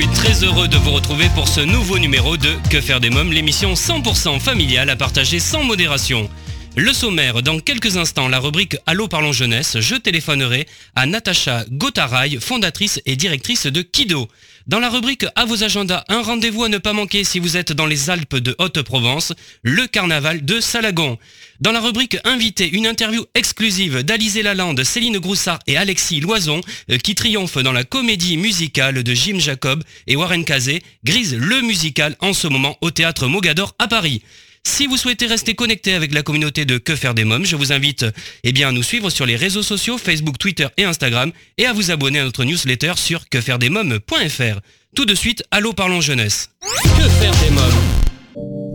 Suis 0.00 0.08
très 0.10 0.44
heureux 0.44 0.68
de 0.68 0.76
vous 0.76 0.92
retrouver 0.92 1.28
pour 1.34 1.48
ce 1.48 1.60
nouveau 1.60 1.98
numéro 1.98 2.36
de 2.36 2.54
Que 2.70 2.80
faire 2.80 3.00
des 3.00 3.10
mômes, 3.10 3.32
l'émission 3.32 3.74
100% 3.74 4.38
familiale 4.38 4.90
à 4.90 4.94
partager 4.94 5.40
sans 5.40 5.64
modération. 5.64 6.30
Le 6.76 6.92
sommaire, 6.92 7.42
dans 7.42 7.58
quelques 7.58 7.96
instants, 7.96 8.28
la 8.28 8.38
rubrique 8.38 8.76
Allô 8.86 9.08
parlons 9.08 9.32
jeunesse, 9.32 9.80
je 9.80 9.96
téléphonerai 9.96 10.68
à 10.94 11.06
Natacha 11.06 11.64
Gotaraï, 11.72 12.38
fondatrice 12.40 13.00
et 13.06 13.16
directrice 13.16 13.66
de 13.66 13.82
Kido. 13.82 14.28
Dans 14.68 14.80
la 14.80 14.90
rubrique 14.90 15.24
À 15.34 15.46
vos 15.46 15.64
agendas, 15.64 16.04
un 16.08 16.20
rendez-vous 16.20 16.62
à 16.62 16.68
ne 16.68 16.76
pas 16.76 16.92
manquer 16.92 17.24
si 17.24 17.38
vous 17.38 17.56
êtes 17.56 17.72
dans 17.72 17.86
les 17.86 18.10
Alpes 18.10 18.36
de 18.36 18.54
Haute-Provence, 18.58 19.32
le 19.62 19.86
carnaval 19.86 20.44
de 20.44 20.60
Salagon. 20.60 21.16
Dans 21.60 21.72
la 21.72 21.80
rubrique 21.80 22.18
Invité, 22.24 22.68
une 22.70 22.86
interview 22.86 23.24
exclusive 23.34 24.02
d'Alizé 24.02 24.42
Lalande, 24.42 24.84
Céline 24.84 25.20
Groussard 25.20 25.58
et 25.66 25.78
Alexis 25.78 26.20
Loison 26.20 26.60
euh, 26.90 26.98
qui 26.98 27.14
triomphent 27.14 27.62
dans 27.62 27.72
la 27.72 27.84
comédie 27.84 28.36
musicale 28.36 29.02
de 29.02 29.14
Jim 29.14 29.38
Jacob 29.38 29.82
et 30.06 30.16
Warren 30.16 30.44
Cazé, 30.44 30.82
Grise 31.02 31.34
le 31.34 31.62
musical 31.62 32.14
en 32.20 32.34
ce 32.34 32.46
moment 32.46 32.76
au 32.82 32.90
théâtre 32.90 33.26
Mogador 33.26 33.74
à 33.78 33.88
Paris. 33.88 34.20
Si 34.68 34.86
vous 34.86 34.98
souhaitez 34.98 35.26
rester 35.26 35.54
connecté 35.54 35.94
avec 35.94 36.12
la 36.12 36.22
communauté 36.22 36.66
de 36.66 36.76
Que 36.76 36.94
faire 36.94 37.14
des 37.14 37.24
mômes, 37.24 37.46
je 37.46 37.56
vous 37.56 37.72
invite 37.72 38.04
eh 38.44 38.52
bien, 38.52 38.68
à 38.68 38.72
nous 38.72 38.82
suivre 38.82 39.08
sur 39.08 39.24
les 39.24 39.34
réseaux 39.34 39.62
sociaux 39.62 39.96
Facebook, 39.96 40.38
Twitter 40.38 40.68
et 40.76 40.84
Instagram 40.84 41.32
et 41.56 41.66
à 41.66 41.72
vous 41.72 41.90
abonner 41.90 42.20
à 42.20 42.24
notre 42.24 42.44
newsletter 42.44 42.92
sur 42.96 43.28
quefairedesmômes.fr. 43.30 44.60
Tout 44.94 45.06
de 45.06 45.14
suite, 45.14 45.42
allô 45.50 45.72
parlons 45.72 46.02
jeunesse. 46.02 46.50
Que 46.60 47.08
faire 47.08 47.34
des 47.42 47.50
mômes? 47.50 47.97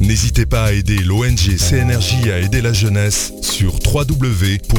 N'hésitez 0.00 0.46
pas 0.46 0.64
à 0.66 0.72
aider 0.72 0.98
l'ONG 0.98 1.56
CNRJ 1.58 2.28
à 2.30 2.38
aider 2.38 2.60
la 2.60 2.72
jeunesse 2.72 3.32
sur 3.42 3.74
www.cnrj.org. 3.84 4.70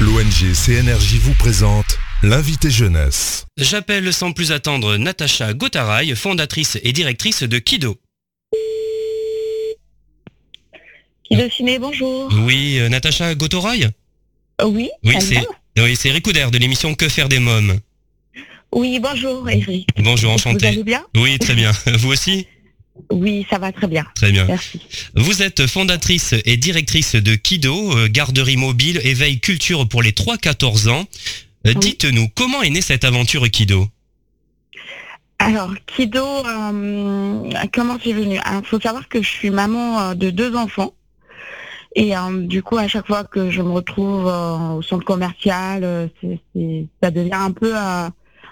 L'ONG 0.00 0.54
CNRJ 0.54 1.14
vous 1.20 1.34
présente 1.34 1.98
l'invité 2.22 2.70
jeunesse. 2.70 3.44
J'appelle 3.58 4.10
sans 4.12 4.32
plus 4.32 4.52
attendre 4.52 4.96
Natacha 4.96 5.52
Gotaraï, 5.52 6.16
fondatrice 6.16 6.78
et 6.82 6.92
directrice 6.92 7.42
de 7.42 7.58
Kido. 7.58 7.98
Kido 11.24 11.50
Ciné, 11.50 11.78
bonjour. 11.78 12.32
Oui, 12.44 12.78
euh, 12.78 12.88
Natacha 12.88 13.34
Gotoraï 13.34 13.84
Euh, 14.62 14.64
Oui, 14.66 14.90
Oui, 15.04 15.16
c'est 15.20 16.10
oui, 16.12 16.22
Couder 16.22 16.46
de 16.50 16.58
l'émission 16.58 16.94
Que 16.94 17.08
faire 17.08 17.28
des 17.28 17.38
mômes? 17.38 17.78
Oui, 18.72 19.00
bonjour 19.00 19.48
Eric. 19.48 19.88
Bonjour, 19.98 20.30
Vous 20.30 20.36
enchanté. 20.36 20.66
allez 20.68 20.84
bien 20.84 21.04
Oui, 21.16 21.38
très 21.38 21.54
bien. 21.54 21.72
Vous 21.98 22.10
aussi 22.12 22.46
Oui, 23.10 23.46
ça 23.50 23.58
va 23.58 23.72
très 23.72 23.86
bien. 23.88 24.04
Très 24.14 24.30
bien. 24.30 24.44
Merci. 24.46 24.80
Vous 25.16 25.42
êtes 25.42 25.66
fondatrice 25.66 26.34
et 26.44 26.56
directrice 26.56 27.16
de 27.16 27.34
Kido, 27.34 27.96
euh, 27.96 28.08
garderie 28.08 28.56
mobile, 28.56 29.00
éveil 29.04 29.40
culture 29.40 29.88
pour 29.88 30.02
les 30.02 30.12
3-14 30.12 30.88
ans. 30.88 31.04
Euh, 31.66 31.72
Oui. 31.74 31.76
Dites-nous, 31.76 32.28
comment 32.34 32.62
est 32.62 32.70
née 32.70 32.80
cette 32.80 33.04
aventure 33.04 33.50
Kido 33.50 33.88
Alors, 35.40 35.72
Kido, 35.86 36.24
euh, 36.24 37.50
comment 37.74 37.98
c'est 38.02 38.12
venu? 38.12 38.36
Il 38.36 38.66
faut 38.66 38.80
savoir 38.80 39.08
que 39.08 39.20
je 39.22 39.28
suis 39.28 39.50
maman 39.50 40.14
de 40.14 40.30
deux 40.30 40.54
enfants. 40.54 40.94
Et 41.96 42.16
euh, 42.16 42.46
du 42.46 42.62
coup, 42.62 42.78
à 42.78 42.86
chaque 42.86 43.08
fois 43.08 43.24
que 43.24 43.50
je 43.50 43.60
me 43.62 43.70
retrouve 43.72 44.28
euh, 44.28 44.74
au 44.74 44.82
centre 44.82 45.04
commercial, 45.04 46.08
ça 47.02 47.10
devient 47.10 47.32
un 47.34 47.50
peu 47.50 47.72
euh, 47.76 48.08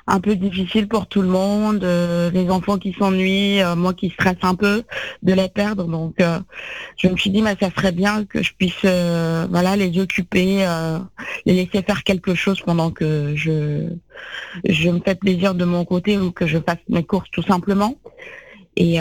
un 0.08 0.20
peu 0.20 0.34
difficile 0.34 0.88
pour 0.88 1.06
tout 1.06 1.22
le 1.22 1.28
monde. 1.28 1.84
euh, 1.84 2.30
les 2.30 2.48
enfants 2.50 2.78
qui 2.78 2.94
s'ennuient, 2.98 3.60
euh, 3.62 3.76
moi 3.76 3.92
qui 3.92 4.08
stresse 4.10 4.38
un 4.42 4.54
peu 4.54 4.82
de 5.22 5.32
les 5.34 5.48
perdre. 5.48 5.84
Donc, 5.84 6.14
euh, 6.20 6.38
je 6.96 7.08
me 7.08 7.16
suis 7.16 7.30
dit, 7.30 7.42
mais 7.42 7.56
ça 7.60 7.70
serait 7.70 7.92
bien 7.92 8.24
que 8.24 8.42
je 8.42 8.52
puisse, 8.54 8.82
voilà, 8.82 9.76
les 9.76 10.00
occuper, 10.00 10.66
les 11.46 11.52
laisser 11.52 11.82
faire 11.82 12.02
quelque 12.02 12.34
chose 12.34 12.60
pendant 12.60 12.90
que 12.90 13.34
je 13.36 13.88
je 14.64 14.88
me 14.90 15.00
fais 15.04 15.14
plaisir 15.14 15.54
de 15.54 15.64
mon 15.64 15.84
côté 15.84 16.18
ou 16.18 16.32
que 16.32 16.46
je 16.46 16.58
fasse 16.58 16.82
mes 16.88 17.04
courses 17.04 17.30
tout 17.30 17.42
simplement. 17.42 17.94
Et 18.76 18.98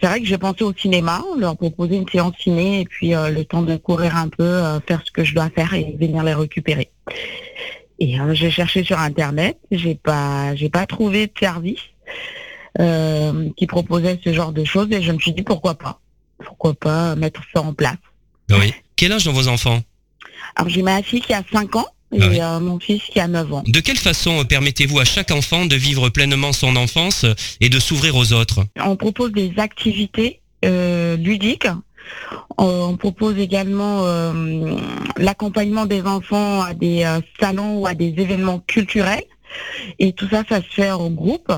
c'est 0.00 0.06
vrai 0.06 0.20
que 0.20 0.26
j'ai 0.26 0.38
pensé 0.38 0.64
au 0.64 0.72
cinéma, 0.72 1.22
leur 1.38 1.56
proposer 1.56 1.96
une 1.96 2.08
séance 2.08 2.34
ciné 2.38 2.80
et 2.80 2.84
puis 2.84 3.10
le 3.10 3.42
temps 3.42 3.62
de 3.62 3.76
courir 3.76 4.16
un 4.16 4.28
peu, 4.28 4.60
faire 4.86 5.02
ce 5.04 5.10
que 5.10 5.24
je 5.24 5.34
dois 5.34 5.50
faire 5.50 5.74
et 5.74 5.96
venir 5.98 6.22
les 6.22 6.34
récupérer. 6.34 6.90
Et 7.98 8.18
euh, 8.20 8.32
j'ai 8.34 8.50
cherché 8.50 8.84
sur 8.84 8.98
internet, 8.98 9.58
j'ai 9.72 9.94
pas 9.96 10.54
j'ai 10.54 10.68
pas 10.70 10.86
trouvé 10.86 11.26
de 11.26 11.32
service 11.38 11.80
euh, 12.80 13.48
qui 13.56 13.66
proposait 13.66 14.20
ce 14.24 14.32
genre 14.32 14.52
de 14.52 14.64
choses 14.64 14.88
et 14.92 15.02
je 15.02 15.10
me 15.12 15.18
suis 15.18 15.32
dit 15.32 15.42
pourquoi 15.42 15.74
pas, 15.74 16.00
pourquoi 16.44 16.74
pas 16.74 17.16
mettre 17.16 17.42
ça 17.52 17.60
en 17.62 17.72
place. 17.72 17.96
Oui. 18.50 18.72
Quel 18.96 19.12
âge 19.12 19.26
ont 19.28 19.32
vos 19.32 19.48
enfants? 19.48 19.80
Alors 20.56 20.68
j'ai 20.70 20.82
ma 20.82 21.02
fille 21.02 21.20
qui 21.20 21.32
a 21.34 21.42
5 21.52 21.76
ans 21.76 21.86
et 22.12 22.18
Ah 22.22 22.28
oui. 22.28 22.40
euh, 22.40 22.60
mon 22.60 22.78
fils 22.80 23.02
qui 23.02 23.20
a 23.20 23.28
9 23.28 23.52
ans. 23.52 23.62
De 23.66 23.80
quelle 23.80 23.98
façon 23.98 24.44
permettez-vous 24.44 24.98
à 24.98 25.04
chaque 25.04 25.30
enfant 25.30 25.66
de 25.66 25.76
vivre 25.76 26.08
pleinement 26.08 26.52
son 26.52 26.76
enfance 26.76 27.26
et 27.60 27.68
de 27.68 27.78
s'ouvrir 27.80 28.16
aux 28.16 28.32
autres? 28.32 28.64
On 28.80 28.96
propose 28.96 29.32
des 29.32 29.52
activités 29.58 30.40
euh, 30.64 31.16
ludiques. 31.16 31.66
On 32.56 32.96
propose 32.96 33.38
également 33.38 34.04
euh, 34.04 34.76
l'accompagnement 35.16 35.86
des 35.86 36.02
enfants 36.02 36.62
à 36.62 36.74
des 36.74 37.04
euh, 37.04 37.20
salons 37.40 37.78
ou 37.78 37.86
à 37.86 37.94
des 37.94 38.14
événements 38.18 38.60
culturels. 38.66 39.24
Et 39.98 40.12
tout 40.12 40.28
ça, 40.28 40.42
ça 40.48 40.56
se 40.56 40.68
fait 40.68 40.90
en 40.90 41.10
groupe. 41.10 41.52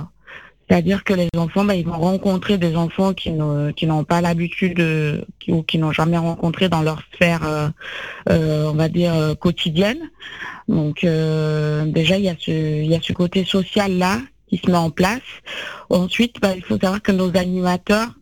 C'est-à-dire 0.69 1.03
que 1.03 1.15
les 1.15 1.29
enfants, 1.37 1.65
bah, 1.65 1.75
ils 1.75 1.85
vont 1.85 1.99
rencontrer 1.99 2.57
des 2.57 2.77
enfants 2.77 3.13
qui 3.13 3.33
n'ont 3.33 4.05
pas 4.05 4.21
l'habitude 4.21 5.27
ou 5.49 5.63
qui 5.65 5.79
n'ont 5.79 5.91
jamais 5.91 6.17
rencontré 6.17 6.69
dans 6.69 6.83
leur 6.83 7.03
sphère, 7.13 7.73
euh, 8.29 8.71
on 8.71 8.75
va 8.75 8.89
dire, 8.89 9.35
quotidienne. 9.41 9.99
Donc 10.69 11.01
déjà, 11.01 12.19
il 12.19 12.25
y, 12.25 12.29
a 12.29 12.37
ce, 12.39 13.01
ce 13.03 13.13
côté 13.13 13.45
social-là 13.45 14.21
qui 14.51 14.59
se 14.59 14.71
met 14.71 14.77
en 14.77 14.91
place. 14.91 15.23
Ensuite, 15.89 16.41
bah, 16.41 16.53
il 16.55 16.63
faut 16.63 16.79
savoir 16.79 17.03
que 17.03 17.13
nos 17.13 17.37
animateurs, 17.37 18.15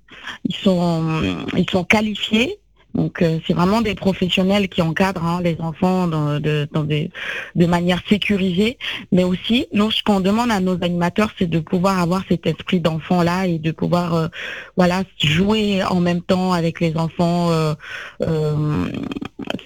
ils 0.45 0.55
sont, 0.55 1.23
ils 1.57 1.69
sont 1.69 1.85
qualifiés. 1.85 2.59
Donc 2.95 3.23
euh, 3.23 3.39
c'est 3.47 3.53
vraiment 3.53 3.81
des 3.81 3.95
professionnels 3.95 4.69
qui 4.69 4.83
encadrent 4.83 5.25
hein, 5.25 5.41
les 5.43 5.57
enfants 5.61 6.07
dans, 6.07 6.41
de, 6.41 6.69
dans 6.73 6.85
des, 6.85 7.11
de 7.55 7.67
manière 7.67 8.01
sécurisée. 8.09 8.79
Mais 9.13 9.25
aussi, 9.25 9.67
nous, 9.73 9.91
ce 9.91 10.03
qu'on 10.03 10.21
demande 10.21 10.51
à 10.51 10.61
nos 10.61 10.83
animateurs, 10.83 11.31
c'est 11.39 11.49
de 11.49 11.61
pouvoir 11.61 12.01
avoir 12.01 12.25
cet 12.29 12.47
esprit 12.47 12.81
d'enfant 12.81 13.23
là 13.23 13.47
et 13.47 13.59
de 13.59 13.71
pouvoir, 13.71 14.15
euh, 14.15 14.29
voilà, 14.77 15.03
jouer 15.23 15.83
en 15.85 16.01
même 16.01 16.23
temps 16.23 16.53
avec 16.53 16.81
les 16.81 16.97
enfants, 16.97 17.51
euh, 17.51 17.75
euh, 18.23 18.87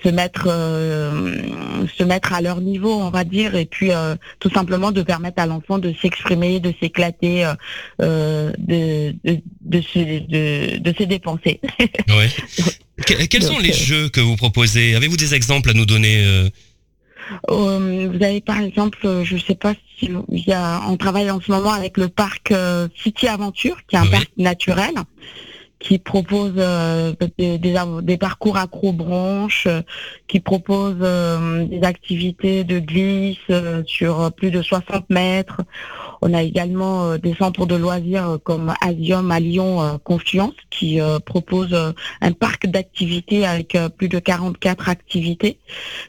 se 0.02 0.08
mettre, 0.08 0.48
euh, 0.50 1.36
se 1.96 2.04
mettre 2.04 2.32
à 2.32 2.40
leur 2.40 2.60
niveau, 2.60 2.92
on 2.92 3.10
va 3.10 3.24
dire, 3.24 3.54
et 3.54 3.66
puis 3.66 3.92
euh, 3.92 4.14
tout 4.40 4.50
simplement 4.50 4.90
de 4.90 5.02
permettre 5.02 5.40
à 5.40 5.46
l'enfant 5.46 5.78
de 5.78 5.92
s'exprimer, 6.00 6.60
de 6.60 6.72
s'éclater, 6.80 7.44
euh, 7.44 7.54
euh, 8.00 8.52
de, 8.58 9.14
de, 9.24 9.40
de, 9.62 9.80
se, 9.80 9.98
de, 9.98 10.78
de 10.78 10.94
se 10.96 11.04
dépenser. 11.04 11.60
Que- 13.06 13.24
quels 13.26 13.42
sont 13.42 13.58
les 13.58 13.70
euh, 13.70 13.74
jeux 13.74 14.08
que 14.08 14.20
vous 14.20 14.36
proposez? 14.36 14.94
Avez-vous 14.94 15.16
des 15.16 15.34
exemples 15.34 15.70
à 15.70 15.74
nous 15.74 15.86
donner 15.86 16.24
euh? 16.24 16.48
Euh, 17.50 18.08
vous 18.12 18.22
avez 18.22 18.40
par 18.40 18.60
exemple, 18.60 18.98
je 19.24 19.36
sais 19.36 19.54
pas 19.54 19.74
si 19.98 20.10
il 20.30 20.44
y 20.46 20.52
a, 20.52 20.82
on 20.88 20.96
travaille 20.96 21.30
en 21.30 21.40
ce 21.40 21.50
moment 21.50 21.72
avec 21.72 21.96
le 21.96 22.08
parc 22.08 22.50
euh, 22.50 22.88
City 23.02 23.28
Aventure, 23.28 23.76
qui 23.88 23.96
est 23.96 23.98
un 23.98 24.02
Oui. 24.04 24.10
parc 24.10 24.28
naturel, 24.36 24.92
qui 25.82 25.98
propose 25.98 26.52
euh, 26.56 27.12
des, 27.36 27.58
des, 27.58 28.16
parcours 28.16 28.56
acrobranches, 28.56 29.66
qui 30.28 30.38
propose 30.38 30.96
des 30.96 31.82
activités 31.82 32.62
de 32.62 32.78
glisse 32.78 33.38
sur 33.86 34.32
plus 34.32 34.50
de 34.52 34.62
60 34.62 35.10
mètres. 35.10 35.60
On 36.22 36.32
a 36.32 36.42
également 36.42 37.18
des 37.18 37.34
centres 37.34 37.66
de 37.66 37.74
loisirs 37.74 38.38
comme 38.44 38.72
Asium 38.80 39.30
à 39.32 39.40
Lyon 39.40 39.98
Confiance 40.04 40.54
qui 40.70 41.00
propose 41.26 41.76
un 42.20 42.32
parc 42.32 42.68
d'activités 42.68 43.44
avec 43.44 43.76
plus 43.98 44.08
de 44.08 44.20
44 44.20 44.88
activités 44.88 45.58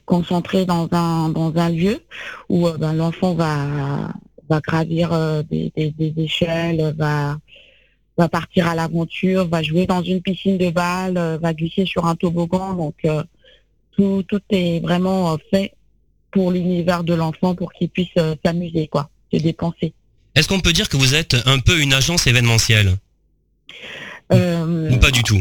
concentrées 0.06 0.66
dans 0.66 0.88
un 0.92 1.30
dans 1.30 1.52
un 1.56 1.70
lieu 1.70 2.04
où 2.48 2.70
ben, 2.70 2.94
l'enfant 2.94 3.34
va 3.34 4.14
va 4.50 4.60
gravir 4.60 5.44
des, 5.50 5.72
des, 5.76 6.14
échelles, 6.18 6.94
va 6.98 7.38
va 8.18 8.30
partir 8.30 8.68
à 8.68 8.76
l'aventure, 8.76 9.48
va 9.48 9.64
jouer 9.64 9.86
dans 9.86 10.02
une 10.02 10.22
piscine 10.22 10.58
de 10.58 10.70
balles, 10.70 11.18
euh, 11.18 11.38
va 11.38 11.54
glisser 11.54 11.86
sur 11.86 12.06
un 12.06 12.16
toboggan. 12.16 12.74
Donc 12.74 12.96
euh, 13.06 13.24
tout, 13.92 14.24
tout 14.28 14.42
est 14.50 14.80
vraiment 14.80 15.34
euh, 15.34 15.38
fait 15.52 15.74
pour 16.32 16.52
l'univers 16.52 17.04
de 17.04 17.14
l'enfant 17.14 17.56
pour 17.56 17.74
qu'il 17.74 17.90
puisse 17.90 18.14
s'amuser, 18.44 18.88
quoi, 18.88 19.10
se 19.32 19.40
dépenser. 19.40 19.94
Est-ce 20.36 20.48
qu'on 20.48 20.60
peut 20.60 20.74
dire 20.74 20.90
que 20.90 20.98
vous 20.98 21.14
êtes 21.14 21.36
un 21.46 21.60
peu 21.60 21.80
une 21.80 21.94
agence 21.94 22.26
événementielle? 22.26 22.98
Ou 24.32 24.98
pas 25.00 25.12
du 25.12 25.22
tout? 25.22 25.40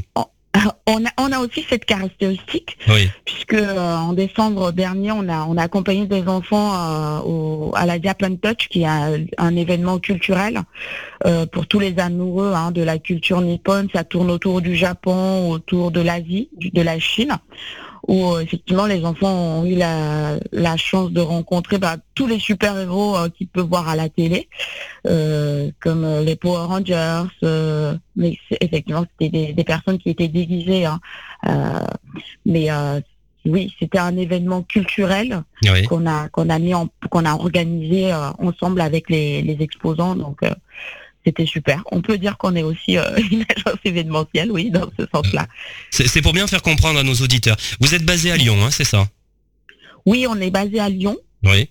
On 0.86 1.04
a, 1.04 1.08
on 1.18 1.32
a 1.32 1.38
aussi 1.38 1.64
cette 1.68 1.84
caractéristique, 1.84 2.76
puisque 3.24 3.54
euh, 3.54 3.96
en 3.96 4.12
décembre 4.12 4.72
dernier, 4.72 5.12
on 5.12 5.28
a, 5.28 5.46
on 5.46 5.56
a 5.56 5.62
accompagné 5.62 6.06
des 6.06 6.26
enfants 6.28 6.74
euh, 6.74 7.20
au, 7.20 7.72
à 7.74 7.86
la 7.86 8.00
Japan 8.00 8.36
Touch, 8.36 8.68
qui 8.68 8.82
est 8.82 9.28
un, 9.38 9.56
événement 9.56 9.98
culturel 9.98 10.60
euh, 11.26 11.46
pour 11.46 11.66
tous 11.66 11.78
les 11.78 11.98
amoureux 11.98 12.52
hein, 12.54 12.70
de 12.70 12.82
la 12.82 12.98
culture 12.98 13.40
nippone. 13.40 13.88
Ça 13.94 14.04
tourne 14.04 14.30
autour 14.30 14.60
du 14.60 14.76
Japon, 14.76 15.50
autour 15.50 15.90
de 15.90 16.00
l'Asie, 16.00 16.48
de 16.58 16.82
la 16.82 16.98
Chine 16.98 17.36
où 18.08 18.32
euh, 18.32 18.40
effectivement 18.40 18.86
les 18.86 19.04
enfants 19.04 19.32
ont 19.32 19.64
eu 19.64 19.74
la, 19.74 20.38
la 20.52 20.76
chance 20.76 21.10
de 21.12 21.20
rencontrer 21.20 21.78
bah, 21.78 21.96
tous 22.14 22.26
les 22.26 22.38
super-héros 22.38 23.16
euh, 23.16 23.28
qu'ils 23.28 23.48
peuvent 23.48 23.66
voir 23.66 23.88
à 23.88 23.96
la 23.96 24.08
télé, 24.08 24.48
euh, 25.06 25.70
comme 25.80 26.06
les 26.24 26.36
Power 26.36 26.66
Rangers, 26.66 27.24
mais 28.16 28.36
effectivement 28.60 29.04
c'était 29.20 29.52
des, 29.52 29.64
personnes 29.64 29.98
qui 29.98 30.10
étaient 30.10 30.28
déguisées. 30.28 30.84
Hein, 30.84 31.00
mais 32.44 32.68
oui, 33.44 33.74
c'était 33.78 33.98
un 33.98 34.16
événement 34.16 34.62
culturel 34.62 35.42
qu'on 35.88 36.06
a 36.06 36.28
qu'on 36.28 36.48
a 36.48 36.58
mis 36.58 36.74
en, 36.74 36.88
qu'on 37.10 37.24
a 37.24 37.34
organisé 37.34 38.12
ensemble 38.38 38.80
avec 38.80 39.10
les, 39.10 39.42
les 39.42 39.56
exposants. 39.60 40.14
Donc 40.16 40.40
c'était 41.24 41.46
super. 41.46 41.82
On 41.92 42.00
peut 42.00 42.18
dire 42.18 42.36
qu'on 42.36 42.54
est 42.56 42.62
aussi 42.62 42.98
euh, 42.98 43.18
une 43.30 43.44
agence 43.56 43.78
événementielle, 43.84 44.50
oui, 44.50 44.70
dans 44.70 44.88
ce 44.98 45.06
sens-là. 45.12 45.46
C'est 45.90 46.22
pour 46.22 46.32
bien 46.32 46.46
faire 46.46 46.62
comprendre 46.62 46.98
à 46.98 47.02
nos 47.02 47.14
auditeurs. 47.14 47.56
Vous 47.80 47.94
êtes 47.94 48.04
basé 48.04 48.30
à 48.30 48.36
Lyon, 48.36 48.56
hein, 48.62 48.70
c'est 48.70 48.84
ça? 48.84 49.08
Oui, 50.04 50.26
on 50.28 50.36
est 50.40 50.50
basé 50.50 50.80
à 50.80 50.88
Lyon. 50.88 51.16
Oui. 51.44 51.68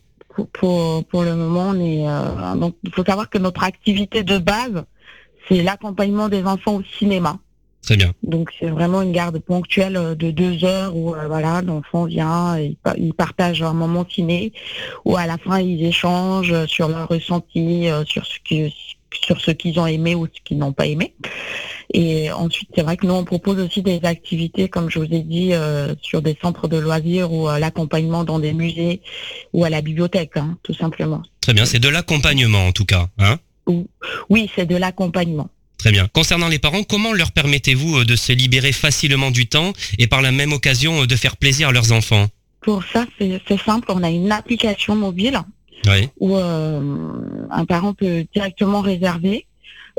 Pour, 0.53 1.03
pour, 1.05 1.23
le 1.23 1.35
moment, 1.35 1.69
on 1.69 1.79
est. 1.79 2.07
Euh, 2.07 2.55
donc, 2.55 2.75
il 2.83 2.91
faut 2.91 3.03
savoir 3.03 3.29
que 3.29 3.37
notre 3.37 3.63
activité 3.63 4.23
de 4.23 4.37
base, 4.37 4.85
c'est 5.49 5.61
l'accompagnement 5.61 6.29
des 6.29 6.43
enfants 6.43 6.75
au 6.75 6.83
cinéma. 6.97 7.37
Très 7.81 7.97
bien. 7.97 8.13
Donc 8.21 8.51
c'est 8.59 8.69
vraiment 8.69 9.01
une 9.01 9.11
garde 9.11 9.39
ponctuelle 9.39 9.97
euh, 9.97 10.13
de 10.13 10.29
deux 10.29 10.63
heures 10.63 10.95
où 10.95 11.15
voilà 11.27 11.63
l'enfant 11.63 12.05
vient, 12.05 12.55
il, 12.59 12.77
il, 12.95 13.11
partage 13.11 13.63
un 13.63 13.73
moment 13.73 14.05
ciné, 14.07 14.53
où 15.03 15.17
à 15.17 15.25
la 15.25 15.39
fin 15.39 15.59
ils 15.59 15.83
échangent 15.83 16.67
sur 16.67 16.89
leur 16.89 17.07
ressenti, 17.07 17.87
sur 18.05 18.23
ce 18.27 18.37
qui 18.45 18.71
sur 19.23 19.39
ce 19.41 19.51
qu'ils 19.51 19.79
ont 19.79 19.87
aimé 19.87 20.15
ou 20.15 20.25
ce 20.25 20.41
qu'ils 20.43 20.57
n'ont 20.57 20.73
pas 20.73 20.85
aimé. 20.85 21.13
Et 21.93 22.31
ensuite, 22.31 22.69
c'est 22.75 22.83
vrai 22.83 22.95
que 22.97 23.05
nous, 23.05 23.13
on 23.13 23.25
propose 23.25 23.59
aussi 23.59 23.81
des 23.81 23.99
activités, 24.03 24.69
comme 24.69 24.89
je 24.89 24.99
vous 24.99 25.13
ai 25.13 25.21
dit, 25.21 25.53
euh, 25.53 25.93
sur 26.01 26.21
des 26.21 26.37
centres 26.41 26.67
de 26.67 26.77
loisirs 26.77 27.31
ou 27.33 27.49
l'accompagnement 27.49 28.23
dans 28.23 28.39
des 28.39 28.53
musées 28.53 29.01
ou 29.53 29.65
à 29.65 29.69
la 29.69 29.81
bibliothèque, 29.81 30.37
hein, 30.37 30.57
tout 30.63 30.73
simplement. 30.73 31.21
Très 31.41 31.53
bien, 31.53 31.65
c'est 31.65 31.79
de 31.79 31.89
l'accompagnement 31.89 32.67
en 32.67 32.71
tout 32.71 32.85
cas. 32.85 33.07
Hein 33.17 33.37
oui, 34.29 34.49
c'est 34.55 34.65
de 34.65 34.75
l'accompagnement. 34.75 35.49
Très 35.77 35.91
bien. 35.91 36.07
Concernant 36.13 36.47
les 36.47 36.59
parents, 36.59 36.83
comment 36.83 37.11
leur 37.11 37.31
permettez-vous 37.31 37.99
euh, 37.99 38.05
de 38.05 38.15
se 38.15 38.31
libérer 38.31 38.71
facilement 38.71 39.31
du 39.31 39.47
temps 39.47 39.73
et 39.97 40.07
par 40.07 40.21
la 40.21 40.31
même 40.31 40.53
occasion 40.53 41.01
euh, 41.01 41.07
de 41.07 41.15
faire 41.15 41.37
plaisir 41.37 41.69
à 41.69 41.71
leurs 41.71 41.91
enfants? 41.91 42.27
Pour 42.61 42.83
ça, 42.83 43.07
c'est 43.17 43.59
simple. 43.65 43.87
On 43.89 44.03
a 44.03 44.09
une 44.11 44.31
application 44.31 44.95
mobile 44.95 45.41
où 46.19 46.35
euh, 46.35 47.47
un 47.49 47.65
parent 47.65 47.93
peut 47.93 48.25
directement 48.33 48.81
réserver, 48.81 49.45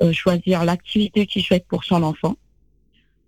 euh, 0.02 0.12
choisir 0.12 0.64
l'activité 0.64 1.26
qu'il 1.26 1.42
souhaite 1.42 1.66
pour 1.66 1.84
son 1.84 2.02
enfant. 2.02 2.36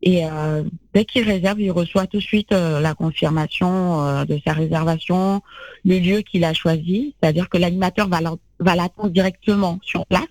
Et 0.03 0.27
euh, 0.27 0.63
dès 0.93 1.05
qu'il 1.05 1.25
réserve, 1.25 1.61
il 1.61 1.71
reçoit 1.71 2.07
tout 2.07 2.19
de 2.19 2.23
suite 2.23 2.51
la 2.53 2.95
confirmation 2.95 4.25
de 4.27 4.39
sa 4.47 4.53
réservation, 4.53 5.41
le 5.85 5.99
lieu 5.99 6.21
qu'il 6.21 6.45
a 6.45 6.53
choisi, 6.53 7.15
c'est-à-dire 7.21 7.49
que 7.49 7.57
l'animateur 7.57 8.09
va 8.09 8.75
l'attendre 8.77 9.09
directement 9.09 9.79
sur 9.83 10.05
place. 10.05 10.27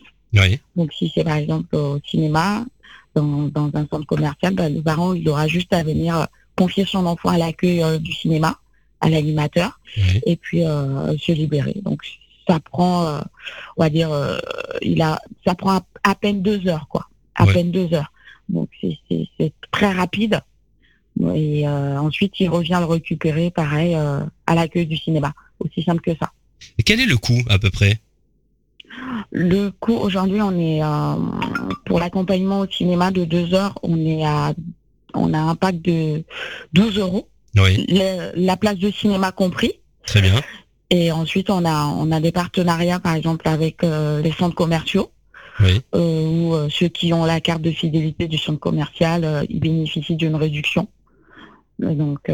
Donc 0.76 0.94
si 0.94 1.12
c'est 1.14 1.24
par 1.24 1.38
exemple 1.38 1.76
au 1.76 2.00
cinéma, 2.06 2.66
dans, 3.16 3.50
un 3.56 3.88
centre 3.90 4.06
commercial, 4.06 4.54
ben, 4.54 4.74
le 4.74 4.82
parent 4.82 5.14
il 5.14 5.28
aura 5.28 5.48
juste 5.48 5.74
à 5.74 5.84
venir 5.84 6.28
confier 6.56 6.86
son 6.86 7.08
enfant 7.08 7.30
à 7.30 7.40
l'accueil 7.40 7.84
du 8.00 8.12
cinéma 8.12 8.60
à 9.04 9.10
l'animateur 9.10 9.80
et 10.26 10.38
puis 10.38 10.66
euh, 10.66 11.16
se 11.18 11.32
libérer. 11.34 11.76
Donc 11.84 12.02
ça 12.48 12.60
prend, 12.60 13.06
euh, 13.06 13.22
on 13.78 13.84
va 13.84 13.90
dire, 13.90 14.12
euh, 14.12 14.38
il 14.82 15.02
a, 15.02 15.22
ça 15.46 15.56
prend 15.56 15.82
à, 16.04 16.16
peine 16.16 16.42
deux 16.42 16.68
heures, 16.68 16.88
quoi, 16.90 17.08
à 17.36 17.46
peine 17.46 17.72
deux 17.72 17.94
heures. 17.94 18.12
Donc 18.50 18.70
c'est 18.82 19.54
très 19.72 19.92
rapide. 19.92 20.42
Et 21.36 21.68
ensuite, 21.68 22.40
il 22.40 22.50
revient 22.50 22.78
le 22.80 22.86
récupérer, 22.86 23.52
pareil, 23.52 23.94
à 23.94 24.56
l'accueil 24.56 24.88
du 24.88 24.98
cinéma. 24.98 25.34
Aussi 25.60 25.84
simple 25.84 26.02
que 26.02 26.18
ça. 26.20 26.32
Et 26.78 26.84
quel 26.84 27.00
est 27.00 27.06
le 27.06 27.18
coût 27.18 27.40
à 27.50 27.60
peu 27.60 27.70
près? 27.70 28.00
Le 29.32 29.70
coût 29.70 29.94
aujourd'hui, 29.94 30.42
on 30.42 30.58
est 30.58 30.82
pour 31.86 32.00
l'accompagnement 32.00 32.62
au 32.62 32.68
cinéma 32.68 33.12
de 33.12 33.26
deux 33.26 33.54
heures, 33.54 33.78
on 33.84 33.98
est 33.98 34.26
à, 34.26 34.54
on 35.14 35.34
a 35.34 35.40
un 35.40 35.56
pack 35.56 35.82
de 35.82 36.24
12 36.74 36.98
euros. 36.98 37.28
Oui. 37.56 37.86
la 38.36 38.58
place 38.58 38.78
de 38.78 38.92
cinéma 38.92 39.32
compris. 39.32 39.74
Très 40.06 40.22
bien. 40.22 40.42
Et 40.90 41.12
ensuite, 41.12 41.50
on 41.50 41.66
a, 41.66 41.86
on 41.88 42.12
a 42.12 42.20
des 42.20 42.32
partenariats, 42.32 43.00
par 43.00 43.16
exemple, 43.16 43.48
avec 43.48 43.84
euh, 43.84 44.22
les 44.22 44.32
centres 44.32 44.56
commerciaux. 44.56 45.12
Oui. 45.60 45.82
Euh, 45.96 46.26
où 46.26 46.54
euh, 46.54 46.68
ceux 46.70 46.88
qui 46.88 47.14
ont 47.14 47.26
la 47.26 47.42
carte 47.42 47.62
de 47.62 47.72
fidélité 47.72 48.28
du 48.28 48.38
centre 48.38 48.60
commercial, 48.60 49.46
ils 49.50 49.60
bénéficient 49.60 50.16
d'une 50.16 50.36
réduction. 50.36 50.88
Donc, 51.80 52.32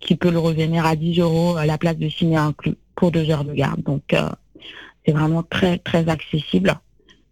qui 0.00 0.16
peut 0.16 0.30
le 0.30 0.38
revenir 0.38 0.84
à 0.84 0.96
10 0.96 1.20
euros 1.20 1.56
à 1.56 1.64
la 1.66 1.78
place 1.78 1.96
de 1.96 2.08
ciné 2.08 2.36
inclus 2.36 2.74
pour 2.96 3.12
deux 3.12 3.30
heures 3.30 3.44
de 3.44 3.54
garde. 3.54 3.82
Donc, 3.82 4.02
c'est 5.06 5.12
vraiment 5.12 5.44
très, 5.44 5.78
très 5.78 6.08
accessible. 6.08 6.78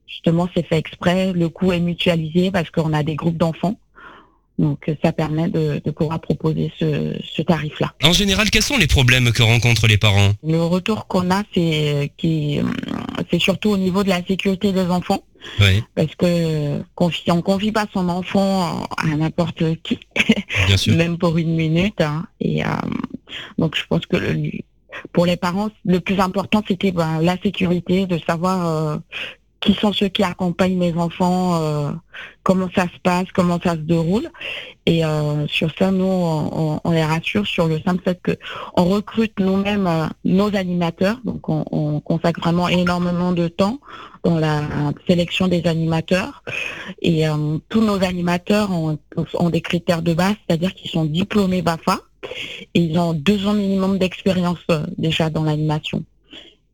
Justement, 0.06 0.48
c'est 0.54 0.64
fait 0.64 0.78
exprès. 0.78 1.32
Le 1.32 1.48
coût 1.48 1.72
est 1.72 1.80
mutualisé 1.80 2.52
parce 2.52 2.70
qu'on 2.70 2.92
a 2.92 3.02
des 3.02 3.16
groupes 3.16 3.36
d'enfants. 3.36 3.78
Donc 4.58 4.90
ça 5.02 5.12
permet 5.12 5.48
de, 5.48 5.78
pouvoir 5.90 6.20
proposer 6.20 6.72
ce, 6.78 7.42
tarif-là. 7.42 7.92
En 8.02 8.12
général, 8.12 8.50
quels 8.50 8.62
sont 8.62 8.78
les 8.78 8.86
problèmes 8.86 9.30
que 9.32 9.42
rencontrent 9.42 9.86
les 9.86 9.98
parents? 9.98 10.32
Le 10.42 10.62
retour 10.62 11.06
qu'on 11.06 11.30
a, 11.30 11.42
c'est 11.54 12.10
qui 12.16 12.60
c'est 13.30 13.38
surtout 13.40 13.70
au 13.70 13.76
niveau 13.76 14.02
de 14.02 14.08
la 14.08 14.24
sécurité 14.24 14.72
des 14.72 14.86
enfants. 14.86 15.22
Oui. 15.60 15.82
Parce 15.94 16.14
que 16.14 16.82
confie, 16.94 17.30
on 17.30 17.42
confie 17.42 17.72
pas 17.72 17.86
son 17.92 18.08
enfant 18.08 18.86
à 18.96 19.06
n'importe 19.16 19.62
qui, 19.82 19.98
Bien 20.66 20.76
sûr. 20.76 20.96
même 20.96 21.18
pour 21.18 21.38
une 21.38 21.54
minute. 21.54 22.00
Hein. 22.00 22.26
Et 22.40 22.64
euh, 22.64 22.68
donc 23.58 23.76
je 23.76 23.82
pense 23.88 24.06
que 24.06 24.16
pour 25.12 25.26
les 25.26 25.36
parents, 25.36 25.70
le 25.84 26.00
plus 26.00 26.18
important 26.20 26.62
c'était 26.66 26.92
ben, 26.92 27.20
la 27.20 27.36
sécurité, 27.38 28.06
de 28.06 28.18
savoir 28.18 28.66
euh, 28.66 28.96
qui 29.60 29.74
sont 29.74 29.92
ceux 29.92 30.08
qui 30.08 30.22
accompagnent 30.22 30.78
mes 30.78 30.94
enfants, 30.94 31.60
euh, 31.62 31.90
comment 32.46 32.68
ça 32.72 32.84
se 32.84 33.00
passe, 33.02 33.26
comment 33.34 33.58
ça 33.60 33.72
se 33.72 33.80
déroule. 33.80 34.28
Et 34.86 35.04
euh, 35.04 35.48
sur 35.48 35.68
ça, 35.76 35.90
nous, 35.90 36.04
on, 36.04 36.90
les 36.92 37.02
rassure 37.02 37.44
sur 37.44 37.66
le 37.66 37.80
simple 37.80 38.04
fait 38.04 38.20
que 38.22 38.38
on 38.76 38.84
recrute 38.84 39.32
nous-mêmes 39.40 39.88
euh, 39.88 40.06
nos 40.24 40.54
animateurs. 40.54 41.18
Donc, 41.24 41.48
on, 41.48 42.00
consacre 42.04 42.38
vraiment 42.38 42.68
énormément 42.68 43.32
de 43.32 43.48
temps 43.48 43.80
dans 44.22 44.38
la 44.38 44.62
sélection 45.08 45.48
des 45.48 45.66
animateurs. 45.66 46.44
Et 47.02 47.24
tous 47.68 47.80
nos 47.80 48.00
animateurs 48.04 48.70
ont, 48.70 48.96
ont 49.34 49.50
des 49.50 49.60
critères 49.60 50.02
de 50.02 50.14
base, 50.14 50.36
c'est-à-dire 50.46 50.72
qu'ils 50.74 50.90
sont 50.90 51.04
diplômés 51.04 51.62
BAFA 51.62 51.98
et 52.74 52.80
ils 52.80 52.98
ont 52.98 53.12
deux 53.12 53.46
ans 53.48 53.54
minimum 53.54 53.98
d'expérience 53.98 54.64
déjà 54.98 55.30
dans 55.30 55.42
l'animation. 55.42 56.04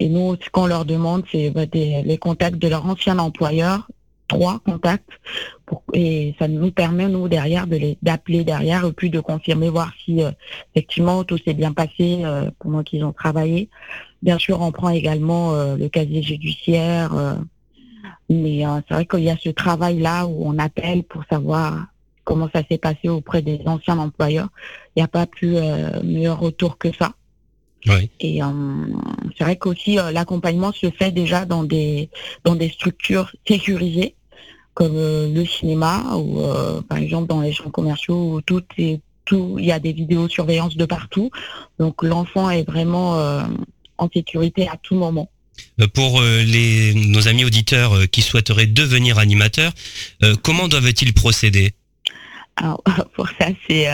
Et 0.00 0.08
nous, 0.08 0.36
ce 0.42 0.50
qu'on 0.50 0.66
leur 0.66 0.84
demande, 0.84 1.22
c'est 1.30 1.50
bah, 1.50 1.64
les 1.72 2.18
contacts 2.18 2.58
de 2.58 2.68
leur 2.68 2.84
ancien 2.84 3.18
employeur, 3.18 3.86
trois 4.32 4.60
contacts, 4.60 5.10
et 5.92 6.34
ça 6.38 6.48
nous 6.48 6.70
permet, 6.70 7.08
nous, 7.08 7.28
derrière, 7.28 7.66
de 7.66 7.76
les 7.76 7.98
d'appeler 8.02 8.44
derrière, 8.44 8.86
et 8.86 8.92
puis 8.92 9.10
de 9.10 9.20
confirmer, 9.20 9.68
voir 9.68 9.92
si 10.04 10.22
euh, 10.22 10.30
effectivement 10.74 11.22
tout 11.24 11.38
s'est 11.38 11.54
bien 11.54 11.72
passé 11.72 12.22
euh, 12.24 12.50
pendant 12.58 12.82
qu'ils 12.82 13.04
ont 13.04 13.12
travaillé. 13.12 13.68
Bien 14.22 14.38
sûr, 14.38 14.60
on 14.60 14.72
prend 14.72 14.88
également 14.88 15.52
euh, 15.52 15.76
le 15.76 15.88
casier 15.88 16.22
judiciaire 16.22 17.10
Mais 18.30 18.64
c'est 18.88 18.94
vrai 18.94 19.06
qu'il 19.06 19.24
y 19.24 19.30
a 19.30 19.36
ce 19.36 19.50
travail-là 19.50 20.26
où 20.26 20.46
on 20.46 20.58
appelle 20.58 21.02
pour 21.02 21.24
savoir 21.30 21.86
comment 22.24 22.48
ça 22.54 22.62
s'est 22.68 22.78
passé 22.78 23.08
auprès 23.08 23.42
des 23.42 23.60
anciens 23.66 23.98
employeurs. 23.98 24.48
Il 24.94 25.00
n'y 25.00 25.02
a 25.02 25.08
pas 25.08 25.26
plus 25.26 25.56
meilleur 26.02 26.38
retour 26.40 26.78
que 26.78 26.90
ça. 26.94 27.12
Et 28.20 28.40
c'est 29.36 29.44
vrai 29.44 29.56
qu'aussi 29.56 29.98
l'accompagnement 30.12 30.72
se 30.72 30.88
fait 30.90 31.10
déjà 31.10 31.44
dans 31.44 31.64
des 31.64 32.08
dans 32.44 32.54
des 32.54 32.70
structures 32.70 33.30
sécurisées 33.46 34.14
comme 34.74 34.94
le 34.94 35.44
cinéma 35.44 36.16
ou 36.16 36.40
par 36.88 36.98
exemple 36.98 37.28
dans 37.28 37.40
les 37.40 37.52
champs 37.52 37.70
commerciaux 37.70 38.34
où 38.34 38.40
tout 38.40 38.62
est 38.78 39.00
tout 39.24 39.56
il 39.58 39.66
y 39.66 39.72
a 39.72 39.78
des 39.78 39.92
vidéosurveillance 39.92 40.76
de 40.76 40.84
partout. 40.84 41.30
Donc 41.78 42.02
l'enfant 42.02 42.50
est 42.50 42.64
vraiment 42.64 43.42
en 43.98 44.08
sécurité 44.12 44.68
à 44.68 44.76
tout 44.82 44.94
moment. 44.94 45.28
Euh, 45.80 45.86
pour 45.86 46.20
euh, 46.20 46.42
les, 46.42 46.94
nos 46.94 47.28
amis 47.28 47.44
auditeurs 47.44 47.96
euh, 47.96 48.06
qui 48.06 48.22
souhaiteraient 48.22 48.66
devenir 48.66 49.18
animateurs, 49.18 49.72
comment 50.42 50.68
doivent-ils 50.68 51.14
procéder? 51.14 51.72
Alors, 52.56 52.82
pour 53.14 53.28
ça, 53.40 53.48
c'est 53.66 53.88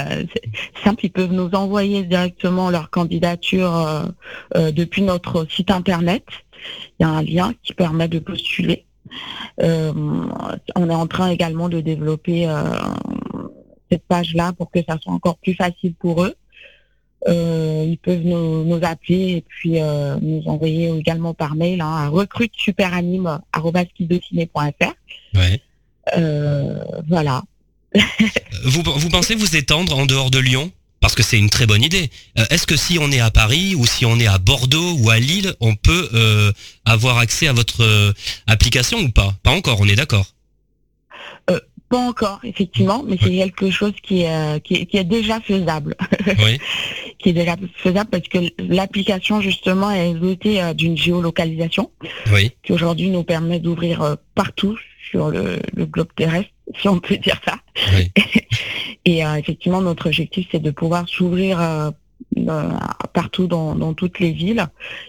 simple. 0.82 1.06
Ils 1.06 1.10
peuvent 1.10 1.32
nous 1.32 1.50
envoyer 1.52 2.02
directement 2.02 2.70
leur 2.70 2.90
candidature 2.90 4.04
depuis 4.54 5.02
notre 5.02 5.46
site 5.48 5.70
internet. 5.70 6.24
Il 6.98 7.04
y 7.04 7.06
a 7.06 7.08
un 7.08 7.22
lien 7.22 7.54
qui 7.62 7.72
permet 7.72 8.08
de 8.08 8.18
postuler. 8.18 8.84
On 9.58 10.90
est 10.90 10.94
en 10.94 11.06
train 11.06 11.30
également 11.30 11.68
de 11.68 11.80
développer 11.80 12.48
cette 13.90 14.06
page-là 14.06 14.52
pour 14.52 14.70
que 14.70 14.80
ça 14.88 14.98
soit 15.00 15.12
encore 15.12 15.38
plus 15.38 15.54
facile 15.54 15.94
pour 15.94 16.24
eux. 16.24 16.34
Euh, 17.26 17.84
ils 17.86 17.98
peuvent 17.98 18.22
nous, 18.22 18.78
appeler 18.82 19.38
et 19.38 19.44
puis 19.46 19.80
euh, 19.80 20.16
nous 20.22 20.42
envoyer 20.46 20.88
également 20.96 21.34
par 21.34 21.56
mail 21.56 21.80
hein, 21.80 21.90
à 21.90 22.06
recrutesuperanime.fr. 22.08 24.94
Ouais. 25.34 25.60
Euh, 26.16 26.84
voilà. 27.08 27.42
vous, 28.64 28.82
vous 28.84 29.08
pensez 29.08 29.34
vous 29.34 29.56
étendre 29.56 29.98
en 29.98 30.06
dehors 30.06 30.30
de 30.30 30.38
Lyon? 30.38 30.70
Parce 31.00 31.14
que 31.14 31.22
c'est 31.22 31.38
une 31.38 31.50
très 31.50 31.66
bonne 31.66 31.82
idée. 31.82 32.10
Est-ce 32.50 32.66
que 32.66 32.76
si 32.76 32.98
on 33.00 33.10
est 33.10 33.20
à 33.20 33.30
Paris 33.30 33.74
ou 33.74 33.86
si 33.86 34.04
on 34.04 34.18
est 34.18 34.26
à 34.26 34.38
Bordeaux 34.38 34.94
ou 34.98 35.10
à 35.10 35.18
Lille, 35.18 35.54
on 35.60 35.74
peut 35.74 36.52
avoir 36.84 37.18
accès 37.18 37.48
à 37.48 37.52
votre 37.52 38.14
application 38.46 38.98
ou 38.98 39.10
pas? 39.10 39.34
Pas 39.42 39.52
encore, 39.52 39.80
on 39.80 39.86
est 39.86 39.96
d'accord. 39.96 40.26
Pas 41.88 41.98
encore, 41.98 42.40
effectivement, 42.44 43.02
mais 43.06 43.16
c'est 43.20 43.30
quelque 43.30 43.70
chose 43.70 43.94
qui 44.02 44.22
est, 44.22 44.60
qui 44.62 44.88
est, 44.92 45.04
déjà 45.04 45.40
faisable. 45.40 45.96
Oui. 46.44 46.58
qui 47.18 47.30
est 47.30 47.32
déjà 47.32 47.56
faisable 47.76 48.10
parce 48.10 48.28
que 48.28 48.38
l'application, 48.58 49.40
justement, 49.40 49.90
est 49.90 50.14
dotée 50.14 50.62
euh, 50.62 50.74
d'une 50.74 50.96
géolocalisation 50.96 51.90
oui. 52.32 52.52
qui 52.62 52.72
aujourd'hui 52.72 53.08
nous 53.08 53.24
permet 53.24 53.58
d'ouvrir 53.58 54.02
euh, 54.02 54.14
partout 54.34 54.78
sur 55.10 55.30
le, 55.30 55.58
globe 55.76 56.08
terrestre, 56.16 56.50
si 56.80 56.88
on 56.88 56.98
peut 56.98 57.16
dire 57.16 57.40
ça. 57.44 57.58
Oui. 57.94 58.12
Et 59.04 59.24
euh, 59.24 59.34
effectivement, 59.34 59.80
notre 59.80 60.06
objectif, 60.06 60.48
c'est 60.52 60.62
de 60.62 60.70
pouvoir 60.70 61.08
s'ouvrir 61.08 61.92
partout 63.14 63.46
dans, 63.46 63.94
toutes 63.94 64.18
les 64.18 64.32
villes 64.32 64.66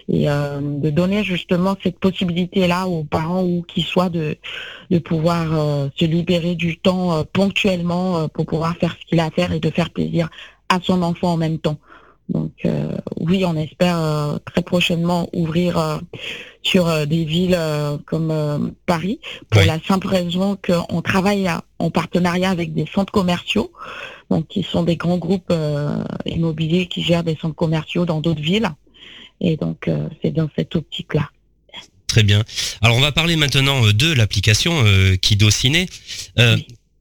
et 0.08 0.26
de 0.26 0.90
donner 0.90 1.22
justement 1.24 1.76
cette 1.82 1.98
possibilité-là 1.98 2.86
aux 2.86 3.04
parents 3.04 3.42
ou 3.42 3.62
qui 3.66 3.82
soient 3.82 4.08
de, 4.08 4.36
de 4.90 4.98
pouvoir 4.98 5.90
se 5.96 6.04
libérer 6.04 6.54
du 6.54 6.78
temps 6.78 7.24
ponctuellement 7.32 8.28
pour 8.28 8.46
pouvoir 8.46 8.76
faire 8.76 8.96
ce 9.00 9.06
qu'il 9.06 9.20
a 9.20 9.26
à 9.26 9.30
faire 9.30 9.52
et 9.52 9.60
de 9.60 9.70
faire 9.70 9.90
plaisir 9.90 10.30
à 10.68 10.78
son 10.80 11.02
enfant 11.02 11.32
en 11.32 11.36
même 11.36 11.58
temps. 11.58 11.78
Donc 12.30 12.52
euh, 12.64 12.92
oui, 13.16 13.44
on 13.44 13.56
espère 13.56 13.98
euh, 13.98 14.38
très 14.44 14.62
prochainement 14.62 15.28
ouvrir 15.32 15.78
euh, 15.78 15.98
sur 16.62 17.06
des 17.06 17.24
villes 17.24 17.58
comme 18.04 18.74
Paris 18.84 19.18
pour 19.48 19.62
la 19.62 19.80
simple 19.80 20.08
raison 20.08 20.58
qu'on 20.62 21.00
travaille 21.00 21.50
en 21.78 21.90
partenariat 21.90 22.50
avec 22.50 22.74
des 22.74 22.84
centres 22.84 23.12
commerciaux, 23.12 23.72
donc 24.28 24.46
qui 24.46 24.62
sont 24.62 24.82
des 24.82 24.96
grands 24.96 25.16
groupes 25.16 25.54
immobiliers 26.26 26.84
qui 26.84 27.02
gèrent 27.02 27.24
des 27.24 27.34
centres 27.40 27.56
commerciaux 27.56 28.04
dans 28.04 28.20
d'autres 28.20 28.42
villes. 28.42 28.70
Et 29.40 29.56
donc 29.56 29.88
c'est 30.20 30.32
dans 30.32 30.50
cette 30.54 30.76
optique-là. 30.76 31.30
Très 32.08 32.24
bien. 32.24 32.44
Alors 32.82 32.98
on 32.98 33.00
va 33.00 33.10
parler 33.10 33.36
maintenant 33.36 33.80
de 33.80 34.12
l'application 34.12 34.84
Kido 35.22 35.48
Ciné. 35.48 35.86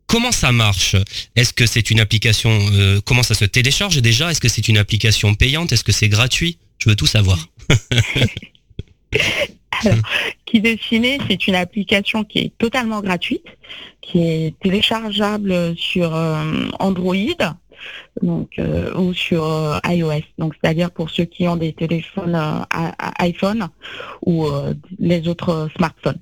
Comment 0.10 0.32
ça 0.32 0.52
marche 0.52 0.96
Est-ce 1.36 1.54
que 1.54 1.68
c'est 1.68 1.92
une 1.92 2.00
application 2.00 2.50
euh, 2.74 3.00
Comment 3.06 3.22
ça 3.22 3.36
se 3.36 3.46
télécharge 3.46 4.02
déjà? 4.02 4.32
Est-ce 4.32 4.42
que 4.42 4.50
c'est 4.50 4.68
une 4.68 4.80
application 4.80 5.36
payante? 5.36 5.72
Est-ce 5.72 5.84
que 5.84 5.92
c'est 5.92 6.10
gratuit? 6.10 6.58
Je 6.80 6.90
veux 6.90 6.96
tout 6.96 7.06
savoir. 7.06 7.38
Alors, 9.86 10.00
qui 10.48 10.62
dessiner, 10.62 11.20
c'est 11.30 11.48
une 11.48 11.54
application 11.54 12.24
qui 12.24 12.40
est 12.40 12.58
totalement 12.58 13.02
gratuite, 13.02 13.46
qui 14.02 14.24
est 14.24 14.60
téléchargeable 14.60 15.78
sur 15.78 16.16
euh, 16.16 16.66
Android 16.80 17.14
donc 18.24 18.50
euh, 18.58 18.92
ou 18.96 19.14
sur 19.14 19.80
iOS. 19.88 20.24
Donc 20.40 20.56
c'est-à-dire 20.60 20.90
pour 20.90 21.12
ceux 21.12 21.26
qui 21.26 21.48
ont 21.48 21.56
des 21.56 21.72
téléphones 21.72 22.66
iPhone 23.20 23.70
ou 24.26 24.48
les 24.98 25.28
autres 25.28 25.70
smartphones. 25.78 26.20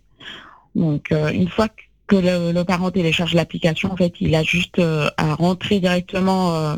Donc 0.75 1.11
une 1.11 1.47
fois 1.47 1.69
que 1.69 1.86
que 2.07 2.15
le, 2.15 2.63
parent 2.63 2.89
télécharge 2.89 3.33
l'application, 3.33 3.91
en 3.91 3.97
fait, 3.97 4.13
il 4.19 4.33
a 4.35 4.43
juste 4.43 4.79
euh, 4.79 5.09
à 5.17 5.35
rentrer 5.35 5.79
directement 5.79 6.55
euh, 6.55 6.75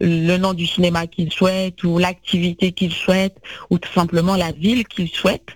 le 0.00 0.36
nom 0.38 0.54
du 0.54 0.66
cinéma 0.66 1.06
qu'il 1.06 1.32
souhaite 1.32 1.84
ou 1.84 1.98
l'activité 1.98 2.72
qu'il 2.72 2.92
souhaite 2.92 3.36
ou 3.68 3.78
tout 3.78 3.92
simplement 3.92 4.36
la 4.36 4.52
ville 4.52 4.86
qu'il 4.86 5.08
souhaite. 5.08 5.48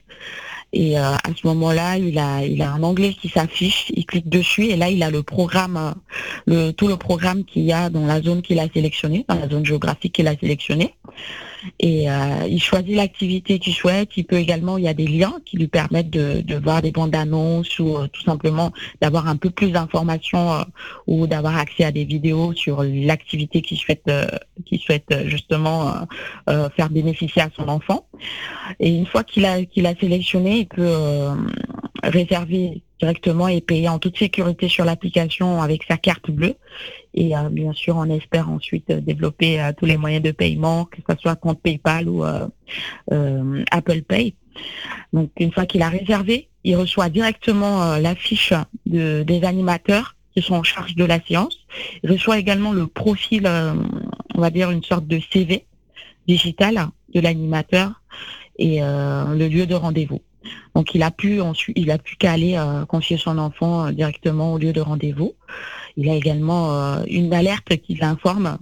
Et 0.73 0.99
euh, 0.99 1.15
à 1.15 1.31
ce 1.35 1.47
moment-là, 1.47 1.99
il 1.99 2.19
a, 2.19 2.45
il 2.45 2.61
a 2.61 2.73
un 2.73 2.83
onglet 2.83 3.15
qui 3.15 3.29
s'affiche, 3.29 3.87
il 3.95 4.05
clique 4.05 4.29
dessus 4.29 4.67
et 4.67 4.77
là, 4.77 4.91
il 4.91 5.03
a 5.03 5.11
le 5.11 5.23
programme, 5.23 5.95
le, 6.47 6.73
tout 6.73 6.89
le 6.89 6.97
programme 6.97 7.45
qu'il 7.45 7.63
y 7.63 7.73
a 7.73 7.91
dans 7.91 8.07
la 8.07 8.21
zone 8.21 8.43
qu'il 8.43 8.59
a 8.59 8.69
sélectionnée, 8.69 9.25
dans 9.29 9.37
la 9.37 9.49
zone 9.49 9.65
géographique 9.65 10.15
qu'il 10.15 10.29
a 10.29 10.37
sélectionnée 10.37 10.95
et 11.79 12.11
euh, 12.11 12.47
il 12.49 12.61
choisit 12.61 12.95
l'activité 12.97 13.59
qu'il 13.59 13.75
souhaite. 13.75 14.11
Il 14.17 14.25
peut 14.25 14.37
également, 14.37 14.79
il 14.79 14.85
y 14.85 14.89
a 14.89 14.95
des 14.95 15.07
liens 15.07 15.35
qui 15.45 15.57
lui 15.57 15.69
permettent 15.69 16.11
de, 16.11 16.41
de 16.41 16.57
voir 16.57 16.83
des 16.83 16.93
bandes 16.93 17.15
annonces 17.15 17.79
ou 17.79 17.97
euh, 17.97 18.07
tout 18.09 18.23
simplement 18.23 18.73
d'avoir 19.01 19.29
un 19.29 19.37
peu 19.37 19.51
plus 19.51 19.71
d'informations 19.71 20.53
euh, 20.53 20.63
ou 21.07 21.27
d'avoir 21.27 21.57
accès 21.57 21.85
à 21.85 21.93
des 21.93 22.05
vidéos 22.05 22.53
sur 22.53 22.83
l'activité 22.83 23.61
qu'il 23.63 23.79
souhaite, 23.79 24.11
qu'il 24.65 24.79
souhaite 24.81 25.13
justement 25.27 26.07
faire 26.77 26.91
bénéficier 26.91 27.43
à 27.43 27.51
son 27.57 27.69
enfant. 27.69 28.07
Et 28.81 28.91
une 28.91 29.07
fois 29.07 29.25
qu'il 29.25 29.45
a 29.45 29.65
qu'il 29.65 29.87
a 29.87 29.95
sélectionné, 29.95 30.59
il 30.61 30.67
peut 30.67 30.95
réserver 32.03 32.83
directement 33.01 33.49
et 33.49 33.61
payer 33.61 33.89
en 33.89 33.99
toute 33.99 34.19
sécurité 34.19 34.69
sur 34.69 34.85
l'application 34.85 35.63
avec 35.63 35.85
sa 35.85 35.97
carte 35.97 36.31
bleue. 36.31 36.55
Et 37.15 37.37
euh, 37.37 37.49
bien 37.49 37.73
sûr, 37.73 37.97
on 37.97 38.09
espère 38.11 38.51
ensuite 38.51 38.91
développer 38.91 39.61
euh, 39.61 39.73
tous 39.77 39.87
les 39.87 39.97
moyens 39.97 40.23
de 40.23 40.33
paiement, 40.33 40.85
que 40.85 40.99
ce 41.09 41.17
soit 41.21 41.37
compte 41.37 41.61
PayPal 41.61 42.09
ou 42.09 42.25
euh, 42.25 43.65
Apple 43.71 44.03
Pay. 44.03 44.35
Donc 45.13 45.31
une 45.39 45.53
fois 45.53 45.67
qu'il 45.67 45.83
a 45.83 45.89
réservé, 45.89 46.49
il 46.65 46.77
reçoit 46.77 47.09
directement 47.09 47.97
la 47.97 48.15
fiche 48.15 48.55
de, 48.87 49.23
des 49.23 49.45
animateurs 49.45 50.17
qui 50.35 50.43
sont 50.43 50.55
en 50.55 50.63
charge 50.63 50.95
de 50.95 51.05
la 51.05 51.21
séance. 51.21 51.59
Il 52.03 52.11
reçoit 52.11 52.39
également 52.39 52.73
le 52.73 52.87
profil, 52.87 53.47
on 53.47 54.41
va 54.41 54.51
dire 54.51 54.71
une 54.71 54.83
sorte 54.83 55.07
de 55.07 55.21
CV 55.33 55.67
digital 56.27 56.89
de 57.13 57.21
l'animateur 57.21 58.01
et 58.59 58.81
le 58.81 59.49
lieu 59.49 59.67
de 59.67 59.75
rendez-vous. 59.75 60.23
Donc 60.75 60.95
il 60.95 61.03
a 61.03 61.11
pu 61.11 61.41
ensuite, 61.41 61.77
il 61.79 61.91
a 61.91 61.99
pu 61.99 62.17
qu'à 62.17 62.33
aller 62.33 62.57
euh, 62.57 62.85
confier 62.85 63.17
son 63.17 63.39
enfant 63.39 63.87
euh, 63.87 63.93
directement 63.93 64.53
au 64.53 64.59
lieu 64.59 64.73
de 64.73 64.81
rendez-vous. 64.81 65.35
Il 65.97 66.11
a 66.11 66.15
également 66.15 66.75
euh, 66.75 67.05
une 67.07 67.33
alerte 67.33 67.77
qui 67.77 67.95
l'informe 67.95 68.59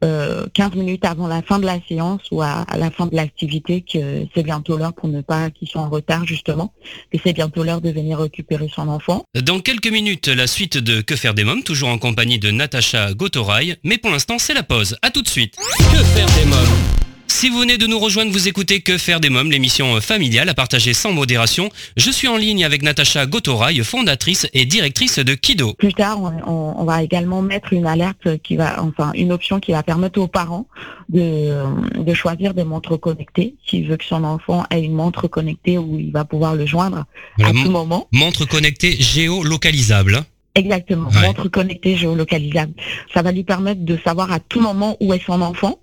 15 0.00 0.74
minutes 0.74 1.04
avant 1.04 1.28
la 1.28 1.42
fin 1.42 1.60
de 1.60 1.64
la 1.64 1.78
séance 1.86 2.22
ou 2.32 2.42
à, 2.42 2.66
la 2.76 2.90
fin 2.90 3.06
de 3.06 3.14
l'activité 3.14 3.82
que 3.82 4.26
c'est 4.34 4.42
bientôt 4.42 4.76
l'heure 4.76 4.92
pour 4.92 5.08
ne 5.08 5.20
pas 5.20 5.50
qu'ils 5.50 5.68
soient 5.68 5.82
en 5.82 5.88
retard 5.88 6.26
justement, 6.26 6.72
que 7.12 7.18
c'est 7.22 7.32
bientôt 7.32 7.62
l'heure 7.62 7.80
de 7.80 7.90
venir 7.90 8.18
récupérer 8.18 8.68
son 8.74 8.88
enfant. 8.88 9.22
Dans 9.40 9.60
quelques 9.60 9.92
minutes, 9.92 10.26
la 10.26 10.48
suite 10.48 10.76
de 10.76 11.02
Que 11.02 11.14
faire 11.14 11.34
des 11.34 11.44
mômes, 11.44 11.62
toujours 11.62 11.90
en 11.90 11.98
compagnie 11.98 12.40
de 12.40 12.50
Natacha 12.50 13.14
Gotoraï, 13.14 13.76
mais 13.84 13.98
pour 13.98 14.10
l'instant 14.10 14.38
c'est 14.38 14.54
la 14.54 14.64
pause. 14.64 14.96
À 15.02 15.10
tout 15.10 15.22
de 15.22 15.28
suite. 15.28 15.54
Que 15.78 16.02
faire 16.02 16.26
des 16.26 16.46
mômes? 16.46 16.99
Si 17.40 17.48
vous 17.48 17.60
venez 17.60 17.78
de 17.78 17.86
nous 17.86 17.98
rejoindre, 17.98 18.30
vous 18.32 18.48
écoutez 18.48 18.82
Que 18.82 18.98
faire 18.98 19.18
des 19.18 19.30
mômes, 19.30 19.50
l'émission 19.50 19.98
familiale 20.02 20.50
à 20.50 20.54
partager 20.54 20.92
sans 20.92 21.10
modération. 21.10 21.70
Je 21.96 22.10
suis 22.10 22.28
en 22.28 22.36
ligne 22.36 22.66
avec 22.66 22.82
Natacha 22.82 23.24
Gotoraï, 23.24 23.82
fondatrice 23.82 24.46
et 24.52 24.66
directrice 24.66 25.18
de 25.18 25.32
Kido. 25.32 25.72
Plus 25.72 25.94
tard, 25.94 26.20
on, 26.46 26.84
va 26.84 27.02
également 27.02 27.40
mettre 27.40 27.72
une 27.72 27.86
alerte 27.86 28.42
qui 28.42 28.56
va, 28.56 28.82
enfin, 28.82 29.12
une 29.14 29.32
option 29.32 29.58
qui 29.58 29.72
va 29.72 29.82
permettre 29.82 30.20
aux 30.20 30.28
parents 30.28 30.66
de, 31.08 31.64
choisir 32.12 32.52
des 32.52 32.64
montres 32.64 33.00
connectées 33.00 33.54
s'il 33.66 33.88
veut 33.88 33.96
que 33.96 34.04
son 34.04 34.22
enfant 34.22 34.66
ait 34.70 34.82
une 34.82 34.92
montre 34.92 35.26
connectée 35.26 35.78
où 35.78 35.98
il 35.98 36.12
va 36.12 36.26
pouvoir 36.26 36.56
le 36.56 36.66
joindre 36.66 37.06
à 37.42 37.52
tout 37.52 37.70
moment. 37.70 38.06
Montre 38.12 38.44
connectée 38.44 39.00
géolocalisable. 39.00 40.26
Exactement, 40.60 41.08
montre 41.26 41.48
connectée 41.48 41.96
géolocalisable. 41.96 42.74
Ça 43.14 43.22
va 43.22 43.32
lui 43.32 43.44
permettre 43.44 43.82
de 43.82 43.98
savoir 44.04 44.30
à 44.30 44.40
tout 44.40 44.60
moment 44.60 44.96
où 45.00 45.14
est 45.14 45.24
son 45.24 45.40
enfant 45.40 45.80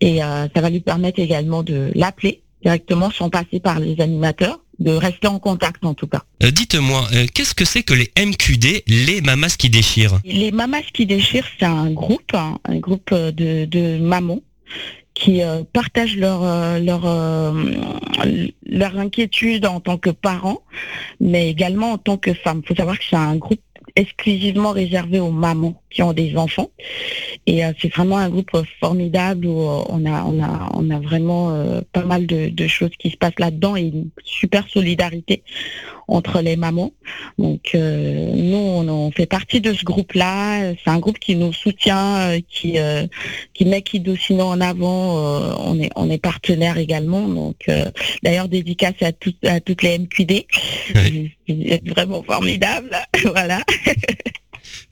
et 0.00 0.22
euh, 0.22 0.48
ça 0.54 0.60
va 0.62 0.70
lui 0.70 0.80
permettre 0.80 1.20
également 1.20 1.62
de 1.62 1.92
l'appeler 1.94 2.42
directement 2.62 3.10
sans 3.10 3.28
passer 3.28 3.60
par 3.60 3.78
les 3.80 4.00
animateurs. 4.00 4.60
de 4.78 4.92
rester 4.92 5.26
en 5.26 5.40
contact 5.40 5.84
en 5.84 5.94
tout 5.94 6.06
cas. 6.06 6.22
Euh, 6.44 6.50
dites-moi, 6.52 7.02
euh, 7.12 7.26
qu'est-ce 7.34 7.54
que 7.54 7.64
c'est 7.64 7.82
que 7.82 7.94
les 7.94 8.10
MQD, 8.16 8.84
les 8.86 9.20
mamas 9.22 9.56
qui 9.58 9.70
déchirent? 9.70 10.20
Les 10.24 10.52
mamas 10.52 10.82
qui 10.92 11.04
déchirent, 11.04 11.48
c'est 11.58 11.66
un 11.66 11.90
groupe, 11.90 12.32
hein, 12.34 12.58
un 12.64 12.78
groupe 12.78 13.12
de, 13.12 13.64
de 13.64 13.98
mamans 13.98 14.40
qui 15.14 15.42
euh, 15.42 15.64
partagent 15.72 16.16
leur 16.16 16.42
leur 16.88 17.02
leur 18.64 18.98
inquiétude 18.98 19.66
en 19.66 19.80
tant 19.80 19.98
que 19.98 20.10
parents, 20.10 20.62
mais 21.20 21.50
également 21.50 21.90
en 21.94 21.98
tant 21.98 22.16
que 22.16 22.32
femmes. 22.32 22.60
Il 22.62 22.68
faut 22.68 22.76
savoir 22.76 22.96
que 22.98 23.04
c'est 23.10 23.16
un 23.16 23.36
groupe 23.36 23.60
exclusivement 23.98 24.70
réservé 24.70 25.18
aux 25.18 25.32
mamans 25.32 25.82
qui 25.90 26.02
ont 26.02 26.12
des 26.12 26.36
enfants. 26.36 26.70
Et 27.46 27.64
euh, 27.64 27.72
c'est 27.80 27.92
vraiment 27.92 28.16
un 28.18 28.30
groupe 28.30 28.50
formidable 28.80 29.46
où 29.46 29.60
euh, 29.60 29.82
on 29.88 30.06
a, 30.06 31.00
vraiment 31.00 31.50
euh, 31.50 31.80
pas 31.92 32.04
mal 32.04 32.26
de, 32.26 32.66
choses 32.68 32.92
qui 32.98 33.10
se 33.10 33.16
passent 33.16 33.38
là-dedans 33.38 33.76
et 33.76 33.82
une 33.82 34.10
super 34.24 34.68
solidarité 34.68 35.42
entre 36.08 36.40
les 36.40 36.56
mamans. 36.56 36.92
Donc 37.38 37.74
nous, 37.74 38.56
on, 38.56 39.10
fait 39.12 39.26
partie 39.26 39.60
de 39.60 39.72
ce 39.72 39.84
groupe-là. 39.84 40.72
C'est 40.72 40.90
un 40.90 40.98
groupe 40.98 41.18
qui 41.18 41.36
nous 41.36 41.52
soutient, 41.52 42.38
qui, 42.48 42.76
qui 43.54 43.64
met 43.64 43.82
Kido 43.82 44.16
sinon 44.16 44.46
en 44.46 44.60
avant. 44.60 45.58
on 45.60 45.78
est, 45.80 45.90
on 45.96 46.10
est 46.10 46.18
partenaire 46.18 46.78
également. 46.78 47.28
Donc 47.28 47.70
d'ailleurs 48.22 48.48
dédicace 48.48 48.94
à, 49.02 49.12
toutes 49.12 49.44
à 49.44 49.60
toutes 49.60 49.82
les 49.82 49.98
MQD. 49.98 50.46
Vous 51.48 51.54
êtes 51.66 51.88
vraiment 51.88 52.22
formidables. 52.22 52.96
voilà. 53.24 53.62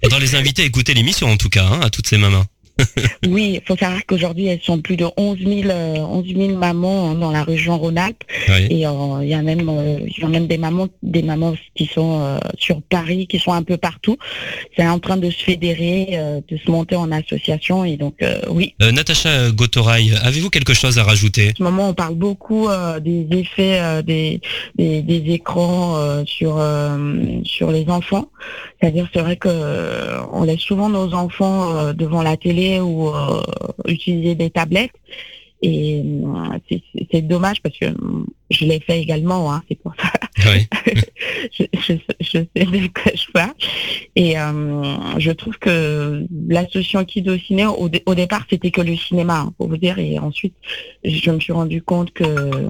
Faudra 0.02 0.18
les 0.18 0.34
inviter 0.34 0.62
à 0.62 0.64
écouter 0.66 0.94
l'émission 0.94 1.28
en 1.28 1.36
tout 1.36 1.48
cas, 1.48 1.64
hein, 1.64 1.80
à 1.82 1.90
toutes 1.90 2.06
ces 2.06 2.18
mamans. 2.18 2.44
oui, 3.28 3.54
il 3.54 3.62
faut 3.66 3.76
savoir 3.76 4.04
qu'aujourd'hui, 4.06 4.46
elles 4.46 4.60
sont 4.60 4.80
plus 4.80 4.96
de 4.96 5.06
11 5.16 5.38
000, 5.38 5.70
11 5.70 6.26
000 6.26 6.58
mamans 6.58 7.14
dans 7.14 7.30
la 7.30 7.42
région 7.42 7.78
Rhône-Alpes. 7.78 8.24
Et 8.48 8.86
euh, 8.86 9.18
il 9.22 9.28
y 9.28 9.34
a 9.34 9.42
même, 9.42 9.68
euh, 9.68 9.98
y 10.00 10.24
a 10.24 10.28
même 10.28 10.46
des 10.46 10.58
mamans, 10.58 10.88
des 11.02 11.22
mamans 11.22 11.54
qui 11.74 11.86
sont 11.86 12.20
euh, 12.20 12.38
sur 12.58 12.82
Paris, 12.82 13.26
qui 13.26 13.38
sont 13.38 13.52
un 13.52 13.62
peu 13.62 13.76
partout. 13.76 14.18
C'est 14.76 14.86
en 14.86 14.98
train 14.98 15.16
de 15.16 15.30
se 15.30 15.42
fédérer, 15.42 16.18
de 16.48 16.56
se 16.56 16.70
monter 16.70 16.96
en 16.96 17.10
association. 17.12 17.84
Et 17.84 17.96
donc, 17.96 18.22
oui. 18.50 18.74
Natacha 18.80 19.50
Gotoraï, 19.50 20.12
avez-vous 20.22 20.50
quelque 20.50 20.74
chose 20.74 20.98
à 20.98 21.04
rajouter? 21.04 21.50
En 21.50 21.56
ce 21.56 21.62
moment, 21.62 21.88
on 21.90 21.94
parle 21.94 22.14
beaucoup 22.14 22.68
des 23.00 23.26
effets 23.30 24.02
des, 24.02 24.40
des, 24.76 25.02
des, 25.02 25.32
écrans 25.32 26.24
sur, 26.26 26.62
sur 27.44 27.70
les 27.70 27.88
enfants. 27.88 28.28
C'est-à-dire, 28.80 29.08
c'est 29.12 29.20
vrai 29.20 29.36
que 29.36 29.48
on 30.32 30.44
laisse 30.44 30.60
souvent 30.60 30.88
nos 30.88 31.14
enfants 31.14 31.92
devant 31.94 32.22
la 32.22 32.36
télé 32.36 32.80
ou 32.80 33.08
euh, 33.08 33.42
utiliser 33.86 34.34
des 34.34 34.50
tablettes. 34.50 34.92
Et 35.62 36.02
euh, 36.04 36.76
c'est 37.10 37.22
dommage 37.22 37.62
parce 37.62 37.78
que 37.78 37.86
je 38.50 38.66
l'ai 38.66 38.78
fait 38.78 39.00
également, 39.00 39.52
hein, 39.52 39.62
c'est 39.68 39.80
pour 39.80 39.94
ça. 39.96 40.12
je, 41.50 41.64
sais 42.20 42.48
de 42.54 42.92
quoi 42.92 43.12
je 43.14 43.32
parle. 43.32 43.54
Et 44.14 44.38
euh, 44.38 45.18
je 45.18 45.30
trouve 45.32 45.58
que 45.58 46.26
l'association 46.46 47.04
Kido 47.04 47.38
Ciné, 47.38 47.66
au, 47.66 47.88
au 48.04 48.14
départ, 48.14 48.44
c'était 48.50 48.70
que 48.70 48.82
le 48.82 48.96
cinéma, 48.96 49.40
hein, 49.40 49.52
pour 49.56 49.68
vous 49.68 49.78
dire. 49.78 49.98
Et 49.98 50.18
ensuite, 50.18 50.54
je 51.02 51.30
me 51.30 51.40
suis 51.40 51.54
rendu 51.54 51.82
compte 51.82 52.12
que, 52.12 52.68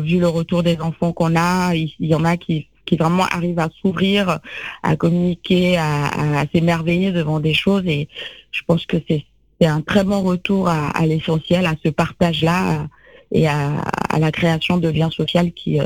vu 0.00 0.20
le 0.20 0.28
retour 0.28 0.62
des 0.62 0.78
enfants 0.80 1.12
qu'on 1.12 1.34
a, 1.34 1.74
il, 1.74 1.92
y 1.98 2.14
en 2.14 2.24
a 2.24 2.36
qui 2.36 2.68
qui 2.84 2.96
vraiment 2.96 3.24
arrivent 3.24 3.58
à 3.58 3.68
s'ouvrir, 3.80 4.40
à 4.82 4.96
communiquer, 4.96 5.78
à, 5.78 6.44
s'émerveiller 6.52 7.12
devant 7.12 7.40
des 7.40 7.54
choses. 7.54 7.84
Et 7.86 8.08
je 8.50 8.62
pense 8.66 8.86
que 8.86 8.96
c'est 9.08 9.24
un 9.64 9.80
très 9.80 10.04
bon 10.04 10.22
retour 10.22 10.68
à, 10.68 11.06
l'essentiel, 11.06 11.66
à 11.66 11.74
ce 11.84 11.90
partage-là 11.90 12.88
et 13.30 13.46
à, 13.48 13.84
la 14.18 14.32
création 14.32 14.76
de 14.76 14.88
liens 14.88 15.10
sociaux 15.10 15.42
qui 15.54 15.80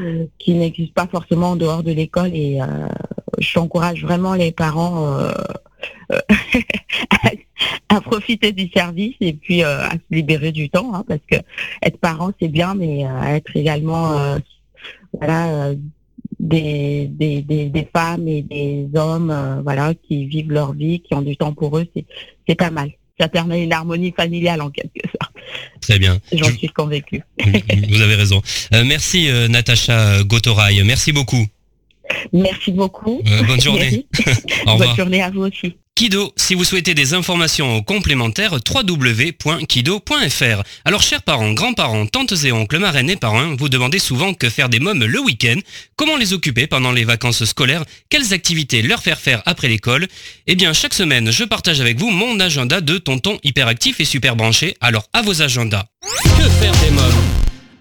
euh, 0.00 0.26
qui 0.38 0.54
n'existent 0.54 1.04
pas 1.04 1.06
forcément 1.08 1.50
en 1.50 1.56
dehors 1.56 1.84
de 1.84 1.92
l'école. 1.92 2.34
Et 2.34 2.60
euh, 2.60 2.66
j'encourage 3.38 4.02
vraiment 4.02 4.34
les 4.34 4.50
parents 4.50 5.06
euh, 5.20 5.32
à, 7.88 8.00
profiter 8.00 8.50
du 8.50 8.68
service 8.70 9.14
et 9.20 9.34
puis 9.34 9.62
à 9.62 9.90
se 9.92 10.14
libérer 10.14 10.50
du 10.50 10.68
temps, 10.68 10.92
hein, 10.94 11.04
parce 11.06 11.20
que 11.30 11.36
être 11.82 11.98
parent 11.98 12.32
c'est 12.40 12.48
bien, 12.48 12.74
mais 12.74 13.06
être 13.28 13.56
également 13.56 14.36
voilà 15.20 15.74
des, 16.44 17.08
des, 17.10 17.42
des, 17.42 17.88
femmes 17.94 18.28
et 18.28 18.42
des 18.42 18.86
hommes 18.94 19.30
euh, 19.30 19.62
voilà, 19.62 19.94
qui 19.94 20.26
vivent 20.26 20.52
leur 20.52 20.72
vie, 20.72 21.00
qui 21.00 21.14
ont 21.14 21.22
du 21.22 21.36
temps 21.36 21.52
pour 21.52 21.78
eux, 21.78 21.86
c'est 22.46 22.54
pas 22.54 22.70
mal. 22.70 22.90
Ça 23.18 23.28
permet 23.28 23.62
une 23.62 23.72
harmonie 23.72 24.12
familiale 24.16 24.60
en 24.60 24.70
quelque 24.70 25.00
sorte. 25.08 25.32
Très 25.80 25.98
bien. 25.98 26.18
J'en 26.32 26.50
suis 26.50 26.68
convaincu. 26.68 27.22
Vous 27.88 28.00
avez 28.00 28.16
raison. 28.16 28.42
Euh, 28.72 28.82
merci 28.84 29.28
euh, 29.28 29.46
Natacha 29.46 30.24
Gotoraï. 30.24 30.82
Merci 30.82 31.12
beaucoup. 31.12 31.46
Merci 32.32 32.72
beaucoup. 32.72 33.22
bonne 33.46 33.60
journée. 33.60 34.06
bonne 34.66 34.96
journée 34.96 35.22
à 35.22 35.30
vous 35.30 35.42
aussi. 35.42 35.76
Kido, 35.96 36.32
si 36.36 36.56
vous 36.56 36.64
souhaitez 36.64 36.92
des 36.92 37.14
informations 37.14 37.80
complémentaires, 37.80 38.54
www.kido.fr. 38.54 40.62
Alors 40.84 41.02
chers 41.02 41.22
parents, 41.22 41.52
grands-parents, 41.52 42.06
tantes 42.06 42.34
et 42.44 42.50
oncles, 42.50 42.80
marraines 42.80 43.10
et 43.10 43.16
parrains, 43.16 43.54
vous 43.56 43.68
demandez 43.68 44.00
souvent 44.00 44.34
que 44.34 44.50
faire 44.50 44.68
des 44.68 44.80
mômes 44.80 45.04
le 45.04 45.20
week-end, 45.20 45.60
comment 45.94 46.16
les 46.16 46.32
occuper 46.32 46.66
pendant 46.66 46.90
les 46.90 47.04
vacances 47.04 47.44
scolaires, 47.44 47.84
quelles 48.10 48.34
activités 48.34 48.82
leur 48.82 49.02
faire 49.02 49.20
faire 49.20 49.40
après 49.46 49.68
l'école? 49.68 50.08
Eh 50.48 50.56
bien 50.56 50.72
chaque 50.72 50.94
semaine, 50.94 51.30
je 51.30 51.44
partage 51.44 51.80
avec 51.80 52.00
vous 52.00 52.10
mon 52.10 52.40
agenda 52.40 52.80
de 52.80 52.98
tonton 52.98 53.38
hyperactif 53.44 54.00
et 54.00 54.04
super 54.04 54.34
branché, 54.34 54.76
alors 54.80 55.04
à 55.12 55.22
vos 55.22 55.42
agendas. 55.42 55.84
Que 56.02 56.48
faire 56.60 56.72
des 56.82 56.90
mômes? 56.90 57.33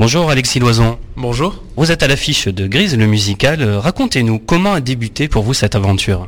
Bonjour 0.00 0.30
Alexis 0.30 0.60
Loison. 0.60 0.98
Bonjour. 1.18 1.62
Vous 1.76 1.92
êtes 1.92 2.02
à 2.02 2.08
l'affiche 2.08 2.48
de 2.48 2.66
Grise 2.66 2.96
le 2.96 3.06
musical. 3.06 3.62
Racontez-nous 3.62 4.38
comment 4.38 4.72
a 4.72 4.80
débuté 4.80 5.28
pour 5.28 5.42
vous 5.42 5.52
cette 5.52 5.74
aventure? 5.74 6.26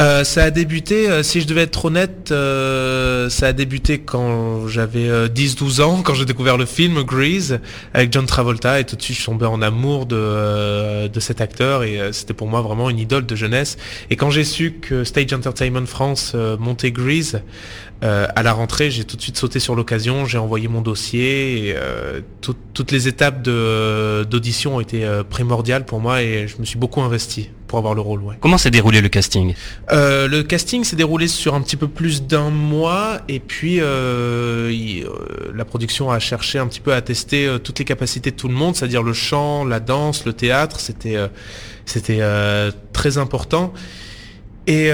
Euh, 0.00 0.22
ça 0.22 0.44
a 0.44 0.50
débuté, 0.52 1.10
euh, 1.10 1.24
si 1.24 1.40
je 1.40 1.46
devais 1.48 1.62
être 1.62 1.84
honnête, 1.84 2.30
euh, 2.30 3.28
ça 3.28 3.48
a 3.48 3.52
débuté 3.52 3.98
quand 3.98 4.68
j'avais 4.68 5.28
10-12 5.28 5.82
ans, 5.82 6.02
quand 6.02 6.14
j'ai 6.14 6.24
découvert 6.24 6.56
le 6.56 6.66
film 6.66 7.02
Grease 7.02 7.58
avec 7.94 8.12
John 8.12 8.24
Travolta. 8.24 8.78
Et 8.78 8.84
tout 8.84 8.94
de 8.94 9.02
suite 9.02 9.16
je 9.16 9.22
suis 9.22 9.30
tombé 9.30 9.46
en 9.46 9.60
amour 9.60 10.06
de, 10.06 11.08
de 11.08 11.20
cet 11.20 11.40
acteur. 11.40 11.82
Et 11.82 11.98
c'était 12.12 12.34
pour 12.34 12.46
moi 12.46 12.60
vraiment 12.60 12.90
une 12.90 13.00
idole 13.00 13.26
de 13.26 13.34
jeunesse. 13.34 13.76
Et 14.10 14.14
quand 14.14 14.30
j'ai 14.30 14.44
su 14.44 14.74
que 14.80 15.02
Stage 15.02 15.32
Entertainment 15.32 15.86
France 15.86 16.34
montait 16.60 16.92
Grease, 16.92 17.42
à 18.00 18.42
la 18.44 18.52
rentrée 18.52 18.92
j'ai 18.92 19.02
tout 19.02 19.16
de 19.16 19.22
suite 19.22 19.36
sauté 19.36 19.58
sur 19.58 19.74
l'occasion, 19.74 20.26
j'ai 20.26 20.38
envoyé 20.38 20.68
mon 20.68 20.80
dossier. 20.80 21.70
Et 21.70 21.76
toutes 22.40 22.92
les 22.92 23.08
étapes 23.08 23.42
d'audition 23.42 24.76
ont 24.76 24.80
été 24.80 25.04
primordiales 25.28 25.84
pour 25.84 25.98
moi. 25.98 26.22
Et 26.22 26.46
je 26.46 26.58
me 26.58 26.64
suis 26.64 26.78
beaucoup 26.78 27.00
investi 27.00 27.50
pour 27.68 27.78
avoir 27.78 27.94
le 27.94 28.00
rôle. 28.00 28.22
Ouais. 28.22 28.34
Comment 28.40 28.58
s'est 28.58 28.70
déroulé 28.72 29.00
le 29.00 29.08
casting? 29.08 29.54
Euh, 29.92 30.26
le 30.26 30.42
casting 30.42 30.82
s'est 30.82 30.96
déroulé 30.96 31.28
sur 31.28 31.54
un 31.54 31.60
petit 31.60 31.76
peu 31.76 31.86
plus 31.86 32.22
d'un 32.24 32.50
mois 32.50 33.20
et 33.28 33.38
puis 33.38 33.78
euh, 33.80 34.70
il- 34.72 35.04
euh, 35.04 35.52
la 35.54 35.64
production 35.64 36.10
a 36.10 36.18
cherché 36.18 36.58
un 36.58 36.66
petit 36.66 36.80
peu 36.80 36.92
à 36.92 37.00
tester 37.02 37.46
euh, 37.46 37.58
toutes 37.58 37.78
les 37.78 37.84
capacités 37.84 38.30
de 38.32 38.36
tout 38.36 38.48
le 38.48 38.54
monde, 38.54 38.74
c'est-à-dire 38.74 39.02
le 39.04 39.12
chant, 39.12 39.64
la 39.64 39.78
danse, 39.78 40.24
le 40.24 40.32
théâtre, 40.32 40.80
c'était 40.80 41.14
euh, 41.16 41.28
c'était 41.84 42.18
euh, 42.20 42.72
très 42.92 43.18
important. 43.18 43.72
Et 44.66 44.90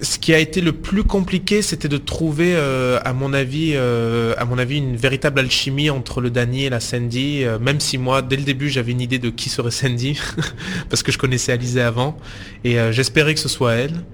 ce 0.00 0.18
qui 0.18 0.34
a 0.34 0.38
été 0.38 0.60
le 0.60 0.72
plus 0.72 1.04
compliqué, 1.04 1.62
c'était 1.62 1.88
de 1.88 1.98
trouver, 1.98 2.54
euh, 2.56 2.98
à 3.04 3.12
mon 3.12 3.32
avis, 3.32 3.72
euh, 3.74 4.34
à 4.38 4.44
mon 4.44 4.58
avis, 4.58 4.78
une 4.78 4.96
véritable 4.96 5.38
alchimie 5.40 5.88
entre 5.90 6.20
le 6.20 6.30
Danny 6.30 6.64
et 6.64 6.70
la 6.70 6.80
Sandy. 6.80 7.44
euh, 7.44 7.58
même 7.58 7.80
si 7.80 7.96
moi, 7.98 8.20
dès 8.20 8.36
le 8.36 8.42
début, 8.42 8.68
j'avais 8.68 8.92
une 8.92 9.00
idée 9.00 9.18
de 9.18 9.30
qui 9.30 9.50
serait 9.50 9.70
Sandy, 9.70 10.18
parce 10.90 11.02
que 11.02 11.12
je 11.12 11.18
connaissais 11.18 11.52
Alizé 11.52 11.80
avant, 11.80 12.16
et 12.64 12.76
j'espérais 12.90 13.34
que 13.34 13.40
ce 13.40 13.48
soit 13.48 13.74
elle. 13.74 14.04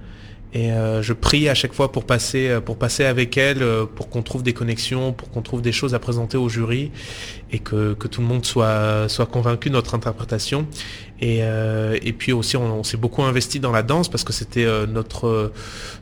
Et 0.52 0.72
euh, 0.72 1.00
je 1.00 1.12
prie 1.12 1.48
à 1.48 1.54
chaque 1.54 1.72
fois 1.72 1.92
pour 1.92 2.04
passer, 2.04 2.48
euh, 2.48 2.60
pour 2.60 2.76
passer 2.76 3.04
avec 3.04 3.36
elle, 3.36 3.62
euh, 3.62 3.86
pour 3.86 4.08
qu'on 4.08 4.22
trouve 4.22 4.42
des 4.42 4.52
connexions, 4.52 5.12
pour 5.12 5.30
qu'on 5.30 5.42
trouve 5.42 5.62
des 5.62 5.70
choses 5.70 5.94
à 5.94 6.00
présenter 6.00 6.36
au 6.36 6.48
jury, 6.48 6.90
et 7.52 7.60
que, 7.60 7.94
que 7.94 8.08
tout 8.08 8.20
le 8.20 8.26
monde 8.26 8.44
soit, 8.44 9.08
soit 9.08 9.26
convaincu 9.26 9.68
de 9.68 9.74
notre 9.74 9.94
interprétation. 9.94 10.66
Et, 11.20 11.40
euh, 11.42 11.98
et 12.02 12.12
puis 12.12 12.32
aussi, 12.32 12.56
on, 12.56 12.82
s'est 12.82 12.96
beaucoup 12.96 13.22
investi 13.22 13.60
dans 13.60 13.72
la 13.72 13.82
danse 13.82 14.08
parce 14.08 14.24
que 14.24 14.32
c'était 14.32 14.64
euh, 14.64 14.86
notre, 14.86 15.52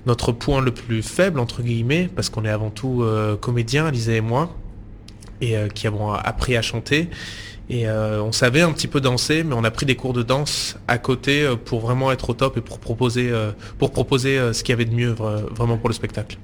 notre 0.06 0.32
point 0.32 0.60
le 0.60 0.70
plus 0.70 1.02
faible, 1.02 1.40
entre 1.40 1.62
guillemets, 1.62 2.08
parce 2.14 2.30
qu'on 2.30 2.44
est 2.44 2.50
avant 2.50 2.70
tout 2.70 3.02
euh, 3.02 3.36
comédiens, 3.36 3.90
Lisa 3.90 4.12
et 4.12 4.20
moi, 4.20 4.54
et 5.40 5.54
qui 5.74 5.86
avons 5.86 6.12
appris 6.12 6.56
à 6.56 6.62
chanter. 6.62 7.08
Et 7.70 7.86
euh, 7.86 8.22
on 8.22 8.32
savait 8.32 8.62
un 8.62 8.72
petit 8.72 8.86
peu 8.88 9.00
danser, 9.00 9.44
mais 9.44 9.54
on 9.54 9.62
a 9.64 9.70
pris 9.70 9.84
des 9.84 9.94
cours 9.94 10.14
de 10.14 10.22
danse 10.22 10.76
à 10.88 10.96
côté 10.98 11.42
euh, 11.42 11.54
pour 11.56 11.80
vraiment 11.80 12.10
être 12.12 12.30
au 12.30 12.34
top 12.34 12.56
et 12.56 12.60
pour 12.62 12.78
proposer, 12.78 13.30
euh, 13.30 13.50
pour 13.78 13.90
proposer 13.92 14.52
ce 14.54 14.62
qu'il 14.62 14.72
y 14.72 14.74
avait 14.74 14.86
de 14.86 14.94
mieux 14.94 15.12
vra- 15.12 15.42
vraiment 15.54 15.76
pour 15.76 15.88
le 15.90 15.94
spectacle. 15.94 16.38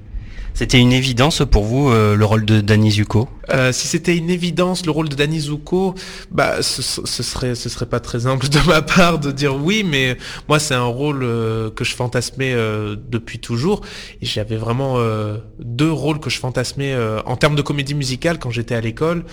C'était 0.57 0.79
une 0.79 0.93
évidence 0.93 1.43
pour 1.51 1.65
vous 1.65 1.89
euh, 1.89 2.15
le 2.15 2.23
rôle 2.23 2.45
de 2.45 2.61
Danny 2.61 2.89
Zuko? 2.89 3.27
Euh, 3.53 3.73
si 3.73 3.87
c'était 3.89 4.15
une 4.15 4.29
évidence 4.29 4.85
le 4.85 4.91
rôle 4.91 5.09
de 5.09 5.15
Danny 5.15 5.41
Zuko, 5.41 5.95
bah 6.31 6.61
ce, 6.61 6.81
ce 6.81 7.23
serait 7.23 7.55
ce 7.55 7.67
serait 7.67 7.85
pas 7.87 7.99
très 7.99 8.25
humble 8.25 8.47
de 8.47 8.59
ma 8.65 8.81
part 8.81 9.19
de 9.19 9.31
dire 9.31 9.53
oui, 9.55 9.83
mais 9.85 10.17
moi 10.47 10.57
c'est 10.59 10.73
un 10.73 10.85
rôle 10.85 11.23
euh, 11.23 11.69
que 11.71 11.83
je 11.83 11.93
fantasmais 11.93 12.53
euh, 12.53 12.95
depuis 13.09 13.39
toujours. 13.39 13.81
Et 14.21 14.25
j'avais 14.25 14.55
vraiment 14.55 14.93
euh, 14.97 15.37
deux 15.59 15.91
rôles 15.91 16.21
que 16.21 16.29
je 16.29 16.39
fantasmais 16.39 16.93
euh, 16.93 17.19
en 17.25 17.35
termes 17.35 17.55
de 17.57 17.61
comédie 17.61 17.93
musicale 17.93 18.39
quand 18.39 18.49
j'étais 18.49 18.75
à 18.75 18.81
l'école, 18.81 19.25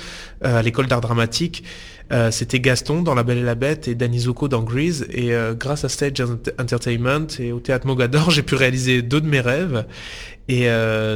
à 0.43 0.61
l'école 0.61 0.89
d'art 0.89 1.01
dramatique. 1.01 1.63
Euh, 2.11 2.31
c'était 2.31 2.61
Gaston 2.61 3.01
dans 3.01 3.15
La 3.15 3.23
Belle 3.23 3.39
et 3.39 3.43
la 3.43 3.55
Bête 3.55 3.89
et 3.89 3.95
Danny 3.95 4.19
Zuko 4.19 4.49
dans 4.49 4.61
Grease. 4.63 5.07
Et 5.13 5.33
euh, 5.33 5.55
grâce 5.55 5.85
à 5.85 5.89
Stage 5.89 6.21
Ent- 6.21 6.51
Entertainment 6.61 7.29
et 7.39 7.53
au 7.53 7.61
Théâtre 7.61 7.87
Mogador, 7.87 8.31
j'ai 8.33 8.43
pu 8.43 8.57
réaliser 8.57 9.01
deux 9.03 9.21
de 9.21 9.29
mes 9.29 9.41
rêves. 9.41 9.87
Et 10.49 10.69
euh, 10.69 11.12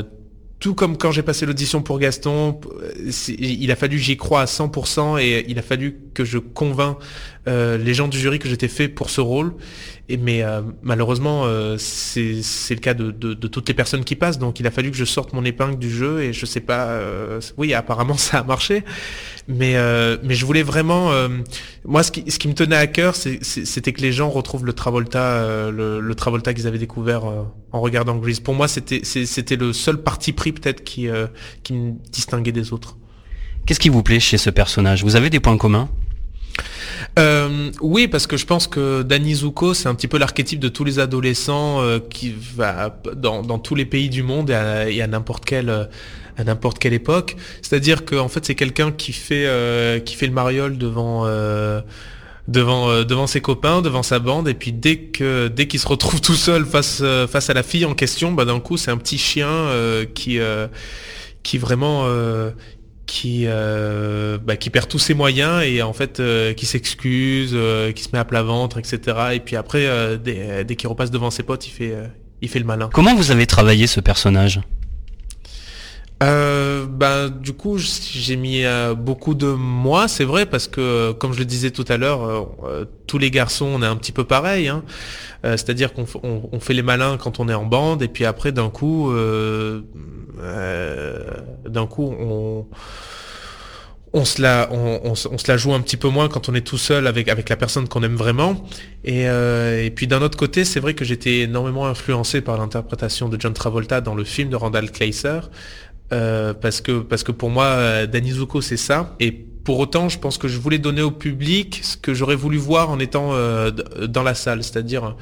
tout 0.58 0.74
comme 0.74 0.96
quand 0.96 1.10
j'ai 1.10 1.22
passé 1.22 1.44
l'audition 1.44 1.82
pour 1.82 1.98
Gaston, 1.98 2.60
euh, 2.80 3.10
il 3.38 3.70
a 3.70 3.76
fallu 3.76 3.98
j'y 3.98 4.16
crois 4.16 4.40
à 4.40 4.44
100% 4.46 5.20
et 5.20 5.44
il 5.48 5.58
a 5.58 5.62
fallu 5.62 5.98
que 6.14 6.24
je 6.24 6.38
convainc 6.38 6.98
euh, 7.48 7.78
les 7.78 7.94
gens 7.94 8.08
du 8.08 8.18
jury 8.18 8.38
que 8.38 8.48
j'étais 8.48 8.68
fait 8.68 8.88
pour 8.88 9.10
ce 9.10 9.20
rôle. 9.20 9.54
Et 10.08 10.16
mais 10.16 10.42
euh, 10.42 10.62
malheureusement, 10.82 11.42
euh, 11.44 11.76
c'est 11.78 12.74
le 12.74 12.80
cas 12.80 12.94
de, 12.94 13.10
toutes 13.34 13.68
les 13.68 13.74
personnes 13.74 14.04
qui 14.04 14.16
passent. 14.16 14.38
Donc 14.38 14.60
il 14.60 14.66
a 14.66 14.70
fallu 14.70 14.90
que 14.90 14.96
je 14.96 15.04
sorte 15.04 15.32
mon 15.32 15.44
épingle 15.44 15.78
du 15.78 15.90
jeu 15.90 16.22
et 16.22 16.32
je 16.32 16.46
sais 16.46 16.60
pas. 16.60 16.98
oui, 17.56 17.74
apparemment 17.74 18.16
ça 18.16 18.38
a 18.38 18.42
marché. 18.42 18.84
Mais 19.48 19.74
je 19.74 20.44
voulais 20.44 20.62
vraiment. 20.62 21.12
moi, 21.84 22.02
ce 22.02 22.10
qui 22.10 22.48
me 22.48 22.54
tenait 22.54 22.76
à 22.76 22.86
cœur, 22.86 23.14
c'était 23.16 23.92
que 23.92 24.00
les 24.00 24.12
gens 24.12 24.28
retrouvent 24.28 24.66
le 24.66 24.72
Travolta, 24.72 25.70
le, 25.70 26.14
Travolta 26.14 26.52
qu'ils 26.54 26.66
avaient 26.66 26.78
découvert 26.78 27.24
en 27.24 27.80
regardant 27.80 28.16
Grease. 28.16 28.40
Pour 28.40 28.54
moi, 28.54 28.68
c'était 28.68 29.56
le 29.56 29.72
seul 29.72 30.02
parti 30.02 30.32
pris 30.32 30.52
peut-être 30.52 30.82
qui 30.84 31.08
me 31.08 31.92
distinguait 32.10 32.52
des 32.52 32.72
autres. 32.72 32.96
Qu'est-ce 33.66 33.80
qui 33.80 33.88
vous 33.88 34.04
plaît 34.04 34.20
chez 34.20 34.38
ce 34.38 34.50
personnage? 34.50 35.02
Vous 35.02 35.16
avez 35.16 35.28
des 35.28 35.40
points 35.40 35.56
communs? 35.56 35.88
Euh, 37.18 37.70
oui, 37.80 38.08
parce 38.08 38.26
que 38.26 38.36
je 38.36 38.44
pense 38.44 38.66
que 38.66 39.02
Danny 39.02 39.34
Zuko, 39.36 39.72
c'est 39.72 39.88
un 39.88 39.94
petit 39.94 40.08
peu 40.08 40.18
l'archétype 40.18 40.60
de 40.60 40.68
tous 40.68 40.84
les 40.84 40.98
adolescents 40.98 41.80
euh, 41.80 41.98
qui 41.98 42.34
va 42.54 42.94
dans, 43.16 43.42
dans 43.42 43.58
tous 43.58 43.74
les 43.74 43.86
pays 43.86 44.10
du 44.10 44.22
monde 44.22 44.50
et 44.50 44.54
à, 45.00 45.04
à 45.04 45.06
n'importe 45.06 45.44
quelle 45.46 45.70
euh, 45.70 45.84
à 46.36 46.44
n'importe 46.44 46.78
quelle 46.78 46.92
époque. 46.92 47.36
C'est-à-dire 47.62 48.04
qu'en 48.04 48.28
fait, 48.28 48.44
c'est 48.44 48.54
quelqu'un 48.54 48.92
qui 48.92 49.12
fait 49.12 49.46
euh, 49.46 49.98
qui 49.98 50.14
fait 50.14 50.26
le 50.26 50.34
mariole 50.34 50.76
devant 50.76 51.22
euh, 51.24 51.80
devant 52.48 52.90
euh, 52.90 53.04
devant 53.04 53.26
ses 53.26 53.40
copains, 53.40 53.80
devant 53.80 54.02
sa 54.02 54.18
bande, 54.18 54.46
et 54.46 54.54
puis 54.54 54.72
dès 54.72 54.98
que 54.98 55.48
dès 55.48 55.66
qu'il 55.68 55.80
se 55.80 55.88
retrouve 55.88 56.20
tout 56.20 56.34
seul 56.34 56.66
face 56.66 57.00
euh, 57.02 57.26
face 57.26 57.48
à 57.48 57.54
la 57.54 57.62
fille 57.62 57.86
en 57.86 57.94
question, 57.94 58.32
bah 58.32 58.44
d'un 58.44 58.60
coup, 58.60 58.76
c'est 58.76 58.90
un 58.90 58.98
petit 58.98 59.16
chien 59.16 59.48
euh, 59.48 60.04
qui 60.04 60.38
qui 61.42 61.58
vraiment 61.58 62.06
qui 63.06 63.44
euh, 63.46 64.36
bah, 64.38 64.56
qui 64.56 64.70
perd 64.70 64.88
tous 64.88 64.98
ses 64.98 65.14
moyens 65.14 65.62
et 65.64 65.80
en 65.82 65.92
fait 65.92 66.20
euh, 66.20 66.52
qui 66.52 66.66
s'excuse, 66.66 67.52
euh, 67.54 67.92
qui 67.92 68.02
se 68.02 68.08
met 68.12 68.18
à 68.18 68.24
plat 68.24 68.42
ventre, 68.42 68.78
etc. 68.78 69.16
Et 69.32 69.40
puis 69.40 69.56
après, 69.56 69.86
dès, 70.18 70.64
dès 70.64 70.76
qu'il 70.76 70.88
repasse 70.88 71.10
devant 71.10 71.30
ses 71.30 71.42
potes, 71.42 71.66
il 71.66 71.70
fait 71.70 71.94
il 72.42 72.48
fait 72.48 72.58
le 72.58 72.64
malin. 72.64 72.90
Comment 72.92 73.14
vous 73.14 73.30
avez 73.30 73.46
travaillé 73.46 73.86
ce 73.86 74.00
personnage? 74.00 74.60
Euh, 76.22 76.86
bah, 76.86 77.28
du 77.28 77.52
coup, 77.52 77.76
j'ai 77.78 78.36
mis 78.36 78.64
euh, 78.64 78.94
beaucoup 78.94 79.34
de 79.34 79.48
moi, 79.48 80.08
c'est 80.08 80.24
vrai, 80.24 80.46
parce 80.46 80.66
que, 80.66 80.80
euh, 80.80 81.12
comme 81.12 81.34
je 81.34 81.38
le 81.38 81.44
disais 81.44 81.70
tout 81.70 81.84
à 81.88 81.98
l'heure, 81.98 82.48
euh, 82.64 82.86
tous 83.06 83.18
les 83.18 83.30
garçons, 83.30 83.66
on 83.66 83.82
est 83.82 83.86
un 83.86 83.96
petit 83.96 84.12
peu 84.12 84.24
pareil. 84.24 84.68
Hein. 84.68 84.82
C'est-à-dire 85.42 85.92
qu'on 85.92 86.06
fait 86.58 86.74
les 86.74 86.82
malins 86.82 87.18
quand 87.18 87.38
on 87.38 87.48
est 87.48 87.54
en 87.54 87.64
bande, 87.64 88.02
et 88.02 88.08
puis 88.08 88.24
après, 88.24 88.50
d'un 88.50 88.68
coup, 88.68 89.12
d'un 91.64 91.86
coup, 91.86 92.16
on 94.12 94.24
se 94.24 94.42
la, 94.42 94.68
joue 95.56 95.72
un 95.72 95.80
petit 95.80 95.96
peu 95.96 96.08
moins 96.08 96.28
quand 96.28 96.48
on 96.48 96.54
est 96.56 96.66
tout 96.66 96.78
seul 96.78 97.06
avec, 97.06 97.28
la 97.28 97.56
personne 97.56 97.86
qu'on 97.86 98.02
aime 98.02 98.16
vraiment. 98.16 98.66
Et, 99.04 99.26
et 99.26 99.92
puis 99.94 100.08
d'un 100.08 100.20
autre 100.20 100.36
côté, 100.36 100.64
c'est 100.64 100.80
vrai 100.80 100.94
que 100.94 101.04
j'étais 101.04 101.42
énormément 101.42 101.86
influencé 101.86 102.40
par 102.40 102.58
l'interprétation 102.58 103.28
de 103.28 103.40
John 103.40 103.52
Travolta 103.52 104.00
dans 104.00 104.16
le 104.16 104.24
film 104.24 104.48
de 104.48 104.56
Randall 104.56 104.90
Kleiser. 104.90 105.42
Euh, 106.12 106.54
parce 106.54 106.80
que 106.80 107.00
parce 107.00 107.24
que 107.24 107.32
pour 107.32 107.50
moi 107.50 107.64
euh, 107.64 108.06
Danny 108.06 108.30
Zuko 108.30 108.60
c'est 108.60 108.76
ça. 108.76 109.16
Et 109.18 109.32
pour 109.32 109.78
autant 109.80 110.08
je 110.08 110.18
pense 110.18 110.38
que 110.38 110.46
je 110.46 110.58
voulais 110.58 110.78
donner 110.78 111.02
au 111.02 111.10
public 111.10 111.80
ce 111.82 111.96
que 111.96 112.14
j'aurais 112.14 112.36
voulu 112.36 112.58
voir 112.58 112.90
en 112.90 112.98
étant 113.00 113.30
euh, 113.32 113.70
dans 113.70 114.22
la 114.22 114.34
salle. 114.34 114.62
C'est-à-dire 114.62 115.16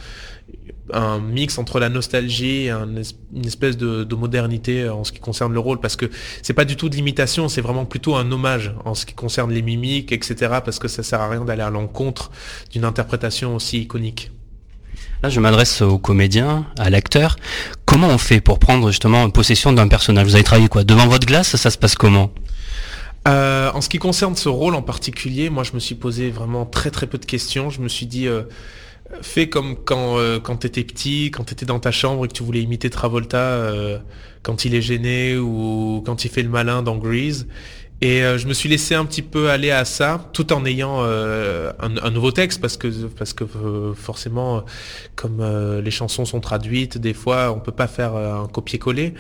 un 0.92 1.18
mix 1.18 1.57
entre 1.57 1.81
la 1.81 1.88
nostalgie 1.88 2.66
et 2.66 2.70
une 2.70 3.03
espèce 3.47 3.79
de, 3.79 4.05
de 4.05 4.14
modernité 4.14 4.87
en 4.90 5.03
ce 5.03 5.12
qui 5.12 5.20
concerne 5.20 5.55
le 5.55 5.59
rôle. 5.59 5.81
Parce 5.81 5.97
que 5.97 6.11
c'est 6.42 6.53
pas 6.53 6.66
du 6.66 6.77
tout 6.77 6.90
de 6.90 6.97
l'imitation 6.97 7.49
c'est 7.49 7.62
vraiment 7.62 7.87
plutôt 7.87 8.16
un 8.16 8.31
hommage 8.31 8.75
en 8.85 8.94
ce 8.94 9.07
qui 9.07 9.14
concerne 9.14 9.51
les 9.53 9.62
mimiques 9.62 10.12
etc 10.12 10.59
parce 10.64 10.79
que 10.79 10.88
ça 10.88 11.03
sert 11.03 11.20
à 11.20 11.31
rien 11.31 11.44
d'aller 11.44 11.62
à 11.62 11.70
l'encontre 11.70 12.31
d'une 12.70 12.85
interprétation 12.85 13.57
aussi 13.57 13.81
iconique 13.81 14.31
Je 15.28 15.40
m'adresse 15.40 15.80
au 15.80 15.96
comédien, 15.98 16.66
à 16.78 16.90
l'acteur. 16.90 17.37
Comment 17.87 18.08
on 18.08 18.18
fait 18.18 18.40
pour 18.40 18.58
prendre 18.58 18.88
justement 18.88 19.28
possession 19.30 19.72
d'un 19.72 19.88
personnage? 19.88 20.26
Vous 20.26 20.34
avez 20.34 20.44
travaillé 20.44 20.68
quoi? 20.68 20.84
Devant 20.84 21.06
votre 21.06 21.26
glace, 21.26 21.56
ça 21.56 21.70
se 21.70 21.78
passe 21.78 21.94
comment? 21.94 22.30
Euh, 23.26 23.70
en 23.72 23.80
ce 23.80 23.88
qui 23.88 23.98
concerne 23.98 24.37
ce 24.37 24.50
rôle 24.50 24.74
en 24.74 24.82
particulier, 24.82 25.48
moi 25.48 25.62
je 25.62 25.72
me 25.72 25.78
suis 25.78 25.94
posé 25.94 26.28
vraiment 26.30 26.66
très 26.66 26.90
très 26.90 27.06
peu 27.06 27.16
de 27.16 27.24
questions. 27.24 27.70
Je 27.70 27.80
me 27.80 27.88
suis 27.88 28.04
dit, 28.04 28.28
euh, 28.28 28.42
fais 29.22 29.48
comme 29.48 29.76
quand, 29.76 30.18
euh, 30.18 30.40
quand 30.40 30.56
tu 30.58 30.66
étais 30.66 30.84
petit, 30.84 31.30
quand 31.30 31.44
tu 31.44 31.54
étais 31.54 31.66
dans 31.66 31.80
ta 31.80 31.90
chambre 31.90 32.26
et 32.26 32.28
que 32.28 32.34
tu 32.34 32.42
voulais 32.42 32.60
imiter 32.60 32.90
Travolta 32.90 33.70
quand 34.42 34.66
il 34.66 34.74
est 34.74 34.82
gêné 34.82 35.38
ou 35.38 36.02
quand 36.04 36.26
il 36.26 36.30
fait 36.30 36.42
le 36.42 36.50
malin 36.50 36.82
dans 36.82 36.96
Grease. 36.96 37.46
Et 38.00 38.22
euh, 38.22 38.38
je 38.38 38.46
me 38.48 38.52
suis 38.52 38.68
laissé 38.68 38.94
un 38.94 39.04
petit 39.07 39.22
peu 39.22 39.50
aller 39.50 39.70
à 39.70 39.85
ça, 39.85 40.28
tout 40.33 40.52
en 40.52 40.66
ayant 40.66 40.98
euh, 41.04 41.72
un, 41.80 41.96
un 41.96 42.11
nouveau 42.11 42.33
texte, 42.33 42.61
parce 42.61 42.76
que 42.76 42.88
parce 43.07 43.33
que 43.33 43.44
euh, 43.44 43.94
forcément, 43.94 44.59
euh, 44.59 44.61
comme 45.14 45.38
euh, 45.40 45.80
les 45.80 45.90
chansons 45.90 46.24
sont 46.24 46.40
traduites, 46.40 46.98
des 46.98 47.14
fois 47.14 47.52
on 47.52 47.61
peut 47.61 47.72
pas 47.72 47.87
faire 47.87 48.14
euh, 48.14 48.42
un 48.42 48.46
copier-coller. 48.48 49.14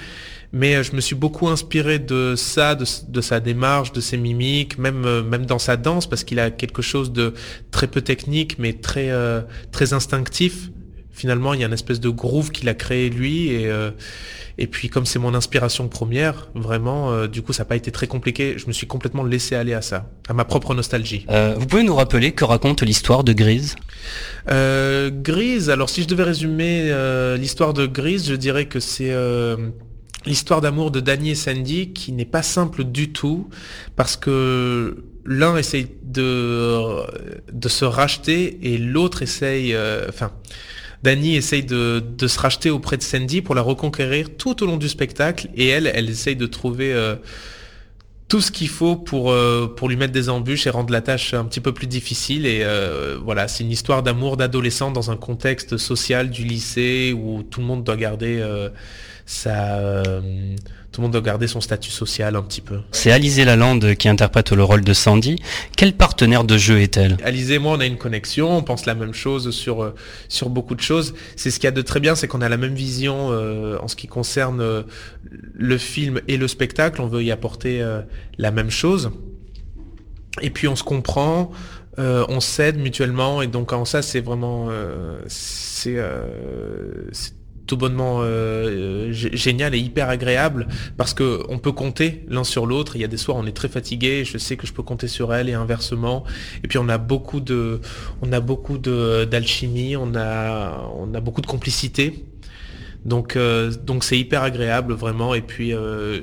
Mais 0.52 0.84
je 0.84 0.94
me 0.94 1.00
suis 1.00 1.16
beaucoup 1.16 1.48
inspiré 1.48 1.98
de 1.98 2.34
ça, 2.36 2.74
de, 2.74 2.84
de 3.08 3.20
sa 3.20 3.40
démarche, 3.40 3.92
de 3.92 4.00
ses 4.00 4.16
mimiques, 4.16 4.76
même 4.78 5.22
même 5.22 5.46
dans 5.46 5.58
sa 5.58 5.76
danse, 5.76 6.06
parce 6.08 6.22
qu'il 6.22 6.38
a 6.38 6.50
quelque 6.50 6.82
chose 6.82 7.10
de 7.12 7.34
très 7.70 7.86
peu 7.86 8.02
technique, 8.02 8.58
mais 8.58 8.72
très 8.74 9.10
très 9.72 9.94
instinctif. 9.94 10.70
Finalement, 11.14 11.54
il 11.54 11.60
y 11.60 11.62
a 11.62 11.66
une 11.66 11.72
espèce 11.72 12.00
de 12.00 12.08
groove 12.08 12.50
qu'il 12.50 12.68
a 12.68 12.74
créé 12.74 13.08
lui, 13.08 13.48
et 13.50 13.68
euh, 13.68 13.92
et 14.58 14.66
puis 14.66 14.88
comme 14.88 15.06
c'est 15.06 15.18
mon 15.18 15.34
inspiration 15.34 15.88
première, 15.88 16.48
vraiment, 16.54 17.12
euh, 17.12 17.26
du 17.28 17.42
coup, 17.42 17.52
ça 17.52 17.62
n'a 17.62 17.68
pas 17.68 17.76
été 17.76 17.90
très 17.90 18.06
compliqué. 18.06 18.54
Je 18.56 18.66
me 18.66 18.72
suis 18.72 18.86
complètement 18.86 19.24
laissé 19.24 19.54
aller 19.54 19.74
à 19.74 19.82
ça, 19.82 20.10
à 20.28 20.32
ma 20.32 20.44
propre 20.44 20.74
nostalgie. 20.74 21.24
Euh, 21.30 21.54
Vous 21.58 21.66
pouvez 21.66 21.82
nous 21.82 21.94
rappeler 21.94 22.32
que 22.32 22.44
raconte 22.44 22.82
l'histoire 22.82 23.24
de 23.24 23.32
Grise? 23.32 23.76
Euh, 24.50 25.10
Grise, 25.12 25.70
alors 25.70 25.88
si 25.88 26.02
je 26.02 26.08
devais 26.08 26.22
résumer 26.24 26.90
euh, 26.90 27.36
l'histoire 27.36 27.74
de 27.74 27.86
Grise, 27.86 28.28
je 28.28 28.34
dirais 28.34 28.66
que 28.66 28.78
c'est 28.80 29.12
euh, 29.12 29.56
l'histoire 30.26 30.60
d'amour 30.60 30.90
de 30.90 31.00
Danny 31.00 31.30
et 31.30 31.34
Sandy 31.34 31.92
qui 31.92 32.12
n'est 32.12 32.24
pas 32.24 32.42
simple 32.42 32.84
du 32.84 33.12
tout 33.12 33.48
parce 33.96 34.16
que 34.16 35.04
l'un 35.24 35.56
essaye 35.56 35.88
de, 36.02 37.00
de 37.52 37.68
se 37.68 37.84
racheter 37.84 38.58
et 38.62 38.78
l'autre 38.78 39.22
essaye, 39.22 39.74
enfin, 40.08 40.30
Danny 41.04 41.36
essaye 41.36 41.62
de, 41.62 42.02
de, 42.16 42.26
se 42.26 42.40
racheter 42.40 42.70
auprès 42.70 42.96
de 42.96 43.02
Sandy 43.02 43.42
pour 43.42 43.54
la 43.54 43.60
reconquérir 43.62 44.36
tout 44.38 44.62
au 44.62 44.66
long 44.66 44.78
du 44.78 44.88
spectacle 44.88 45.48
et 45.54 45.68
elle, 45.68 45.86
elle 45.94 46.08
essaye 46.08 46.34
de 46.34 46.46
trouver 46.46 46.94
tout 48.28 48.40
ce 48.40 48.50
qu'il 48.50 48.68
faut 48.68 48.96
pour, 48.96 49.30
euh, 49.30 49.72
pour 49.76 49.88
lui 49.88 49.96
mettre 49.96 50.12
des 50.12 50.28
embûches 50.28 50.66
et 50.66 50.70
rendre 50.70 50.92
la 50.92 51.00
tâche 51.00 51.34
un 51.34 51.44
petit 51.44 51.60
peu 51.60 51.72
plus 51.72 51.86
difficile. 51.86 52.46
Et 52.46 52.62
euh, 52.62 53.18
voilà, 53.22 53.48
c'est 53.48 53.64
une 53.64 53.70
histoire 53.70 54.02
d'amour 54.02 54.36
d'adolescent 54.36 54.90
dans 54.90 55.10
un 55.10 55.16
contexte 55.16 55.76
social 55.76 56.30
du 56.30 56.44
lycée 56.44 57.14
où 57.16 57.42
tout 57.42 57.60
le 57.60 57.66
monde 57.66 57.84
doit 57.84 57.96
garder 57.96 58.42
euh, 59.46 60.56
tout 60.94 61.00
le 61.00 61.06
monde 61.06 61.12
doit 61.12 61.22
garder 61.22 61.48
son 61.48 61.60
statut 61.60 61.90
social 61.90 62.36
un 62.36 62.42
petit 62.42 62.60
peu. 62.60 62.78
C'est 62.92 63.10
Alizé 63.10 63.44
Lalande 63.44 63.94
qui 63.96 64.08
interprète 64.08 64.52
le 64.52 64.62
rôle 64.62 64.84
de 64.84 64.92
Sandy. 64.92 65.42
Quel 65.76 65.92
partenaire 65.92 66.44
de 66.44 66.56
jeu 66.56 66.80
est-elle? 66.80 67.16
Alizé 67.24 67.54
et 67.54 67.58
moi, 67.58 67.76
on 67.76 67.80
a 67.80 67.86
une 67.86 67.98
connexion, 67.98 68.56
on 68.56 68.62
pense 68.62 68.86
la 68.86 68.94
même 68.94 69.12
chose 69.12 69.50
sur, 69.50 69.82
euh, 69.82 69.94
sur 70.28 70.50
beaucoup 70.50 70.76
de 70.76 70.80
choses. 70.80 71.14
C'est 71.34 71.50
ce 71.50 71.58
qu'il 71.58 71.66
y 71.66 71.68
a 71.68 71.72
de 71.72 71.82
très 71.82 71.98
bien, 71.98 72.14
c'est 72.14 72.28
qu'on 72.28 72.42
a 72.42 72.48
la 72.48 72.56
même 72.56 72.74
vision 72.74 73.30
euh, 73.32 73.76
en 73.80 73.88
ce 73.88 73.96
qui 73.96 74.06
concerne 74.06 74.60
euh, 74.60 74.82
le 75.54 75.78
film 75.78 76.20
et 76.28 76.36
le 76.36 76.46
spectacle. 76.46 77.00
On 77.00 77.08
veut 77.08 77.24
y 77.24 77.32
apporter 77.32 77.84
la 78.38 78.50
même 78.52 78.70
chose. 78.70 79.10
Et 80.42 80.50
puis 80.50 80.68
on 80.68 80.76
se 80.76 80.84
comprend, 80.84 81.50
on 81.98 82.40
s'aide 82.40 82.78
mutuellement, 82.78 83.42
et 83.42 83.46
donc 83.46 83.72
en 83.72 83.84
ça, 83.84 84.02
c'est 84.02 84.20
vraiment... 84.20 84.68
c'est 85.26 85.98
tout 87.66 87.76
bonnement 87.76 88.18
euh, 88.20 89.12
génial 89.12 89.74
et 89.74 89.78
hyper 89.78 90.08
agréable 90.08 90.68
parce 90.96 91.14
que 91.14 91.42
on 91.48 91.58
peut 91.58 91.72
compter 91.72 92.24
l'un 92.28 92.44
sur 92.44 92.66
l'autre. 92.66 92.96
Il 92.96 93.02
y 93.02 93.04
a 93.04 93.08
des 93.08 93.16
soirs 93.16 93.36
on 93.36 93.46
est 93.46 93.56
très 93.56 93.68
fatigué, 93.68 94.24
je 94.24 94.38
sais 94.38 94.56
que 94.56 94.66
je 94.66 94.72
peux 94.72 94.82
compter 94.82 95.08
sur 95.08 95.34
elle 95.34 95.48
et 95.48 95.54
inversement. 95.54 96.24
Et 96.62 96.68
puis 96.68 96.78
on 96.78 96.88
a 96.88 96.98
beaucoup 96.98 97.40
de, 97.40 97.80
on 98.22 98.32
a 98.32 98.40
beaucoup 98.40 98.78
de 98.78 99.24
d'alchimie, 99.24 99.96
on 99.96 100.14
a, 100.14 100.90
on 100.96 101.14
a 101.14 101.20
beaucoup 101.20 101.40
de 101.40 101.46
complicité. 101.46 102.24
Donc 103.04 103.36
euh, 103.36 103.70
donc 103.70 104.04
c'est 104.04 104.18
hyper 104.18 104.42
agréable 104.42 104.92
vraiment. 104.94 105.34
Et 105.34 105.42
puis 105.42 105.72
euh, 105.72 106.20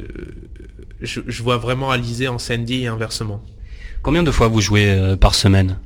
je, 1.01 1.21
je, 1.25 1.43
vois 1.43 1.57
vraiment 1.57 1.91
Alizé 1.91 2.27
en 2.27 2.37
Sandy 2.37 2.83
et 2.83 2.87
inversement. 2.87 3.43
Combien 4.03 4.23
de 4.23 4.31
fois 4.31 4.47
vous 4.47 4.61
jouez 4.61 5.15
par 5.19 5.35
semaine? 5.35 5.77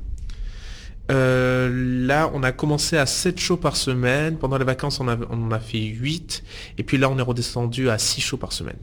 Euh, 1.10 1.70
là, 2.06 2.30
on 2.34 2.42
a 2.42 2.52
commencé 2.52 2.96
à 2.96 3.06
7 3.06 3.38
shows 3.38 3.56
par 3.56 3.76
semaine. 3.76 4.36
Pendant 4.36 4.58
les 4.58 4.64
vacances, 4.64 5.00
on, 5.00 5.08
en 5.08 5.50
a 5.50 5.58
fait 5.58 5.78
8. 5.78 6.42
Et 6.78 6.82
puis 6.82 6.98
là, 6.98 7.08
on 7.10 7.18
est 7.18 7.22
redescendu 7.22 7.90
à 7.90 7.98
6 7.98 8.20
shows 8.20 8.36
par 8.36 8.52
semaine. 8.52 8.76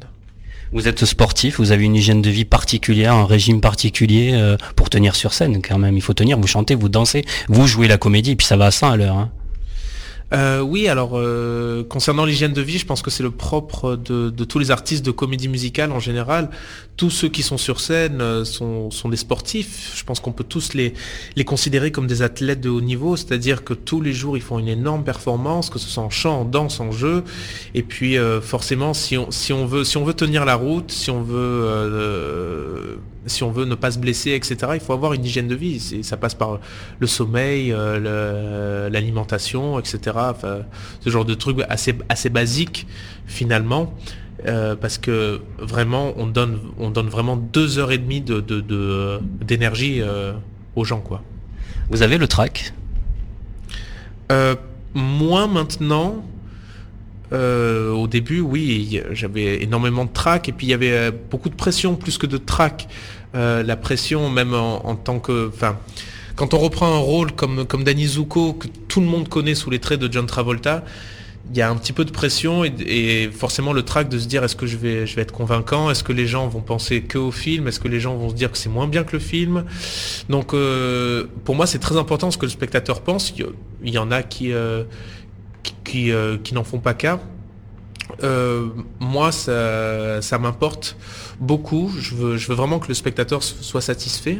Vous 0.72 0.88
êtes 0.88 1.06
sportif, 1.06 1.60
vous 1.60 1.72
avez 1.72 1.84
une 1.84 1.96
hygiène 1.96 2.24
de 2.24 2.32
vie 2.32 2.46
particulière, 2.46 3.14
un 3.14 3.28
régime 3.28 3.62
particulier 3.62 4.32
euh, 4.34 4.58
pour 4.76 4.90
tenir 4.90 5.16
sur 5.16 5.32
scène 5.32 5.62
quand 5.62 5.78
même. 5.78 5.96
Il 5.96 6.02
faut 6.02 6.16
tenir, 6.16 6.40
vous 6.40 6.48
chantez, 6.48 6.74
vous 6.74 6.90
dansez, 6.90 7.24
vous 7.48 7.68
jouez 7.68 7.88
la 7.88 8.00
comédie, 8.00 8.32
et 8.32 8.36
puis 8.36 8.48
ça 8.48 8.58
va 8.58 8.66
à 8.66 8.72
100 8.72 8.90
à 8.90 8.98
l'heure. 8.98 9.18
Hein. 9.18 9.32
Euh, 10.32 10.62
oui, 10.62 10.88
alors 10.88 11.12
euh, 11.14 11.84
concernant 11.84 12.26
l'hygiène 12.26 12.54
de 12.54 12.62
vie, 12.62 12.78
je 12.78 12.86
pense 12.86 13.02
que 13.02 13.12
c'est 13.12 13.24
le 13.24 13.32
propre 13.32 13.96
de, 13.96 14.30
tous 14.44 14.60
les 14.60 14.72
artistes 14.72 15.06
de 15.06 15.12
comédie 15.12 15.48
musicale 15.48 15.92
en 15.92 16.00
général. 16.00 16.50
Tous 16.98 17.10
ceux 17.10 17.30
qui 17.30 17.44
sont 17.44 17.58
sur 17.58 17.80
scène 17.80 18.22
euh, 18.22 18.46
sont, 18.46 18.90
des 19.10 19.18
sportifs. 19.18 19.94
Je 19.96 20.04
pense 20.04 20.20
qu'on 20.20 20.32
peut 20.32 20.44
tous 20.44 20.74
les, 20.74 20.94
les 21.36 21.46
considérer 21.46 21.92
comme 21.92 22.08
des 22.08 22.22
athlètes 22.22 22.62
de 22.62 22.70
haut 22.70 22.82
niveau, 22.82 23.16
c'est-à-dire 23.16 23.64
que 23.64 23.74
tous 23.74 24.02
les 24.02 24.14
jours 24.14 24.38
ils 24.38 24.44
font 24.44 24.60
une 24.60 24.70
énorme 24.70 25.04
performance, 25.04 25.70
que 25.70 25.80
ce 25.80 25.88
soit 25.88 26.04
en 26.04 26.10
chant, 26.10 26.42
en 26.42 26.46
danse, 26.46 26.80
en 26.80 26.92
jeu. 26.92 27.24
Et 27.76 27.84
puis 27.84 28.18
forcément, 28.42 28.94
si 28.94 29.18
on, 29.18 29.30
si 29.32 29.54
on 29.54 29.66
veut, 29.66 29.84
si 29.84 29.98
on 29.98 30.04
veut 30.04 30.14
tenir 30.14 30.46
la 30.46 30.56
route, 30.56 30.92
si 30.92 31.12
on 31.12 31.22
veut 31.22 33.00
si 33.26 33.44
on 33.44 33.52
veut 33.52 33.66
ne 33.66 33.76
pas 33.76 33.92
se 33.92 34.00
blesser, 34.00 34.32
etc., 34.32 34.56
il 34.74 34.80
faut 34.80 34.94
avoir 34.94 35.14
une 35.14 35.24
hygiène 35.26 35.48
de 35.48 35.56
vie. 35.56 35.80
Ça 36.04 36.18
passe 36.18 36.36
par 36.36 36.60
le 37.00 37.08
sommeil, 37.08 37.72
euh, 37.72 38.90
l'alimentation, 38.90 39.80
etc. 39.80 40.18
ce 41.00 41.10
genre 41.10 41.26
de 41.26 41.34
trucs 41.34 41.58
assez, 41.70 41.96
assez 42.10 42.30
basiques 42.30 42.88
finalement. 43.26 43.94
Euh, 44.46 44.76
parce 44.76 44.98
que 44.98 45.42
vraiment, 45.58 46.14
on 46.18 46.26
donne, 46.26 46.60
on 46.78 46.90
donne 46.90 47.08
vraiment 47.08 47.38
deux 47.38 47.78
heures 47.78 47.92
et 47.92 47.98
demie 47.98 48.22
d'énergie 49.42 50.00
de, 50.00 50.04
euh, 50.04 50.34
aux 50.76 50.84
gens. 50.84 51.00
Quoi. 51.00 51.22
Vous 51.90 52.02
avez 52.02 52.18
le 52.18 52.28
track 52.28 52.74
Moins 54.96 55.48
maintenant. 55.48 56.24
Au 57.34 58.08
début, 58.08 58.39
oui, 58.41 59.02
j'avais 59.12 59.63
énormément 59.63 60.06
de 60.06 60.12
track 60.12 60.50
et 60.50 60.52
puis 60.52 60.67
il 60.67 60.69
y 60.69 60.74
avait 60.74 61.12
beaucoup 61.12 61.50
de 61.50 61.56
pression 61.56 61.96
plus 61.96 62.17
que 62.17 62.28
de 62.28 62.38
track. 62.38 62.88
Euh, 63.36 63.63
la 63.63 63.76
pression, 63.76 64.30
même 64.30 64.54
en, 64.54 64.96
tant 64.96 65.19
que... 65.19 65.52
Quand 66.36 66.54
on 66.54 66.58
reprend 66.58 66.93
un 66.93 67.00
rôle 67.00 67.32
comme, 67.32 67.65
comme 67.65 67.84
Danny 67.84 68.06
Zuko, 68.06 68.54
que 68.54 68.67
tout 68.88 69.00
le 69.00 69.08
monde 69.08 69.30
connaît 69.30 69.56
sous 69.56 69.69
les 69.69 69.80
traits 69.80 70.00
de 70.00 70.12
John 70.12 70.26
Travolta, 70.26 70.84
il 71.52 71.58
y 71.58 71.62
a 71.62 71.69
un 71.69 71.76
petit 71.76 71.93
peu 71.93 72.06
de 72.06 72.12
pression 72.12 72.63
et, 72.63 73.30
forcément 73.32 73.74
le 73.74 73.84
trac 73.84 74.08
de 74.08 74.17
se 74.17 74.28
dire 74.28 74.43
est-ce 74.43 74.56
que 74.56 74.65
je 74.65 74.78
vais, 74.78 75.06
je 75.06 75.15
vais 75.15 75.24
être 75.24 75.34
convaincant, 75.34 75.91
est-ce 75.91 76.04
que 76.04 76.13
les 76.13 76.26
gens 76.26 76.48
vont 76.48 76.62
penser 76.62 77.02
que 77.02 77.17
au 77.17 77.32
film, 77.32 77.67
est-ce 77.67 77.80
que 77.80 77.89
les 77.89 78.00
gens 78.00 78.15
vont 78.15 78.30
se 78.30 78.36
dire 78.36 78.52
que 78.52 78.58
c'est 78.58 78.69
moins 78.69 78.88
bien 78.88 79.04
que 79.04 79.12
le 79.13 79.19
film? 79.19 79.65
Donc 80.30 80.54
euh, 80.54 81.26
pour 81.43 81.56
moi 81.56 81.67
c'est 81.67 81.80
très 81.80 81.98
important 81.98 82.32
ce 82.32 82.38
que 82.38 82.46
le 82.46 82.52
spectateur 82.52 83.02
pense. 83.02 83.34
Il 83.84 83.93
y, 83.93 83.98
en 83.98 84.10
a 84.10 84.24
qui, 84.24 84.54
euh, 84.54 84.86
qui, 85.84 86.12
qui 86.43 86.54
n'en 86.54 86.63
font 86.63 86.80
pas 86.80 86.93
cas. 86.93 87.19
Euh, 88.23 88.67
moi, 88.99 89.32
ça, 89.32 90.21
ça 90.21 90.38
m'importe 90.38 90.97
beaucoup. 91.39 91.91
Je 91.99 92.15
veux, 92.15 92.38
je 92.38 92.47
veux 92.47 92.56
vraiment 92.56 92.80
que 92.80 92.88
le 92.88 92.93
spectateur 92.93 93.43
soit 93.43 93.82
satisfait. 93.82 94.39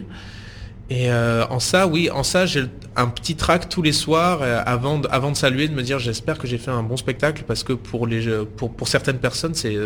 Et 0.90 1.10
euh, 1.10 1.46
en 1.50 1.60
ça, 1.60 1.88
oui, 1.88 2.10
en 2.10 2.24
ça, 2.24 2.46
j'ai 2.46 2.66
un 2.96 3.08
petit 3.08 3.36
trac 3.36 3.70
tous 3.70 3.82
les 3.82 3.94
soirs 3.94 4.40
euh, 4.42 4.62
avant, 4.66 5.00
de, 5.00 5.08
avant 5.10 5.32
de 5.32 5.38
saluer, 5.38 5.68
de 5.68 5.74
me 5.74 5.82
dire 5.82 5.98
j'espère 5.98 6.38
que 6.38 6.46
j'ai 6.46 6.58
fait 6.58 6.72
un 6.72 6.84
bon 6.84 6.98
spectacle 6.98 7.44
parce 7.48 7.64
que 7.64 7.74
pour, 7.74 8.06
les, 8.06 8.28
pour, 8.58 8.74
pour 8.74 8.88
certaines 8.88 9.18
personnes, 9.18 9.56
c'est 9.56 9.78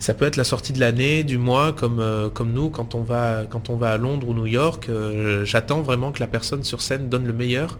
ça 0.00 0.12
peut 0.12 0.26
être 0.26 0.36
la 0.36 0.44
sortie 0.44 0.72
de 0.72 0.80
l'année, 0.80 1.24
du 1.24 1.38
mois, 1.38 1.72
comme, 1.72 2.30
comme 2.34 2.52
nous, 2.52 2.68
quand 2.68 2.94
on, 2.94 3.02
va, 3.02 3.44
quand 3.48 3.70
on 3.70 3.76
va 3.76 3.92
à 3.92 3.96
Londres 3.96 4.28
ou 4.28 4.34
New 4.34 4.46
York. 4.46 4.90
J'attends 5.44 5.80
vraiment 5.80 6.12
que 6.12 6.20
la 6.20 6.26
personne 6.26 6.62
sur 6.62 6.82
scène 6.82 7.08
donne 7.08 7.26
le 7.26 7.32
meilleur. 7.32 7.78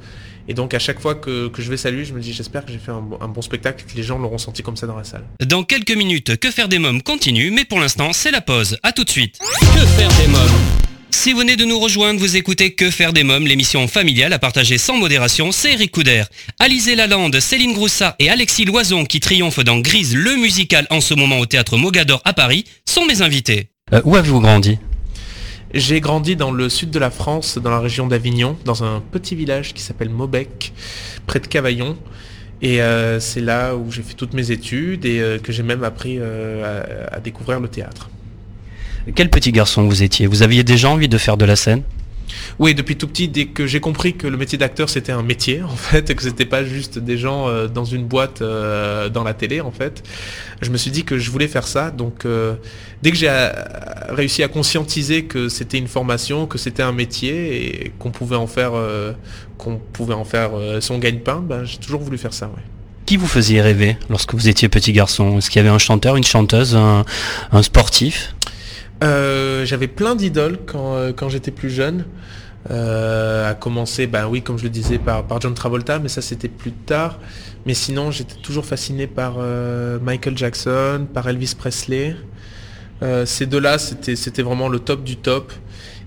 Et 0.48 0.54
donc 0.54 0.74
à 0.74 0.78
chaque 0.78 1.00
fois 1.00 1.14
que, 1.14 1.50
je 1.56 1.70
vais 1.70 1.76
saluer, 1.76 2.04
je 2.04 2.12
me 2.12 2.20
dis 2.20 2.32
j'espère 2.32 2.64
que 2.64 2.72
j'ai 2.72 2.78
fait 2.78 2.92
un, 2.92 3.28
bon 3.28 3.42
spectacle 3.42 3.84
et 3.86 3.92
que 3.92 3.96
les 3.96 4.02
gens 4.02 4.18
l'auront 4.18 4.38
senti 4.38 4.62
comme 4.62 4.76
ça 4.76 4.86
dans 4.86 4.96
la 4.96 5.04
salle. 5.04 5.24
Dans 5.44 5.64
quelques 5.64 5.96
minutes, 5.96 6.36
Que 6.36 6.50
faire 6.50 6.68
des 6.68 6.78
mômes 6.78 7.02
continue, 7.02 7.50
mais 7.50 7.64
pour 7.64 7.80
l'instant 7.80 8.12
c'est 8.12 8.30
la 8.30 8.40
pause. 8.40 8.78
A 8.82 8.92
tout 8.92 9.04
de 9.04 9.10
suite. 9.10 9.38
Que 9.38 9.86
faire 9.86 10.10
des 10.20 10.28
mômes 10.28 10.60
si 11.10 11.32
vous 11.32 11.38
venez 11.38 11.54
de 11.54 11.64
nous 11.64 11.78
rejoindre, 11.78 12.18
vous 12.18 12.36
écoutez 12.36 12.74
Que 12.74 12.90
faire 12.90 13.12
des 13.12 13.22
mômes, 13.22 13.46
l'émission 13.46 13.86
familiale 13.86 14.32
à 14.32 14.40
partager 14.40 14.78
sans 14.78 14.98
modération, 14.98 15.52
c'est 15.52 15.72
Eric 15.72 15.92
Couder. 15.92 16.24
Alizé 16.58 16.96
Lalande, 16.96 17.38
Céline 17.38 17.72
Groussat 17.72 18.16
et 18.18 18.30
Alexis 18.30 18.64
Loison 18.64 19.04
qui 19.06 19.20
triomphent 19.20 19.62
dans 19.62 19.78
Grise, 19.78 20.14
le 20.16 20.34
musical 20.36 20.88
en 20.90 21.00
ce 21.00 21.14
moment 21.14 21.38
au 21.38 21.46
théâtre 21.46 21.78
Mogador 21.78 22.20
à 22.24 22.32
Paris, 22.32 22.64
sont 22.84 23.06
mes 23.06 23.22
invités. 23.22 23.68
Euh, 23.92 24.02
où 24.04 24.16
avez-vous 24.16 24.40
grandi? 24.40 24.76
J'ai 25.74 26.00
grandi 26.00 26.36
dans 26.36 26.52
le 26.52 26.68
sud 26.68 26.90
de 26.90 26.98
la 26.98 27.10
France, 27.10 27.58
dans 27.58 27.70
la 27.70 27.80
région 27.80 28.06
d'Avignon, 28.06 28.56
dans 28.64 28.84
un 28.84 29.02
petit 29.10 29.34
village 29.34 29.74
qui 29.74 29.82
s'appelle 29.82 30.08
Maubec, 30.08 30.72
près 31.26 31.40
de 31.40 31.46
Cavaillon. 31.46 31.96
Et 32.62 32.80
euh, 32.80 33.20
c'est 33.20 33.40
là 33.40 33.74
où 33.74 33.90
j'ai 33.90 34.02
fait 34.02 34.14
toutes 34.14 34.32
mes 34.32 34.50
études 34.50 35.04
et 35.04 35.20
euh, 35.20 35.38
que 35.38 35.52
j'ai 35.52 35.62
même 35.62 35.84
appris 35.84 36.16
euh, 36.18 37.06
à, 37.10 37.20
découvrir 37.20 37.60
le 37.60 37.68
théâtre. 37.68 38.08
Quel 39.14 39.28
petit 39.28 39.52
garçon 39.52 39.86
vous 39.86 40.02
étiez? 40.02 40.26
Vous 40.26 40.42
aviez 40.42 40.64
déjà 40.64 40.88
envie 40.88 41.08
de 41.08 41.18
faire 41.18 41.36
de 41.36 41.44
la 41.44 41.56
scène? 41.56 41.82
Oui, 42.58 42.74
depuis 42.74 42.96
tout 42.96 43.08
petit, 43.08 43.28
dès 43.28 43.46
que 43.46 43.66
j'ai 43.66 43.80
compris 43.80 44.14
que 44.14 44.26
le 44.26 44.36
métier 44.36 44.58
d'acteur 44.58 44.88
c'était 44.88 45.12
un 45.12 45.22
métier 45.22 45.62
en 45.62 45.76
fait, 45.76 46.10
et 46.10 46.14
que 46.14 46.22
c'était 46.22 46.44
pas 46.44 46.64
juste 46.64 46.98
des 46.98 47.18
gens 47.18 47.48
euh, 47.48 47.68
dans 47.68 47.84
une 47.84 48.04
boîte 48.04 48.42
euh, 48.42 49.08
dans 49.08 49.24
la 49.24 49.34
télé 49.34 49.60
en 49.60 49.70
fait, 49.70 50.02
je 50.62 50.70
me 50.70 50.76
suis 50.76 50.90
dit 50.90 51.04
que 51.04 51.18
je 51.18 51.30
voulais 51.30 51.48
faire 51.48 51.66
ça. 51.66 51.90
Donc 51.90 52.24
euh, 52.24 52.54
dès 53.02 53.10
que 53.10 53.16
j'ai 53.16 53.30
réussi 54.08 54.42
à 54.42 54.48
conscientiser 54.48 55.24
que 55.24 55.48
c'était 55.48 55.78
une 55.78 55.88
formation, 55.88 56.46
que 56.46 56.58
c'était 56.58 56.82
un 56.82 56.92
métier 56.92 57.84
et 57.84 57.92
qu'on 57.98 58.10
pouvait 58.10 58.36
en 58.36 58.46
faire, 58.46 58.72
qu'on 59.58 59.76
pouvait 59.76 60.14
en 60.14 60.24
faire 60.24 60.50
son 60.80 60.98
gagne-pain, 60.98 61.42
ben, 61.46 61.64
j'ai 61.64 61.78
toujours 61.78 62.00
voulu 62.00 62.18
faire 62.18 62.32
ça. 62.32 62.50
Qui 63.06 63.18
vous 63.18 63.26
faisait 63.26 63.60
rêver 63.60 63.98
lorsque 64.08 64.34
vous 64.34 64.48
étiez 64.48 64.68
petit 64.70 64.92
garçon? 64.92 65.36
Est-ce 65.38 65.50
qu'il 65.50 65.60
y 65.60 65.64
avait 65.64 65.74
un 65.74 65.78
chanteur, 65.78 66.16
une 66.16 66.24
chanteuse, 66.24 66.74
un, 66.74 67.04
sportif? 67.62 68.34
J'avais 69.04 69.88
plein 69.88 70.14
d'idoles 70.14 70.58
quand, 70.66 71.12
quand 71.16 71.28
j'étais 71.28 71.50
plus 71.50 71.70
jeune. 71.70 72.04
Euh, 72.70 73.50
à 73.50 73.54
commencer, 73.54 74.06
ben 74.06 74.26
oui, 74.26 74.40
comme 74.40 74.56
je 74.56 74.64
le 74.64 74.70
disais, 74.70 74.98
par, 74.98 75.26
par 75.26 75.40
John 75.40 75.52
Travolta, 75.52 75.98
mais 75.98 76.08
ça 76.08 76.22
c'était 76.22 76.48
plus 76.48 76.72
tard. 76.72 77.18
Mais 77.66 77.74
sinon, 77.74 78.10
j'étais 78.10 78.36
toujours 78.36 78.64
fasciné 78.64 79.06
par 79.06 79.36
euh, 79.38 79.98
Michael 80.00 80.36
Jackson, 80.36 81.06
par 81.12 81.28
Elvis 81.28 81.54
Presley. 81.58 82.16
Euh, 83.02 83.26
ces 83.26 83.46
deux-là, 83.46 83.78
c'était 83.78 84.42
vraiment 84.42 84.68
le 84.68 84.78
top 84.78 85.04
du 85.04 85.16
top. 85.16 85.52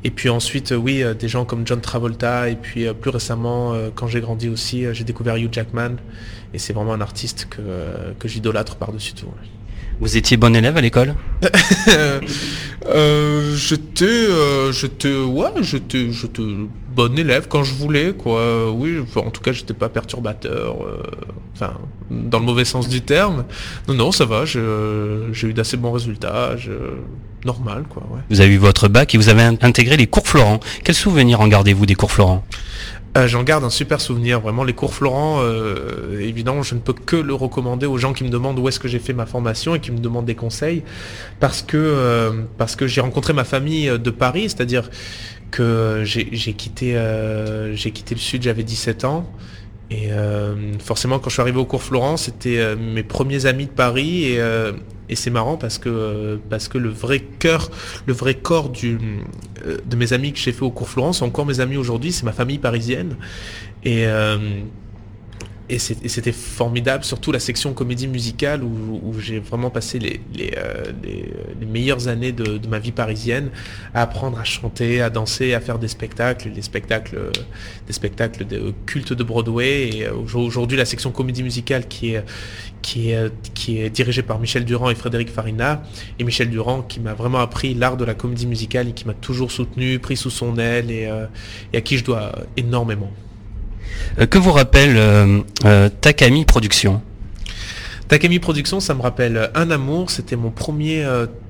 Et 0.03 0.11
puis 0.11 0.29
ensuite, 0.29 0.73
oui, 0.75 1.03
des 1.19 1.27
gens 1.27 1.43
comme 1.45 1.65
John 1.65 1.81
Travolta. 1.81 2.49
Et 2.49 2.55
puis 2.55 2.85
plus 2.93 3.09
récemment, 3.09 3.75
quand 3.95 4.07
j'ai 4.07 4.21
grandi 4.21 4.47
aussi, 4.47 4.85
j'ai 4.93 5.03
découvert 5.03 5.35
Hugh 5.37 5.51
Jackman. 5.51 5.97
Et 6.53 6.59
c'est 6.59 6.71
vraiment 6.73 6.93
un 6.93 7.01
artiste 7.01 7.47
que, 7.49 7.61
que 8.17 8.27
j'idolâtre 8.27 8.77
par-dessus 8.77 9.13
tout. 9.13 9.27
Vous 9.99 10.15
étiez 10.17 10.37
bon 10.37 10.55
élève 10.55 10.77
à 10.77 10.81
l'école? 10.81 11.15
Euh, 12.89 13.53
J'étais, 13.57 14.05
euh, 14.05 14.71
j'étais, 14.71 15.13
ouais, 15.13 15.49
j'étais, 15.61 16.09
j'étais 16.09 16.41
bon 16.95 17.19
élève 17.19 17.47
quand 17.49 17.63
je 17.65 17.73
voulais, 17.73 18.13
quoi. 18.13 18.71
Oui, 18.71 18.99
en 19.15 19.29
tout 19.29 19.41
cas, 19.41 19.51
j'étais 19.51 19.73
pas 19.73 19.89
perturbateur, 19.89 20.77
euh, 20.85 21.03
enfin, 21.53 21.73
dans 22.09 22.39
le 22.39 22.45
mauvais 22.45 22.63
sens 22.63 22.87
du 22.87 23.01
terme. 23.01 23.43
Non, 23.89 23.93
non, 23.93 24.11
ça 24.13 24.23
va. 24.23 24.45
J'ai 24.45 25.47
eu 25.47 25.53
d'assez 25.53 25.75
bons 25.75 25.91
résultats. 25.91 26.55
normal, 27.43 27.83
quoi. 27.89 28.03
Vous 28.29 28.39
avez 28.39 28.53
eu 28.53 28.57
votre 28.57 28.87
bac 28.87 29.13
et 29.13 29.17
vous 29.17 29.27
avez 29.27 29.43
intégré 29.43 29.97
les 29.97 30.07
cours 30.07 30.27
Florent. 30.27 30.61
Quels 30.85 30.95
souvenirs 30.95 31.41
en 31.41 31.49
gardez-vous 31.49 31.85
des 31.85 31.95
cours 31.95 32.11
Florent? 32.11 32.45
Euh, 33.17 33.27
j'en 33.27 33.43
garde 33.43 33.63
un 33.63 33.71
super 33.71 33.99
souvenir, 33.99 34.39
vraiment 34.39 34.63
les 34.63 34.73
cours 34.73 34.93
Florent, 34.93 35.39
euh, 35.41 36.19
évidemment 36.19 36.61
je 36.61 36.75
ne 36.75 36.79
peux 36.79 36.93
que 36.93 37.15
le 37.15 37.33
recommander 37.33 37.87
aux 37.87 37.97
gens 37.97 38.13
qui 38.13 38.23
me 38.23 38.29
demandent 38.29 38.59
où 38.59 38.67
est-ce 38.67 38.79
que 38.79 38.87
j'ai 38.87 38.99
fait 38.99 39.13
ma 39.13 39.25
formation 39.25 39.73
et 39.73 39.79
qui 39.79 39.91
me 39.91 39.97
demandent 39.97 40.25
des 40.25 40.35
conseils, 40.35 40.83
parce 41.39 41.63
que, 41.63 41.77
euh, 41.77 42.43
que 42.77 42.85
j'ai 42.85 43.01
rencontré 43.01 43.33
ma 43.33 43.43
famille 43.43 43.87
de 43.97 44.09
Paris, 44.11 44.43
c'est-à-dire 44.49 44.89
que 45.49 46.03
j'ai 46.03 46.53
quitté, 46.53 47.01
j'ai 47.73 47.91
quitté 47.91 48.13
le 48.13 48.19
sud, 48.19 48.43
j'avais 48.43 48.63
17 48.63 49.05
ans, 49.05 49.31
et 49.89 50.09
forcément 50.79 51.17
quand 51.19 51.29
je 51.29 51.35
suis 51.35 51.41
arrivé 51.41 51.59
au 51.59 51.65
cours 51.65 51.81
Florent, 51.81 52.17
c'était 52.17 52.75
mes 52.75 53.03
premiers 53.03 53.45
amis 53.45 53.67
de 53.67 53.71
Paris, 53.71 54.25
et, 54.25 54.41
et 55.09 55.15
c'est 55.15 55.29
marrant 55.29 55.57
parce 55.57 55.77
que, 55.77 56.39
parce 56.49 56.67
que 56.67 56.77
le 56.77 56.89
vrai 56.89 57.19
cœur, 57.19 57.69
le 58.05 58.13
vrai 58.13 58.35
corps 58.35 58.71
euh, 58.83 59.77
de 59.85 59.95
mes 59.95 60.13
amis 60.13 60.33
que 60.33 60.39
j'ai 60.39 60.51
fait 60.51 60.63
au 60.63 60.71
cours 60.71 60.89
Florence 60.89 61.19
sont 61.19 61.25
encore 61.25 61.45
mes 61.45 61.59
amis 61.59 61.77
aujourd'hui, 61.77 62.11
c'est 62.11 62.25
ma 62.25 62.33
famille 62.33 62.59
parisienne. 62.59 63.15
Et, 63.83 64.05
euh, 64.05 64.37
et 65.69 65.79
c'était 65.79 66.31
formidable, 66.31 67.03
surtout 67.03 67.33
la 67.33 67.39
section 67.39 67.73
comédie 67.73 68.07
musicale 68.07 68.63
où, 68.63 69.13
j'ai 69.19 69.39
vraiment 69.39 69.69
passé 69.69 69.99
les, 69.99 70.21
les, 70.33 70.53
euh, 70.57 70.93
meilleures 71.67 72.07
années 72.07 72.31
de, 72.31 72.65
ma 72.69 72.79
vie 72.79 72.93
parisienne 72.93 73.49
à 73.93 74.03
apprendre 74.03 74.39
à 74.39 74.45
chanter, 74.45 75.01
à 75.01 75.09
danser, 75.09 75.53
à 75.53 75.59
faire 75.59 75.77
des 75.77 75.89
spectacles, 75.89 76.51
les 76.55 76.61
spectacles, 76.61 77.31
des 77.85 77.93
spectacles 77.93 78.45
de 78.45 78.73
culte 78.85 79.11
de 79.11 79.23
Broadway. 79.23 79.89
Et 79.89 80.09
aujourd'hui, 80.09 80.77
la 80.77 80.85
section 80.85 81.11
comédie 81.11 81.43
musicale 81.43 81.87
qui 81.89 82.13
est, 82.13 82.23
qui 82.81 83.11
est, 83.11 83.29
qui 83.53 83.81
est 83.81 83.89
dirigée 83.89 84.23
par 84.23 84.39
Michel 84.39 84.63
Durand 84.63 84.89
et 84.89 84.95
Frédéric 84.95 85.29
Farina. 85.29 85.83
Et 86.17 86.23
Michel 86.23 86.49
Durand 86.49 86.81
qui 86.81 87.01
m'a 87.01 87.13
vraiment 87.13 87.39
appris 87.39 87.73
l'art 87.73 87.97
de 87.97 88.05
la 88.05 88.13
comédie 88.13 88.47
musicale 88.47 88.87
et 88.87 88.93
qui 88.93 89.05
m'a 89.05 89.13
toujours 89.13 89.51
soutenu, 89.51 89.99
pris 89.99 90.15
sous 90.15 90.29
son 90.29 90.57
aile 90.57 90.91
et, 90.91 91.07
euh, 91.07 91.25
et 91.73 91.77
à 91.77 91.81
qui 91.81 91.97
je 91.97 92.05
dois 92.05 92.31
énormément. 92.55 93.11
Euh, 94.19 94.25
que 94.25 94.37
vous 94.37 94.51
rappelle 94.51 94.97
euh, 94.97 95.39
euh, 95.65 95.89
Takami 96.01 96.45
Productions? 96.45 97.01
Takami 98.07 98.39
Productions, 98.39 98.79
ça 98.79 98.93
me 98.93 99.01
rappelle 99.01 99.51
Un 99.53 99.69
Amour. 99.71 100.11
C'était 100.11 100.35
mon 100.35 100.49
premier 100.49 101.05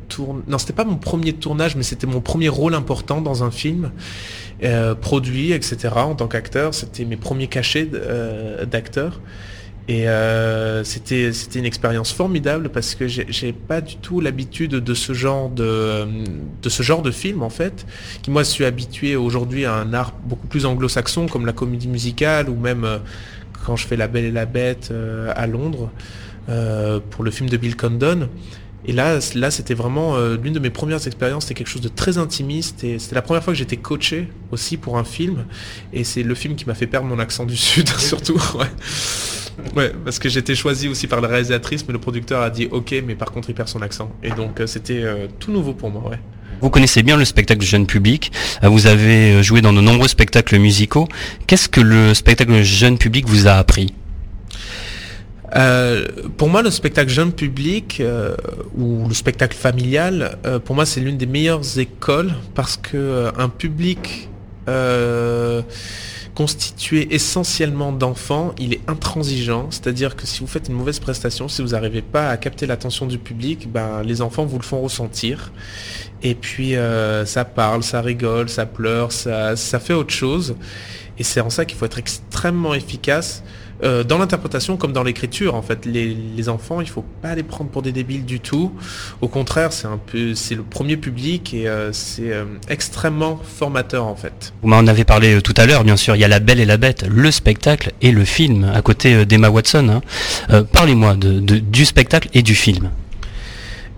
tour... 0.09 0.41
Non, 0.47 0.57
c'était 0.57 0.73
pas 0.73 0.85
mon 0.85 0.97
premier 0.97 1.33
tournage, 1.33 1.75
mais 1.75 1.83
c'était 1.83 2.07
mon 2.07 2.19
premier 2.19 2.49
rôle 2.49 2.73
important 2.73 3.21
dans 3.21 3.43
un 3.43 3.51
film. 3.51 3.91
produit, 5.01 5.51
etc. 5.51 5.89
En 5.95 6.15
tant 6.15 6.27
qu'acteur, 6.27 6.73
c'était 6.73 7.05
mes 7.05 7.17
premiers 7.17 7.47
cachets 7.47 7.87
d'acteur. 8.65 9.21
Et 9.89 10.09
euh, 10.09 10.83
c'était 10.83 11.31
une 11.55 11.65
expérience 11.65 12.11
formidable 12.11 12.69
parce 12.69 12.93
que 12.93 13.07
j'ai 13.07 13.53
pas 13.53 13.79
du 13.79 13.95
tout 13.95 14.19
l'habitude 14.19 14.71
de 14.71 14.93
ce 14.93 15.13
genre 15.13 15.49
de 15.49 16.05
de 16.61 16.69
ce 16.69 16.83
genre 16.83 17.01
de 17.01 17.11
film 17.11 17.41
en 17.41 17.49
fait, 17.49 17.85
qui 18.21 18.29
moi 18.29 18.43
suis 18.43 18.65
habitué 18.65 19.15
aujourd'hui 19.15 19.63
à 19.63 19.75
un 19.75 19.93
art 19.93 20.13
beaucoup 20.25 20.47
plus 20.47 20.65
anglo-saxon 20.65 21.27
comme 21.27 21.45
la 21.45 21.53
comédie 21.53 21.87
musicale 21.87 22.49
ou 22.49 22.55
même 22.57 22.83
euh, 22.83 22.97
quand 23.67 23.75
je 23.75 23.85
fais 23.85 23.97
La 23.97 24.07
Belle 24.07 24.25
et 24.25 24.31
la 24.31 24.45
Bête 24.45 24.89
euh, 24.91 25.31
à 25.35 25.45
Londres 25.45 25.91
euh, 26.49 26.99
pour 27.09 27.23
le 27.23 27.31
film 27.31 27.49
de 27.49 27.57
Bill 27.57 27.75
Condon. 27.75 28.29
Et 28.85 28.93
là, 28.93 29.19
là 29.35 29.51
c'était 29.51 29.73
vraiment 29.73 30.15
euh, 30.15 30.37
l'une 30.41 30.53
de 30.53 30.59
mes 30.59 30.69
premières 30.69 31.05
expériences, 31.05 31.43
c'était 31.43 31.55
quelque 31.55 31.67
chose 31.67 31.81
de 31.81 31.89
très 31.89 32.17
intimiste 32.17 32.85
et 32.85 32.97
c'était 32.99 33.15
la 33.15 33.21
première 33.21 33.43
fois 33.43 33.51
que 33.51 33.59
j'étais 33.59 33.75
coaché 33.75 34.29
aussi 34.51 34.77
pour 34.77 34.97
un 34.97 35.03
film. 35.03 35.45
Et 35.91 36.05
c'est 36.05 36.23
le 36.23 36.33
film 36.33 36.55
qui 36.55 36.65
m'a 36.65 36.75
fait 36.75 36.87
perdre 36.87 37.07
mon 37.07 37.19
accent 37.19 37.45
du 37.45 37.57
sud 37.57 37.89
surtout. 37.89 38.41
Ouais. 38.57 38.67
Parce 40.03 40.19
que 40.19 40.29
j'étais 40.29 40.55
choisi 40.55 40.87
aussi 40.87 41.07
par 41.07 41.21
la 41.21 41.27
réalisatrice, 41.27 41.85
mais 41.87 41.93
le 41.93 41.99
producteur 41.99 42.41
a 42.41 42.49
dit 42.49 42.67
ok, 42.69 42.95
mais 43.05 43.15
par 43.15 43.31
contre 43.31 43.49
il 43.49 43.53
perd 43.53 43.67
son 43.69 43.81
accent. 43.81 44.11
Et 44.23 44.29
donc 44.29 44.59
euh, 44.59 44.67
c'était 44.67 45.03
euh, 45.03 45.27
tout 45.39 45.51
nouveau 45.51 45.73
pour 45.73 45.89
moi. 45.89 46.09
Ouais. 46.09 46.19
Vous 46.61 46.69
connaissez 46.69 47.03
bien 47.03 47.17
le 47.17 47.25
spectacle 47.25 47.63
jeune 47.63 47.85
public, 47.85 48.31
vous 48.63 48.87
avez 48.87 49.43
joué 49.43 49.61
dans 49.61 49.73
de 49.73 49.81
nombreux 49.81 50.07
spectacles 50.07 50.57
musicaux. 50.57 51.07
Qu'est-ce 51.45 51.69
que 51.69 51.81
le 51.81 52.15
spectacle 52.15 52.63
jeune 52.63 52.97
public 52.97 53.27
vous 53.27 53.47
a 53.47 53.53
appris? 53.53 53.93
Euh, 55.55 56.07
pour 56.37 56.49
moi, 56.49 56.61
le 56.61 56.71
spectacle 56.71 57.09
jeune 57.09 57.31
public 57.31 57.99
euh, 57.99 58.35
ou 58.75 59.07
le 59.07 59.13
spectacle 59.13 59.55
familial, 59.55 60.37
euh, 60.45 60.59
pour 60.59 60.75
moi, 60.75 60.85
c'est 60.85 60.99
l'une 60.99 61.17
des 61.17 61.25
meilleures 61.25 61.79
écoles 61.79 62.33
parce 62.53 62.77
que 62.77 63.31
un 63.37 63.49
public 63.49 64.29
constitué 66.37 67.07
essentiellement 67.15 67.91
d'enfants, 67.91 68.53
il 68.59 68.71
est 68.71 68.87
intransigeant. 68.87 69.71
C'est-à-dire 69.71 70.15
que 70.15 70.27
si 70.27 70.41
vous 70.41 70.45
faites 70.45 70.67
une 70.67 70.75
mauvaise 70.75 70.99
prestation, 70.99 71.47
si 71.47 71.63
vous 71.63 71.69
n'arrivez 71.69 72.03
pas 72.03 72.29
à 72.29 72.37
capter 72.37 72.67
l'attention 72.67 73.07
du 73.07 73.17
public, 73.17 73.71
ben, 73.71 74.03
les 74.03 74.21
enfants 74.21 74.45
vous 74.45 74.59
le 74.59 74.63
font 74.63 74.79
ressentir. 74.79 75.51
Et 76.21 76.35
puis 76.35 76.75
ça 77.25 77.43
parle, 77.43 77.81
ça 77.81 78.01
rigole, 78.01 78.49
ça 78.49 78.67
pleure, 78.67 79.11
ça, 79.11 79.55
ça 79.55 79.79
fait 79.79 79.93
autre 79.93 80.13
chose. 80.13 80.55
Et 81.17 81.23
c'est 81.23 81.41
en 81.41 81.49
ça 81.49 81.65
qu'il 81.65 81.75
faut 81.75 81.85
être 81.85 81.97
extrêmement 81.97 82.75
efficace 82.75 83.43
euh, 83.83 84.03
dans 84.03 84.17
l'interprétation 84.17 84.77
comme 84.77 84.93
dans 84.93 85.03
l'écriture, 85.03 85.55
en 85.55 85.61
fait, 85.61 85.85
les, 85.85 86.49
enfants, 86.49 86.81
il 86.81 86.87
faut 86.87 87.03
pas 87.21 87.35
les 87.35 87.43
prendre 87.43 87.69
pour 87.69 87.81
des 87.81 87.91
débiles 87.91 88.25
du 88.25 88.39
tout. 88.39 88.71
Au 89.21 89.27
contraire, 89.27 89.73
c'est 89.73 89.87
un 89.87 89.97
peu, 89.97 90.33
c'est 90.33 90.55
le 90.55 90.63
premier 90.63 90.95
public 90.97 91.53
et 91.53 91.67
euh, 91.67 91.91
c'est 91.91 92.31
euh, 92.31 92.45
extrêmement 92.69 93.39
formateur 93.43 94.05
en 94.05 94.15
fait. 94.15 94.53
Vous 94.61 94.69
m'en 94.69 94.77
avez 94.87 95.03
parlé 95.03 95.41
tout 95.41 95.53
à 95.57 95.65
l'heure, 95.65 95.83
bien 95.83 95.97
sûr. 95.97 96.15
Il 96.15 96.19
y 96.19 96.23
a 96.23 96.27
La 96.27 96.39
Belle 96.39 96.59
et 96.59 96.65
la 96.65 96.77
Bête, 96.77 97.05
le 97.09 97.31
spectacle 97.31 97.91
et 98.01 98.11
le 98.11 98.23
film 98.23 98.71
à 98.73 98.81
côté 98.81 99.25
d'Emma 99.25 99.49
Watson. 99.49 100.01
Hein. 100.49 100.63
Parlez-moi 100.71 101.15
du 101.15 101.85
spectacle 101.85 102.29
et 102.33 102.41
du 102.41 102.55
film. 102.55 102.89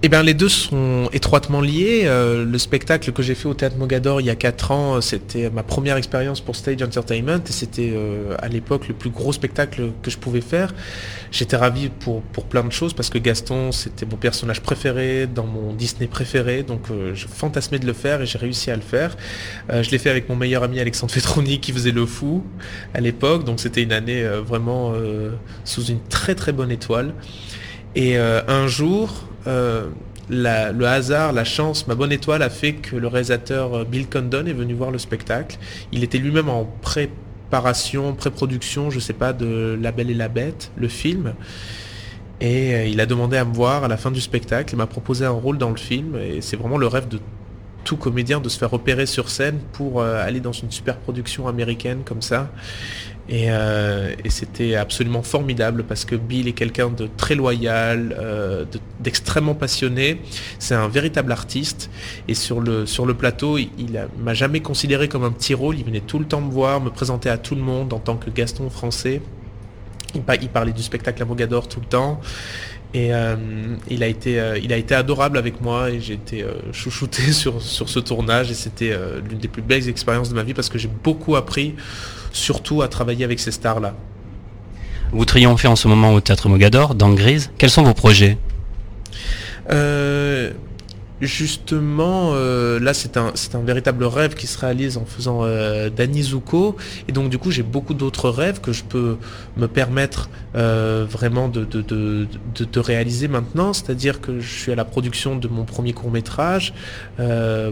Eh 0.02 0.08
bien, 0.08 0.24
les 0.24 0.34
deux 0.34 0.48
sont 0.48 1.10
étroitement 1.12 1.60
liés. 1.60 2.04
Euh, 2.06 2.46
le 2.46 2.58
spectacle 2.58 3.12
que 3.12 3.22
j'ai 3.22 3.36
fait 3.36 3.50
au 3.50 3.54
Théâtre 3.54 3.76
Mogador 3.76 4.22
il 4.22 4.28
y 4.28 4.30
a 4.30 4.36
4 4.36 4.72
ans, 4.72 5.02
c'était 5.02 5.50
ma 5.50 5.62
première 5.62 5.98
expérience 5.98 6.40
pour 6.40 6.56
Stage 6.56 6.82
Entertainment 6.82 7.44
et 7.46 7.52
c'était 7.52 7.92
euh, 7.94 8.34
à 8.40 8.48
l'époque 8.48 8.88
le 8.88 8.94
plus 8.94 9.10
gros 9.10 9.34
spectacle 9.34 9.92
que 10.02 10.10
je 10.10 10.18
pouvais 10.18 10.40
faire. 10.40 10.74
J'étais 11.34 11.58
ravi 11.58 11.90
pour, 11.90 12.22
pour 12.22 12.46
plein 12.46 12.64
de 12.64 12.72
choses 12.72 12.94
parce 12.94 13.10
que 13.10 13.18
Gaston, 13.18 13.74
c'était 13.74 14.06
mon 14.06 14.16
personnage 14.16 14.62
préféré 14.62 15.28
dans 15.28 15.46
mon 15.46 15.74
Disney 15.74 16.08
préféré, 16.08 16.64
donc 16.64 16.84
euh, 16.92 17.14
je 17.14 17.28
fantasmais 17.28 17.80
de 17.80 17.86
le 17.86 17.92
faire 17.92 18.22
et 18.22 18.26
j'ai 18.26 18.38
réussi 18.38 18.72
à 18.72 18.78
le 18.78 18.82
faire. 18.82 19.18
je 19.70 19.90
l'ai 19.90 19.98
fait 19.98 20.10
avec 20.10 20.30
mon 20.30 20.38
meilleur 20.38 20.64
ami 20.64 20.80
Alexandre 20.80 21.12
Fetroni 21.12 21.60
qui 21.60 21.74
faisait 21.74 21.92
le 21.92 22.06
fou 22.06 22.42
à 22.94 23.02
l'époque, 23.02 23.44
donc 23.44 23.60
c'était 23.60 23.84
une 23.84 23.92
année 23.92 24.24
vraiment 24.24 24.94
sous 25.66 25.84
une 25.84 26.00
très 26.08 26.36
très 26.36 26.54
bonne 26.54 26.72
étoile. 26.72 27.14
Et 27.96 28.18
un 28.18 28.68
jour, 28.68 29.29
euh, 29.48 29.90
le 30.30 30.86
hasard, 30.86 31.34
la 31.34 31.44
chance, 31.44 31.88
ma 31.88 31.96
bonne 31.96 32.12
étoile 32.12 32.42
a 32.42 32.50
fait 32.50 32.74
que 32.74 32.96
le 32.96 33.08
réalisateur 33.08 33.74
euh, 33.74 33.84
Bill 33.84 34.08
Condon 34.08 34.46
est 34.46 34.54
venu 34.54 34.74
voir 34.74 34.92
le 34.92 34.98
spectacle. 34.98 35.58
Il 35.92 36.04
était 36.04 36.18
lui-même 36.18 36.50
en 36.50 36.66
préparation, 36.82 38.14
pré-production, 38.14 38.90
je 38.90 39.00
sais 39.00 39.14
pas, 39.14 39.34
de 39.34 39.78
La 39.82 39.92
Belle 39.92 40.12
et 40.12 40.16
la 40.16 40.30
Bête, 40.30 40.72
le 40.76 40.88
film. 40.88 41.34
Et 42.42 42.74
euh, 42.76 42.86
il 42.86 43.02
a 43.02 43.06
demandé 43.06 43.38
à 43.38 43.46
me 43.46 43.54
voir 43.54 43.84
à 43.84 43.88
la 43.88 43.98
fin 43.98 44.12
du 44.12 44.22
spectacle, 44.22 44.74
il 44.74 44.78
m'a 44.78 44.88
proposé 44.88 45.26
un 45.26 45.32
rôle 45.32 45.58
dans 45.58 45.72
le 45.72 45.78
film, 45.78 46.16
et 46.18 46.42
c'est 46.42 46.58
vraiment 46.58 46.78
le 46.78 46.88
rêve 46.88 47.08
de 47.08 47.20
tout 47.84 47.98
comédien 47.98 48.40
de 48.40 48.50
se 48.50 48.60
faire 48.60 48.74
opérer 48.74 49.06
sur 49.06 49.30
scène 49.30 49.60
pour 49.72 50.04
aller 50.04 50.42
dans 50.42 50.52
une 50.52 50.70
super 50.70 50.98
production 50.98 51.48
américaine 51.48 52.02
comme 52.06 52.22
ça. 52.22 52.52
Euh, 53.32 54.16
et, 54.24 54.30
c'était 54.30 54.76
absolument 54.76 55.22
formidable 55.22 55.84
parce 55.84 56.06
que 56.06 56.16
Bill 56.16 56.48
est 56.48 56.54
quelqu'un 56.54 56.90
de 56.90 57.08
très 57.18 57.36
loyal, 57.36 58.16
euh, 58.20 58.66
d'extrêmement 59.00 59.56
passionné. 59.56 60.22
C'est 60.58 60.76
un 60.76 60.88
véritable 60.88 61.32
artiste. 61.32 61.90
Et 62.28 62.34
sur 62.34 62.60
le, 62.60 62.86
sur 62.86 63.06
le 63.06 63.14
plateau, 63.14 63.58
il, 63.58 64.08
m'a 64.20 64.34
jamais 64.34 64.62
considéré 64.62 65.08
comme 65.08 65.24
un 65.24 65.32
petit 65.32 65.54
rôle. 65.54 65.78
Il 65.78 65.86
venait 65.86 66.00
tout 66.00 66.20
le 66.20 66.26
temps 66.26 66.42
me 66.42 66.52
voir, 66.52 66.82
me 66.82 66.90
présenter 66.90 67.30
à 67.30 67.38
tout 67.38 67.56
le 67.56 67.62
monde 67.62 67.94
en 67.94 68.00
tant 68.00 68.18
que 68.18 68.30
Gaston 68.30 68.70
français. 68.70 69.22
Il, 70.16 70.22
parlait 70.24 70.74
du 70.74 70.82
spectacle 70.82 71.22
à 71.22 71.26
Mogador 71.26 71.68
tout 71.68 71.80
le 71.80 71.86
temps. 71.86 72.20
Et 72.96 73.14
euh, 73.14 73.36
il, 73.92 74.02
a 74.02 74.08
été, 74.08 74.42
il 74.64 74.74
a 74.74 74.78
été 74.78 74.96
adorable 74.96 75.38
avec 75.38 75.62
moi 75.62 75.92
et 75.92 76.00
j'ai 76.00 76.16
été 76.16 76.44
chouchouté 76.72 77.22
sur, 77.32 77.62
sur 77.62 77.88
ce 77.88 78.00
tournage 78.00 78.50
et 78.50 78.56
c'était 78.56 78.98
l'une 79.30 79.38
des 79.38 79.48
plus 79.48 79.62
belles 79.62 79.88
expériences 79.88 80.30
de 80.30 80.34
ma 80.34 80.42
vie 80.42 80.56
parce 80.56 80.70
que 80.70 80.80
j'ai 80.80 80.88
beaucoup 80.88 81.36
appris 81.36 81.76
surtout 82.32 82.82
à 82.82 82.88
travailler 82.88 83.26
avec 83.26 83.40
ces 83.40 83.52
stars-là. 83.52 83.94
Vous 85.12 85.26
triomphez 85.26 85.68
en 85.68 85.76
ce 85.76 85.88
moment 85.88 86.14
au 86.14 86.22
Théâtre 86.22 86.50
Mogador, 86.50 86.96
dans 86.96 87.12
Grise. 87.12 87.52
Quels 87.58 87.72
sont 87.72 87.84
vos 87.84 87.94
projets? 87.94 88.38
Euh, 89.72 90.52
justement, 91.22 92.32
euh, 92.34 92.80
là 92.80 92.94
c'est 92.94 93.18
un, 93.18 93.34
véritable 93.64 94.06
rêve 94.06 94.36
qui 94.36 94.48
se 94.48 94.58
réalise 94.58 94.98
en 94.98 95.06
faisant 95.06 95.42
euh, 95.44 95.90
Danny 95.90 96.24
Zuko. 96.24 96.76
Et 97.08 97.12
donc 97.12 97.30
du 97.30 97.38
coup 97.38 97.52
j'ai 97.52 97.64
beaucoup 97.64 97.94
d'autres 97.94 98.30
rêves 98.30 98.62
que 98.62 98.72
je 98.72 98.84
peux 98.84 99.18
me 99.58 99.68
permettre 99.68 100.30
euh, 100.56 101.06
vraiment 101.10 101.48
de, 101.48 101.66
de, 101.66 101.82
de, 101.82 102.28
de, 102.56 102.80
réaliser 102.80 103.28
maintenant. 103.28 103.74
C'est-à-dire 103.74 104.22
que 104.22 104.40
je 104.40 104.48
suis 104.48 104.72
à 104.72 104.76
la 104.76 104.86
production 104.86 105.36
de 105.36 105.48
mon 105.48 105.66
premier 105.66 105.94
court 105.94 106.12
métrage 106.12 106.74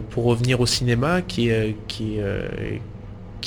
pour 0.09 0.25
revenir 0.25 0.59
au 0.59 0.65
cinéma 0.65 1.21
qui 1.21 1.49
est, 1.49 1.75
qui, 1.87 2.17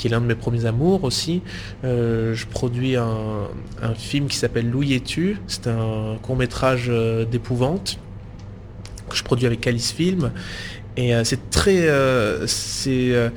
qui 0.01 0.07
est 0.07 0.09
l'un 0.09 0.19
de 0.19 0.25
mes 0.25 0.33
premiers 0.35 0.65
amours 0.65 1.03
aussi. 1.03 1.43
je 1.83 2.45
produis 2.47 2.95
un, 2.95 3.47
un 3.83 3.93
film 3.93 4.27
qui 4.27 4.35
s'appelle 4.35 4.67
Louis 4.67 4.93
et 4.93 4.99
tu. 4.99 5.37
C'est 5.45 5.67
un 5.67 6.17
court 6.23 6.35
métrage 6.35 6.91
d'épouvante 7.29 7.99
que 9.07 9.15
je 9.15 9.23
produis 9.23 9.45
avec 9.45 9.67
Alice 9.67 9.91
Film. 9.91 10.31
Et 10.97 11.15
euh, 11.15 11.23
c'est 11.23 11.49
très, 11.49 11.87
euh, 11.87 12.45
euh, 12.87 13.29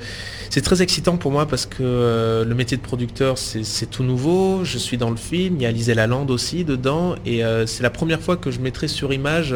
c'est, 0.51 0.63
très 0.63 0.83
excitant 0.83 1.17
pour 1.17 1.31
moi 1.31 1.47
parce 1.47 1.67
que 1.67 2.45
le 2.47 2.55
métier 2.55 2.77
de 2.77 2.83
producteur, 2.83 3.39
c'est, 3.39 3.91
tout 3.91 4.03
nouveau. 4.03 4.65
Je 4.65 4.79
suis 4.79 4.97
dans 4.97 5.11
le 5.11 5.17
film, 5.17 5.57
il 5.57 5.63
y 5.63 5.67
a 5.67 5.71
Lisée 5.71 5.95
Lalande 5.95 6.31
aussi 6.31 6.65
dedans. 6.65 7.15
Et 7.27 7.43
c'est 7.67 7.83
la 7.83 7.91
première 7.91 8.21
fois 8.21 8.37
que 8.37 8.51
je 8.51 8.61
mettrai 8.61 8.89
sur 8.89 9.13
image 9.13 9.55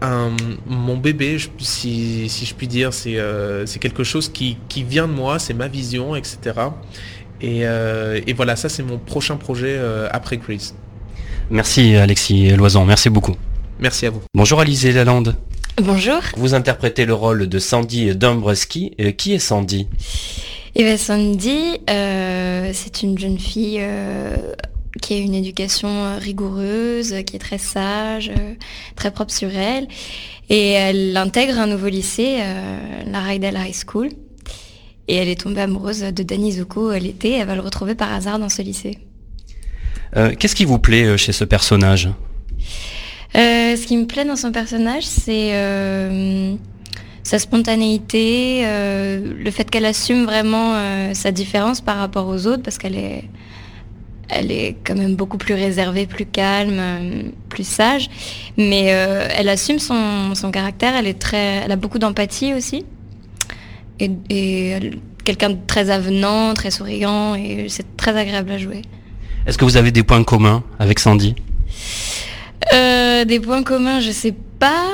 un, 0.00 0.36
mon 0.66 0.96
bébé, 0.96 1.38
si, 1.58 2.28
je 2.28 2.54
puis 2.54 2.68
dire. 2.68 2.92
C'est, 2.92 3.18
quelque 3.80 4.04
chose 4.04 4.28
qui, 4.28 4.56
vient 4.88 5.08
de 5.08 5.12
moi, 5.12 5.38
c'est 5.38 5.54
ma 5.54 5.68
vision, 5.68 6.14
etc. 6.16 6.38
Et, 7.40 7.60
et 7.60 8.32
voilà, 8.34 8.56
ça 8.56 8.68
c'est 8.68 8.82
mon 8.82 8.98
prochain 8.98 9.36
projet 9.36 9.80
après 10.12 10.38
Chris. 10.38 10.72
Merci 11.50 11.96
Alexis 11.96 12.50
Loison, 12.50 12.84
merci 12.84 13.08
beaucoup. 13.10 13.36
Merci 13.80 14.06
à 14.06 14.10
vous. 14.10 14.22
Bonjour 14.34 14.60
Alizé 14.60 14.92
Lalande. 14.92 15.34
Bonjour. 15.80 16.20
Vous 16.36 16.54
interprétez 16.54 17.06
le 17.06 17.14
rôle 17.14 17.48
de 17.48 17.58
Sandy 17.60 18.12
Dombreski. 18.16 18.96
Euh, 19.00 19.12
qui 19.12 19.32
est 19.32 19.38
Sandy? 19.38 19.86
Eh 20.74 20.82
bien, 20.82 20.96
Sandy, 20.96 21.78
euh, 21.88 22.72
c'est 22.74 23.04
une 23.04 23.16
jeune 23.16 23.38
fille 23.38 23.78
euh, 23.80 24.36
qui 25.00 25.14
a 25.14 25.18
une 25.18 25.34
éducation 25.34 26.18
rigoureuse, 26.18 27.14
qui 27.24 27.36
est 27.36 27.38
très 27.38 27.58
sage, 27.58 28.32
très 28.96 29.12
propre 29.12 29.32
sur 29.32 29.50
elle. 29.56 29.86
Et 30.48 30.72
elle 30.72 31.16
intègre 31.16 31.58
un 31.60 31.68
nouveau 31.68 31.88
lycée, 31.88 32.38
la 33.06 33.20
Rydell 33.20 33.56
High 33.56 33.74
School. 33.86 34.08
Et 35.06 35.14
elle 35.14 35.28
est 35.28 35.40
tombée 35.40 35.60
amoureuse 35.60 36.00
de 36.00 36.22
Danny 36.24 36.52
Zuko 36.52 36.92
l'été. 36.94 37.34
Elle 37.34 37.46
va 37.46 37.54
le 37.54 37.60
retrouver 37.60 37.94
par 37.94 38.12
hasard 38.12 38.40
dans 38.40 38.48
ce 38.48 38.62
lycée. 38.62 38.98
Qu'est-ce 40.38 40.56
qui 40.56 40.64
vous 40.64 40.78
plaît 40.78 41.16
chez 41.18 41.32
ce 41.32 41.44
personnage? 41.44 42.08
Euh, 43.36 43.76
ce 43.76 43.86
qui 43.86 43.96
me 43.96 44.06
plaît 44.06 44.24
dans 44.24 44.36
son 44.36 44.52
personnage, 44.52 45.04
c'est 45.04 45.50
euh, 45.52 46.54
sa 47.22 47.38
spontanéité, 47.38 48.62
euh, 48.64 49.34
le 49.38 49.50
fait 49.50 49.68
qu'elle 49.70 49.84
assume 49.84 50.24
vraiment 50.24 50.74
sa 51.12 51.30
différence 51.30 51.80
par 51.80 51.98
rapport 51.98 52.26
aux 52.26 52.46
autres, 52.46 52.62
parce 52.62 52.78
qu'elle 52.78 52.96
est, 52.96 53.24
elle 54.28 54.50
est 54.50 54.76
quand 54.84 54.94
même 54.94 55.14
beaucoup 55.14 55.38
plus 55.38 55.54
réservée, 55.54 56.06
plus 56.06 56.26
calme, 56.26 56.80
plus 57.48 57.66
sage. 57.66 58.08
Mais 58.56 58.84
elle 58.86 59.48
assume 59.48 59.78
son, 59.78 60.50
caractère, 60.52 60.94
elle, 60.96 61.06
est 61.06 61.18
très, 61.18 61.62
elle 61.64 61.72
a 61.72 61.76
beaucoup 61.76 61.98
d'empathie 61.98 62.54
aussi. 62.54 62.84
Et, 64.00 64.10
et 64.30 64.90
quelqu'un 65.24 65.50
de 65.50 65.58
très 65.66 65.90
avenant, 65.90 66.54
très 66.54 66.70
souriant, 66.70 67.34
et 67.34 67.66
c'est 67.68 67.96
très 67.98 68.16
agréable 68.16 68.50
à 68.52 68.58
jouer. 68.58 68.82
Est-ce 69.46 69.58
que 69.58 69.64
vous 69.64 69.76
avez 69.76 69.90
des 69.90 70.02
points 70.02 70.24
communs 70.24 70.62
avec 70.78 70.98
Sandy? 70.98 71.34
Euh, 72.72 73.24
des 73.24 73.40
points 73.40 73.62
communs, 73.62 74.00
je 74.00 74.10
sais 74.10 74.34
pas. 74.58 74.86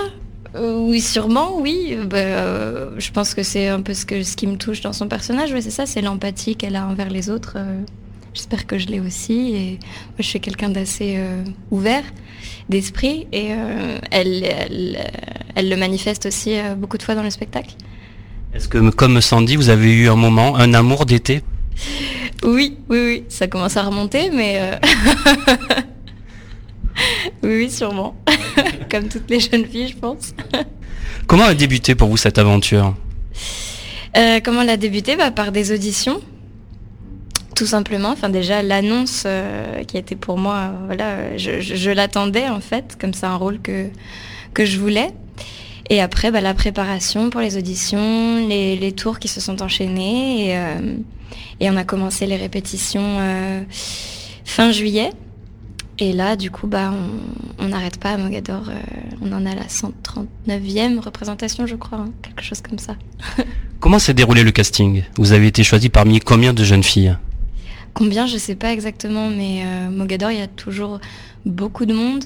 Euh, 0.54 0.78
oui, 0.78 1.00
sûrement, 1.00 1.58
oui. 1.58 1.96
Bah, 2.08 2.16
euh, 2.18 2.90
je 2.98 3.10
pense 3.10 3.34
que 3.34 3.42
c'est 3.42 3.68
un 3.68 3.80
peu 3.80 3.94
ce, 3.94 4.06
que, 4.06 4.22
ce 4.22 4.36
qui 4.36 4.46
me 4.46 4.56
touche 4.56 4.80
dans 4.80 4.92
son 4.92 5.08
personnage. 5.08 5.50
c'est 5.60 5.70
ça, 5.70 5.86
c'est 5.86 6.00
l'empathie 6.00 6.56
qu'elle 6.56 6.76
a 6.76 6.86
envers 6.86 7.10
les 7.10 7.30
autres. 7.30 7.56
J'espère 8.32 8.66
que 8.66 8.78
je 8.78 8.86
l'ai 8.86 9.00
aussi. 9.00 9.54
Et 9.54 9.70
moi, 9.80 10.20
je 10.20 10.24
suis 10.24 10.40
quelqu'un 10.40 10.68
d'assez 10.68 11.18
ouvert 11.70 12.04
d'esprit 12.68 13.26
et 13.32 13.48
elle, 14.10 14.44
elle, 15.54 15.68
le 15.68 15.76
manifeste 15.76 16.26
aussi 16.26 16.56
beaucoup 16.76 16.98
de 16.98 17.02
fois 17.02 17.14
dans 17.14 17.22
le 17.22 17.30
spectacle. 17.30 17.74
Est-ce 18.54 18.68
que, 18.68 18.90
comme 18.90 19.20
Sandy, 19.20 19.56
vous 19.56 19.70
avez 19.70 19.92
eu 19.92 20.08
un 20.08 20.16
moment, 20.16 20.56
un 20.56 20.74
amour 20.74 21.06
d'été? 21.06 21.42
Oui, 22.44 22.76
oui, 22.88 22.98
oui. 23.06 23.24
Ça 23.28 23.48
commence 23.48 23.76
à 23.76 23.82
remonter, 23.82 24.30
mais 24.30 24.78
oui, 27.42 27.70
sûrement. 27.70 28.14
Comme 28.90 29.08
toutes 29.08 29.30
les 29.30 29.40
jeunes 29.40 29.66
filles, 29.66 29.88
je 29.88 29.96
pense. 29.96 30.34
comment 31.26 31.44
a 31.44 31.54
débuté 31.54 31.94
pour 31.94 32.08
vous 32.08 32.16
cette 32.16 32.38
aventure 32.38 32.94
euh, 34.16 34.40
Comment 34.42 34.62
elle 34.62 34.70
a 34.70 34.76
débuté? 34.76 35.16
Bah, 35.16 35.30
Par 35.30 35.52
des 35.52 35.72
auditions. 35.72 36.20
Tout 37.56 37.66
simplement, 37.66 38.08
enfin 38.08 38.30
déjà 38.30 38.64
l'annonce 38.64 39.22
euh, 39.26 39.84
qui 39.84 39.96
était 39.96 40.16
pour 40.16 40.38
moi, 40.38 40.72
voilà, 40.86 41.36
je, 41.36 41.90
l'attendais 41.90 42.48
en 42.48 42.58
fait, 42.58 42.96
comme 43.00 43.14
c'est 43.14 43.26
un 43.26 43.36
rôle 43.36 43.60
que, 43.60 43.86
que 44.54 44.64
je 44.64 44.80
voulais. 44.80 45.10
Et 45.88 46.00
après, 46.00 46.32
bah, 46.32 46.40
la 46.40 46.52
préparation 46.52 47.30
pour 47.30 47.40
les 47.40 47.56
auditions, 47.56 48.48
les, 48.48 48.92
tours 48.92 49.20
qui 49.20 49.28
se 49.28 49.40
sont 49.40 49.62
enchaînés, 49.62 50.48
et, 50.48 50.56
euh, 50.56 50.96
et 51.60 51.70
on 51.70 51.76
a 51.76 51.84
commencé 51.84 52.26
les 52.26 52.36
répétitions 52.36 53.20
fin 54.44 54.72
juillet. 54.72 55.10
Et 55.98 56.12
là, 56.12 56.34
du 56.36 56.50
coup, 56.50 56.66
bah, 56.66 56.92
on 57.58 57.68
n'arrête 57.68 57.98
pas 57.98 58.10
à 58.10 58.16
Mogador. 58.16 58.68
Euh, 58.68 58.74
on 59.22 59.32
en 59.32 59.46
a 59.46 59.54
la 59.54 59.64
139e 59.64 60.98
représentation, 60.98 61.66
je 61.66 61.76
crois, 61.76 61.98
hein, 61.98 62.12
quelque 62.22 62.42
chose 62.42 62.60
comme 62.60 62.78
ça. 62.78 62.96
Comment 63.80 63.98
s'est 63.98 64.14
déroulé 64.14 64.42
le 64.42 64.50
casting? 64.50 65.04
Vous 65.16 65.32
avez 65.32 65.46
été 65.46 65.62
choisi 65.62 65.90
parmi 65.90 66.18
combien 66.18 66.52
de 66.52 66.64
jeunes 66.64 66.82
filles? 66.82 67.16
Combien, 67.92 68.26
je 68.26 68.34
ne 68.34 68.38
sais 68.38 68.56
pas 68.56 68.72
exactement, 68.72 69.30
mais 69.30 69.62
euh, 69.64 69.90
Mogador, 69.90 70.32
il 70.32 70.38
y 70.38 70.42
a 70.42 70.48
toujours 70.48 70.98
beaucoup 71.46 71.86
de 71.86 71.94
monde. 71.94 72.24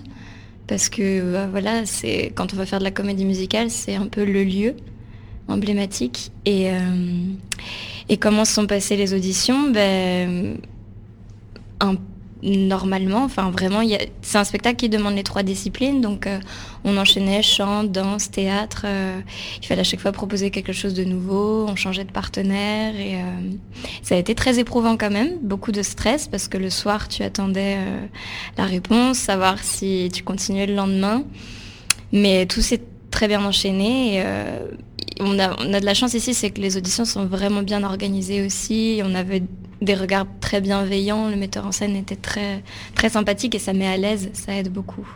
Parce 0.66 0.88
que 0.88 1.32
bah, 1.32 1.46
voilà, 1.50 1.84
c'est 1.84 2.32
quand 2.34 2.54
on 2.54 2.56
va 2.56 2.64
faire 2.64 2.78
de 2.78 2.84
la 2.84 2.90
comédie 2.90 3.24
musicale, 3.24 3.70
c'est 3.70 3.96
un 3.96 4.06
peu 4.06 4.24
le 4.24 4.44
lieu 4.44 4.76
emblématique. 5.48 6.30
Et, 6.44 6.70
euh, 6.70 6.76
et 8.08 8.16
comment 8.16 8.44
se 8.44 8.54
sont 8.54 8.66
passées 8.66 8.96
les 8.96 9.12
auditions? 9.14 9.70
Ben, 9.70 10.56
un 11.80 11.96
normalement, 12.42 13.24
enfin 13.24 13.50
vraiment, 13.50 13.80
c'est 14.22 14.38
un 14.38 14.44
spectacle 14.44 14.76
qui 14.76 14.88
demande 14.88 15.14
les 15.14 15.24
trois 15.24 15.42
disciplines, 15.42 16.00
donc 16.00 16.26
euh, 16.26 16.38
on 16.84 16.96
enchaînait 16.96 17.42
chant, 17.42 17.84
danse, 17.84 18.30
théâtre. 18.30 18.82
Euh, 18.84 19.20
il 19.60 19.66
fallait 19.66 19.80
à 19.80 19.84
chaque 19.84 20.00
fois 20.00 20.12
proposer 20.12 20.50
quelque 20.50 20.72
chose 20.72 20.94
de 20.94 21.04
nouveau, 21.04 21.66
on 21.68 21.76
changeait 21.76 22.04
de 22.04 22.12
partenaire 22.12 22.94
et 22.94 23.16
euh, 23.16 23.50
ça 24.02 24.14
a 24.14 24.18
été 24.18 24.34
très 24.34 24.58
éprouvant 24.58 24.96
quand 24.96 25.10
même, 25.10 25.38
beaucoup 25.42 25.72
de 25.72 25.82
stress 25.82 26.28
parce 26.28 26.48
que 26.48 26.58
le 26.58 26.70
soir 26.70 27.08
tu 27.08 27.22
attendais 27.22 27.76
la 28.56 28.64
réponse, 28.64 29.18
savoir 29.18 29.62
si 29.62 30.08
tu 30.12 30.22
continuais 30.22 30.66
le 30.66 30.74
lendemain, 30.74 31.24
mais 32.12 32.46
tout 32.46 32.60
s'est 32.60 32.82
très 33.10 33.28
bien 33.28 33.44
enchaîné. 33.44 34.18
Et, 34.18 34.24
on 35.20 35.36
a, 35.40 35.56
on 35.58 35.74
a 35.74 35.80
de 35.80 35.84
la 35.84 35.94
chance 35.94 36.14
ici, 36.14 36.32
c'est 36.32 36.50
que 36.50 36.60
les 36.60 36.76
auditions 36.76 37.04
sont 37.04 37.26
vraiment 37.26 37.62
bien 37.62 37.82
organisées 37.82 38.46
aussi. 38.46 39.00
On 39.04 39.16
avait 39.16 39.42
des 39.80 39.94
regards 39.94 40.26
très 40.40 40.60
bienveillants. 40.60 41.28
Le 41.28 41.36
metteur 41.36 41.66
en 41.66 41.72
scène 41.72 41.96
était 41.96 42.16
très, 42.16 42.62
très 42.94 43.08
sympathique 43.08 43.54
et 43.54 43.58
ça 43.58 43.72
met 43.72 43.86
à 43.86 43.96
l'aise, 43.96 44.30
ça 44.32 44.54
aide 44.54 44.70
beaucoup. 44.70 45.06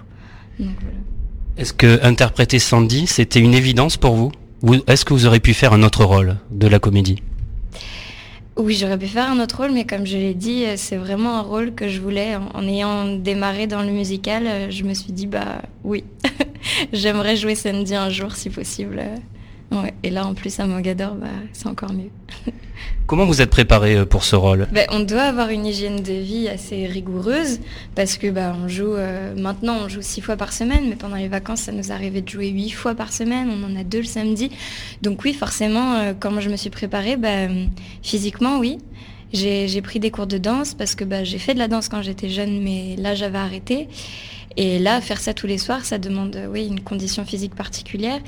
Est-ce 1.56 1.72
que 1.72 2.04
interpréter 2.04 2.58
Sandy, 2.58 3.06
c'était 3.06 3.40
une 3.40 3.54
évidence 3.54 3.96
pour 3.96 4.14
vous? 4.14 4.32
Ou 4.62 4.76
est-ce 4.86 5.04
que 5.04 5.12
vous 5.12 5.26
auriez 5.26 5.40
pu 5.40 5.54
faire 5.54 5.72
un 5.72 5.82
autre 5.82 6.04
rôle 6.04 6.36
de 6.50 6.66
la 6.68 6.78
comédie? 6.78 7.22
Oui, 8.56 8.74
j'aurais 8.74 8.98
pu 8.98 9.06
faire 9.06 9.30
un 9.30 9.40
autre 9.40 9.56
rôle, 9.56 9.72
mais 9.72 9.84
comme 9.84 10.06
je 10.06 10.16
l'ai 10.16 10.34
dit, 10.34 10.64
c'est 10.76 10.96
vraiment 10.96 11.38
un 11.38 11.40
rôle 11.40 11.74
que 11.74 11.88
je 11.88 12.00
voulais. 12.00 12.36
En, 12.36 12.68
ayant 12.68 13.16
démarré 13.16 13.66
dans 13.66 13.82
le 13.82 13.90
musical, 13.90 14.70
je 14.70 14.84
me 14.84 14.92
suis 14.94 15.12
dit, 15.12 15.26
bah 15.26 15.62
oui, 15.84 16.04
j'aimerais 16.92 17.36
jouer 17.36 17.54
Sandy 17.54 17.94
un 17.94 18.10
jour 18.10 18.36
si 18.36 18.50
possible 18.50 19.02
et 20.02 20.10
là, 20.10 20.26
en 20.26 20.34
plus, 20.34 20.58
à 20.60 20.66
Mogador, 20.66 21.14
bah, 21.14 21.26
c'est 21.52 21.66
encore 21.66 21.92
mieux. 21.92 22.10
Comment 23.06 23.26
vous 23.26 23.42
êtes 23.42 23.50
préparé 23.50 23.96
euh, 23.96 24.04
pour 24.06 24.24
ce 24.24 24.36
rôle? 24.36 24.68
Ben, 24.72 24.86
On 24.90 25.00
doit 25.00 25.22
avoir 25.22 25.50
une 25.50 25.66
hygiène 25.66 26.02
de 26.02 26.12
vie 26.12 26.48
assez 26.48 26.86
rigoureuse 26.86 27.60
parce 27.94 28.16
que 28.16 28.30
bah, 28.30 28.56
on 28.62 28.68
joue 28.68 28.94
euh, 28.94 29.34
maintenant 29.36 29.76
on 29.84 29.88
joue 29.88 30.02
six 30.02 30.20
fois 30.20 30.36
par 30.36 30.52
semaine, 30.52 30.84
mais 30.88 30.96
pendant 30.96 31.16
les 31.16 31.28
vacances 31.28 31.62
ça 31.62 31.72
nous 31.72 31.92
arrivait 31.92 32.22
de 32.22 32.28
jouer 32.28 32.48
huit 32.48 32.70
fois 32.70 32.94
par 32.94 33.12
semaine. 33.12 33.50
On 33.50 33.70
en 33.70 33.78
a 33.78 33.84
deux 33.84 33.98
le 33.98 34.04
samedi, 34.04 34.50
donc 35.02 35.24
oui 35.24 35.34
forcément 35.34 35.94
euh, 35.94 36.12
quand 36.18 36.40
je 36.40 36.48
me 36.48 36.56
suis 36.56 36.70
préparée, 36.70 37.16
bah, 37.16 37.48
physiquement 38.02 38.58
oui. 38.58 38.78
J'ai 39.32 39.80
pris 39.80 39.98
des 39.98 40.10
cours 40.10 40.26
de 40.26 40.36
danse 40.36 40.74
parce 40.74 40.94
que 40.94 41.04
j'ai 41.24 41.38
fait 41.38 41.54
de 41.54 41.58
la 41.58 41.66
danse 41.66 41.88
quand 41.88 42.02
j'étais 42.02 42.28
jeune, 42.28 42.62
mais 42.62 42.96
là 42.98 43.14
j'avais 43.14 43.38
arrêté. 43.38 43.88
Et 44.58 44.78
là 44.78 45.00
faire 45.00 45.20
ça 45.20 45.32
tous 45.32 45.46
les 45.46 45.56
soirs, 45.56 45.86
ça 45.86 45.96
demande 45.96 46.38
oui 46.50 46.66
une 46.66 46.80
condition 46.80 47.24
physique 47.24 47.54
particulière. 47.54 48.20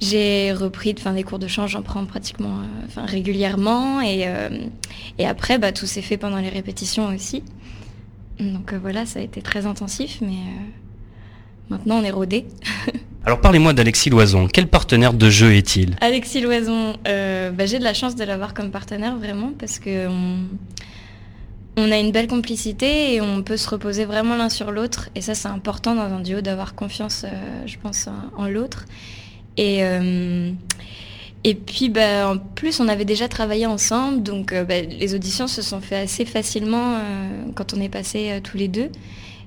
J'ai 0.00 0.52
repris 0.52 0.94
enfin, 0.98 1.12
des 1.12 1.22
cours 1.22 1.38
de 1.38 1.46
chant, 1.46 1.66
j'en 1.66 1.82
prends 1.82 2.04
pratiquement 2.04 2.58
euh, 2.58 2.86
enfin, 2.86 3.06
régulièrement. 3.06 4.00
Et, 4.00 4.24
euh, 4.26 4.48
et 5.18 5.26
après, 5.26 5.58
bah, 5.58 5.72
tout 5.72 5.86
s'est 5.86 6.02
fait 6.02 6.16
pendant 6.16 6.38
les 6.38 6.48
répétitions 6.48 7.06
aussi. 7.08 7.42
Donc 8.40 8.72
euh, 8.72 8.78
voilà, 8.80 9.06
ça 9.06 9.20
a 9.20 9.22
été 9.22 9.42
très 9.42 9.66
intensif, 9.66 10.18
mais 10.20 10.38
maintenant 11.70 11.98
on 11.98 12.02
est 12.02 12.10
rodé. 12.10 12.46
Alors 13.26 13.40
parlez-moi 13.40 13.72
d'Alexis 13.72 14.10
Loison. 14.10 14.48
Quel 14.52 14.68
partenaire 14.68 15.14
de 15.14 15.30
jeu 15.30 15.54
est-il? 15.54 15.96
Alexis 16.02 16.42
Loison, 16.42 16.94
euh, 17.08 17.50
bah, 17.50 17.64
j'ai 17.64 17.78
de 17.78 17.84
la 17.84 17.94
chance 17.94 18.16
de 18.16 18.24
l'avoir 18.24 18.52
comme 18.52 18.70
partenaire 18.70 19.16
vraiment 19.16 19.52
parce 19.58 19.78
que 19.78 20.08
on, 21.76 21.90
a 21.90 21.98
une 21.98 22.12
belle 22.12 22.28
complicité 22.28 23.14
et 23.14 23.22
on 23.22 23.42
peut 23.42 23.56
se 23.56 23.68
reposer 23.68 24.04
vraiment 24.04 24.36
l'un 24.36 24.50
sur 24.50 24.72
l'autre. 24.72 25.08
Et 25.14 25.22
ça, 25.22 25.34
c'est 25.34 25.48
important 25.48 25.94
dans 25.94 26.02
un 26.02 26.20
duo 26.20 26.42
d'avoir 26.42 26.74
confiance, 26.74 27.24
euh, 27.24 27.62
je 27.66 27.76
pense, 27.82 28.08
en, 28.36 28.46
l'autre. 28.46 28.84
Et, 29.56 29.84
euh, 29.84 30.50
et 31.44 31.54
puis, 31.54 31.88
bah, 31.88 32.30
en 32.30 32.38
plus, 32.38 32.80
on 32.80 32.88
avait 32.88 33.04
déjà 33.04 33.28
travaillé 33.28 33.66
ensemble, 33.66 34.22
donc 34.22 34.54
bah, 34.54 34.80
les 34.80 35.14
auditions 35.14 35.46
se 35.46 35.62
sont 35.62 35.80
fait 35.80 35.96
assez 35.96 36.24
facilement 36.24 36.98
quand 37.54 37.74
on 37.74 37.80
est 37.80 37.88
passé 37.88 38.40
tous 38.42 38.56
les 38.56 38.68
deux. 38.68 38.90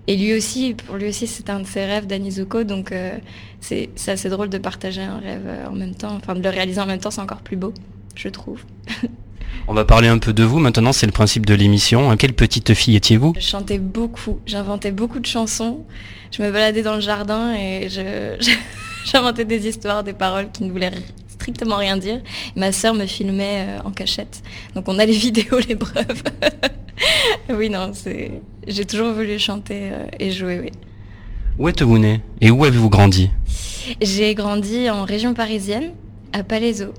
Et 0.07 0.15
lui 0.15 0.33
aussi, 0.33 0.73
pour 0.73 0.95
lui 0.95 1.09
aussi, 1.09 1.27
c'est 1.27 1.49
un 1.49 1.59
de 1.59 1.67
ses 1.67 1.85
rêves 1.85 2.07
d'Anizoko, 2.07 2.63
donc 2.63 2.93
euh, 2.93 3.17
c'est 3.59 3.89
assez 4.07 4.29
drôle 4.29 4.49
de 4.49 4.57
partager 4.57 5.01
un 5.01 5.19
rêve 5.19 5.43
euh, 5.45 5.67
en 5.67 5.73
même 5.73 5.95
temps, 5.95 6.15
enfin 6.15 6.33
de 6.33 6.41
le 6.41 6.49
réaliser 6.49 6.79
en 6.79 6.85
même 6.85 6.99
temps, 6.99 7.11
c'est 7.11 7.21
encore 7.21 7.41
plus 7.41 7.57
beau, 7.57 7.73
je 8.15 8.29
trouve. 8.29 8.61
On 9.67 9.73
va 9.73 9.83
parler 9.83 10.07
un 10.07 10.17
peu 10.17 10.31
de 10.31 10.43
vous 10.43 10.59
maintenant, 10.59 10.93
c'est 10.93 11.07
le 11.07 11.11
principe 11.11 11.45
de 11.45 11.53
l'émission. 11.53 12.15
Quelle 12.15 12.33
petite 12.33 12.73
fille 12.73 12.95
étiez-vous? 12.95 13.33
Je 13.35 13.45
chantais 13.45 13.79
beaucoup, 13.79 14.39
j'inventais 14.45 14.91
beaucoup 14.91 15.19
de 15.19 15.25
chansons, 15.25 15.85
je 16.31 16.41
me 16.41 16.51
baladais 16.51 16.83
dans 16.83 16.95
le 16.95 17.01
jardin 17.01 17.53
et 17.53 17.89
j'inventais 19.11 19.45
des 19.45 19.67
histoires, 19.67 20.03
des 20.03 20.13
paroles 20.13 20.51
qui 20.51 20.63
ne 20.63 20.71
voulaient 20.71 20.91
strictement 21.27 21.77
rien 21.77 21.97
dire. 21.97 22.21
Ma 22.55 22.71
sœur 22.71 22.93
me 22.93 23.05
filmait 23.05 23.65
euh, 23.67 23.87
en 23.87 23.91
cachette, 23.91 24.43
donc 24.75 24.87
on 24.87 24.99
a 24.99 25.05
les 25.05 25.13
vidéos, 25.27 25.59
les 25.59 25.75
preuves. 25.75 26.23
oui, 27.49 27.69
non, 27.69 27.91
c'est. 27.93 28.41
J'ai 28.67 28.85
toujours 28.85 29.13
voulu 29.13 29.39
chanter 29.39 29.91
euh, 29.91 30.05
et 30.19 30.31
jouer, 30.31 30.59
oui. 30.59 30.71
Où 31.57 31.69
êtes-vous 31.69 31.97
né 31.97 32.21
et 32.41 32.51
où 32.51 32.65
avez-vous 32.65 32.89
grandi? 32.89 33.31
J'ai 34.01 34.35
grandi 34.35 34.89
en 34.89 35.05
région 35.05 35.33
parisienne, 35.33 35.91
à 36.33 36.43
Palaiseau. 36.43 36.93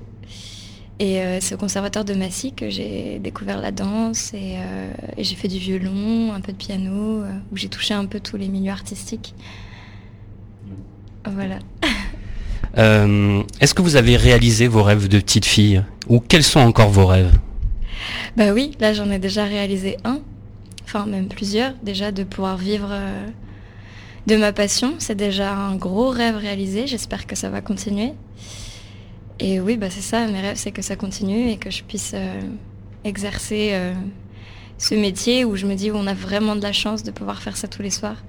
Et 1.01 1.21
euh, 1.21 1.37
c'est 1.39 1.55
au 1.55 1.57
conservatoire 1.57 2.03
de 2.03 2.13
Massy 2.13 2.51
que 2.51 2.69
j'ai 2.69 3.19
découvert 3.19 3.61
la 3.61 3.71
danse 3.71 4.33
et, 4.33 4.55
euh, 4.57 4.91
et 5.15 5.23
j'ai 5.23 5.35
fait 5.35 5.47
du 5.47 5.57
violon, 5.57 6.33
un 6.33 6.41
peu 6.41 6.51
de 6.51 6.57
piano, 6.57 7.23
où 7.51 7.57
j'ai 7.57 7.69
touché 7.69 7.93
un 7.93 8.05
peu 8.05 8.19
tous 8.19 8.35
les 8.35 8.49
milieux 8.49 8.71
artistiques. 8.71 9.33
Voilà. 11.25 11.59
Est-ce 12.79 13.73
que 13.73 13.81
vous 13.81 13.95
avez 13.95 14.15
réalisé 14.15 14.67
vos 14.67 14.83
rêves 14.83 15.07
de 15.07 15.19
petite 15.19 15.45
fille 15.45 15.83
Ou 16.07 16.19
quels 16.19 16.43
sont 16.43 16.59
encore 16.59 16.89
vos 16.89 17.05
rêves? 17.05 17.37
Bah 18.37 18.53
oui, 18.53 18.71
là 18.79 18.93
j'en 18.93 19.09
ai 19.11 19.19
déjà 19.19 19.43
réalisé 19.43 19.97
un, 20.03 20.19
enfin 20.85 21.05
même 21.05 21.27
plusieurs, 21.27 21.73
déjà 21.83 22.11
de 22.11 22.23
pouvoir 22.23 22.57
vivre 22.57 22.89
euh, 22.91 23.27
de 24.27 24.35
ma 24.35 24.53
passion. 24.53 24.93
C'est 24.99 25.15
déjà 25.15 25.53
un 25.53 25.75
gros 25.75 26.09
rêve 26.09 26.37
réalisé, 26.37 26.87
j'espère 26.87 27.27
que 27.27 27.35
ça 27.35 27.49
va 27.49 27.61
continuer. 27.61 28.13
Et 29.39 29.59
oui, 29.59 29.77
bah 29.77 29.89
c'est 29.89 30.01
ça, 30.01 30.27
mes 30.27 30.41
rêves, 30.41 30.57
c'est 30.57 30.71
que 30.71 30.81
ça 30.81 30.95
continue 30.95 31.49
et 31.49 31.57
que 31.57 31.69
je 31.69 31.83
puisse 31.83 32.11
euh, 32.13 32.41
exercer 33.03 33.69
euh, 33.71 33.93
ce 34.77 34.95
métier 34.95 35.45
où 35.45 35.55
je 35.55 35.65
me 35.65 35.75
dis 35.75 35.91
où 35.91 35.95
on 35.95 36.07
a 36.07 36.13
vraiment 36.13 36.55
de 36.55 36.61
la 36.61 36.73
chance 36.73 37.03
de 37.03 37.11
pouvoir 37.11 37.41
faire 37.41 37.55
ça 37.55 37.67
tous 37.67 37.81
les 37.81 37.89
soirs. 37.89 38.23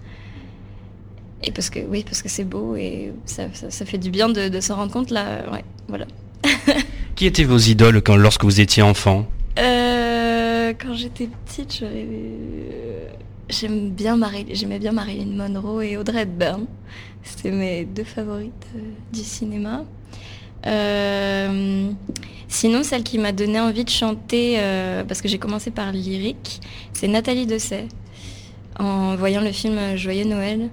Et 1.43 1.53
parce 1.53 1.71
que 1.71 1.81
oui, 1.81 2.05
parce 2.05 2.23
que 2.23 2.29
c'est 2.29 2.45
beau 2.45 2.77
et 2.77 3.13
ça, 3.25 3.49
fait 3.51 3.99
du 3.99 4.11
bien 4.11 4.29
de, 4.29 4.49
de 4.49 4.61
s'en 4.61 4.77
rendre 4.77 4.93
compte 4.93 5.11
là. 5.11 5.51
Ouais, 5.51 5.65
voilà. 5.89 6.07
Qui 7.17 7.27
étaient 7.27 7.45
vos 7.45 7.59
idoles 7.59 8.03
quand, 8.03 8.17
lorsque 8.17 8.45
vous 8.45 8.61
étiez 8.61 8.83
enfant 8.83 9.27
euh, 9.59 10.73
quand 10.81 10.95
j'étais 10.95 11.29
petite, 11.47 11.85
j'aime 13.49 13.91
bien 13.91 14.19
j'aimais 14.53 14.79
bien 14.79 14.93
Marilyn 14.93 15.37
Monroe 15.37 15.83
et 15.83 15.97
Audrey 15.97 16.23
Hepburn. 16.23 16.67
C'était 17.23 17.51
mes 17.51 17.85
deux 17.85 18.05
favorites 18.05 18.67
euh, 18.77 18.81
du 19.13 19.21
cinéma. 19.21 19.85
Euh, 20.67 21.91
sinon, 22.49 22.83
celle 22.83 23.03
qui 23.03 23.19
m'a 23.19 23.33
donné 23.33 23.61
envie 23.61 23.85
de 23.85 23.91
chanter, 23.91 24.59
parce 25.09 25.21
que 25.21 25.29
j'ai 25.29 25.39
commencé 25.39 25.71
par 25.71 25.93
lyrique, 25.93 26.61
c'est 26.93 27.09
Nathalie 27.09 27.47
Dessay. 27.47 27.87
En 28.79 29.17
voyant 29.17 29.43
le 29.43 29.53
film 29.53 29.97
Joyeux 29.97 30.25
Noël, 30.25 30.71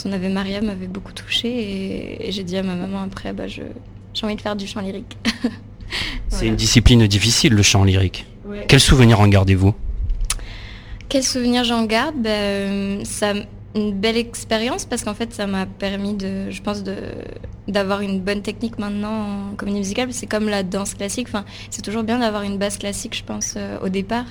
son 0.00 0.12
Ave 0.12 0.28
Maria 0.28 0.60
m'avait 0.60 0.86
beaucoup 0.86 1.12
touchée 1.12 2.26
et, 2.26 2.32
j'ai 2.32 2.42
dit 2.42 2.56
à 2.56 2.62
ma 2.62 2.74
maman 2.74 3.02
après, 3.02 3.32
bah, 3.32 3.46
j'ai 3.46 3.64
envie 4.22 4.36
de 4.36 4.40
faire 4.40 4.56
du 4.56 4.66
chant 4.66 4.80
lyrique. 4.80 5.18
C'est 6.28 6.46
une 6.46 6.56
discipline 6.56 7.06
difficile, 7.06 7.54
le 7.54 7.62
chant 7.62 7.84
lyrique. 7.84 8.26
Quels 8.68 8.80
souvenirs 8.80 9.20
en 9.20 9.28
gardez-vous? 9.28 9.74
Quels 11.08 11.24
souvenirs 11.24 11.64
j'en 11.64 11.84
garde? 11.84 12.16
Ben, 12.16 13.04
Ça 13.04 13.34
une 13.76 13.92
belle 13.92 14.16
expérience 14.16 14.84
parce 14.84 15.04
qu'en 15.04 15.14
fait 15.14 15.32
ça 15.32 15.46
m'a 15.46 15.64
permis 15.64 16.14
de 16.14 16.50
je 16.50 16.60
pense 16.60 16.82
de 16.82 16.96
d'avoir 17.68 18.00
une 18.00 18.20
bonne 18.20 18.42
technique 18.42 18.80
maintenant 18.80 19.50
en 19.50 19.54
comédie 19.54 19.78
musicale 19.78 20.12
c'est 20.12 20.26
comme 20.26 20.48
la 20.48 20.64
danse 20.64 20.94
classique. 20.94 21.28
Enfin 21.28 21.44
c'est 21.70 21.82
toujours 21.82 22.02
bien 22.02 22.18
d'avoir 22.18 22.42
une 22.42 22.58
base 22.58 22.78
classique 22.78 23.16
je 23.16 23.22
pense 23.22 23.54
euh, 23.56 23.78
au 23.80 23.88
départ. 23.88 24.26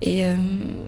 Et, 0.00 0.24
euh, 0.24 0.36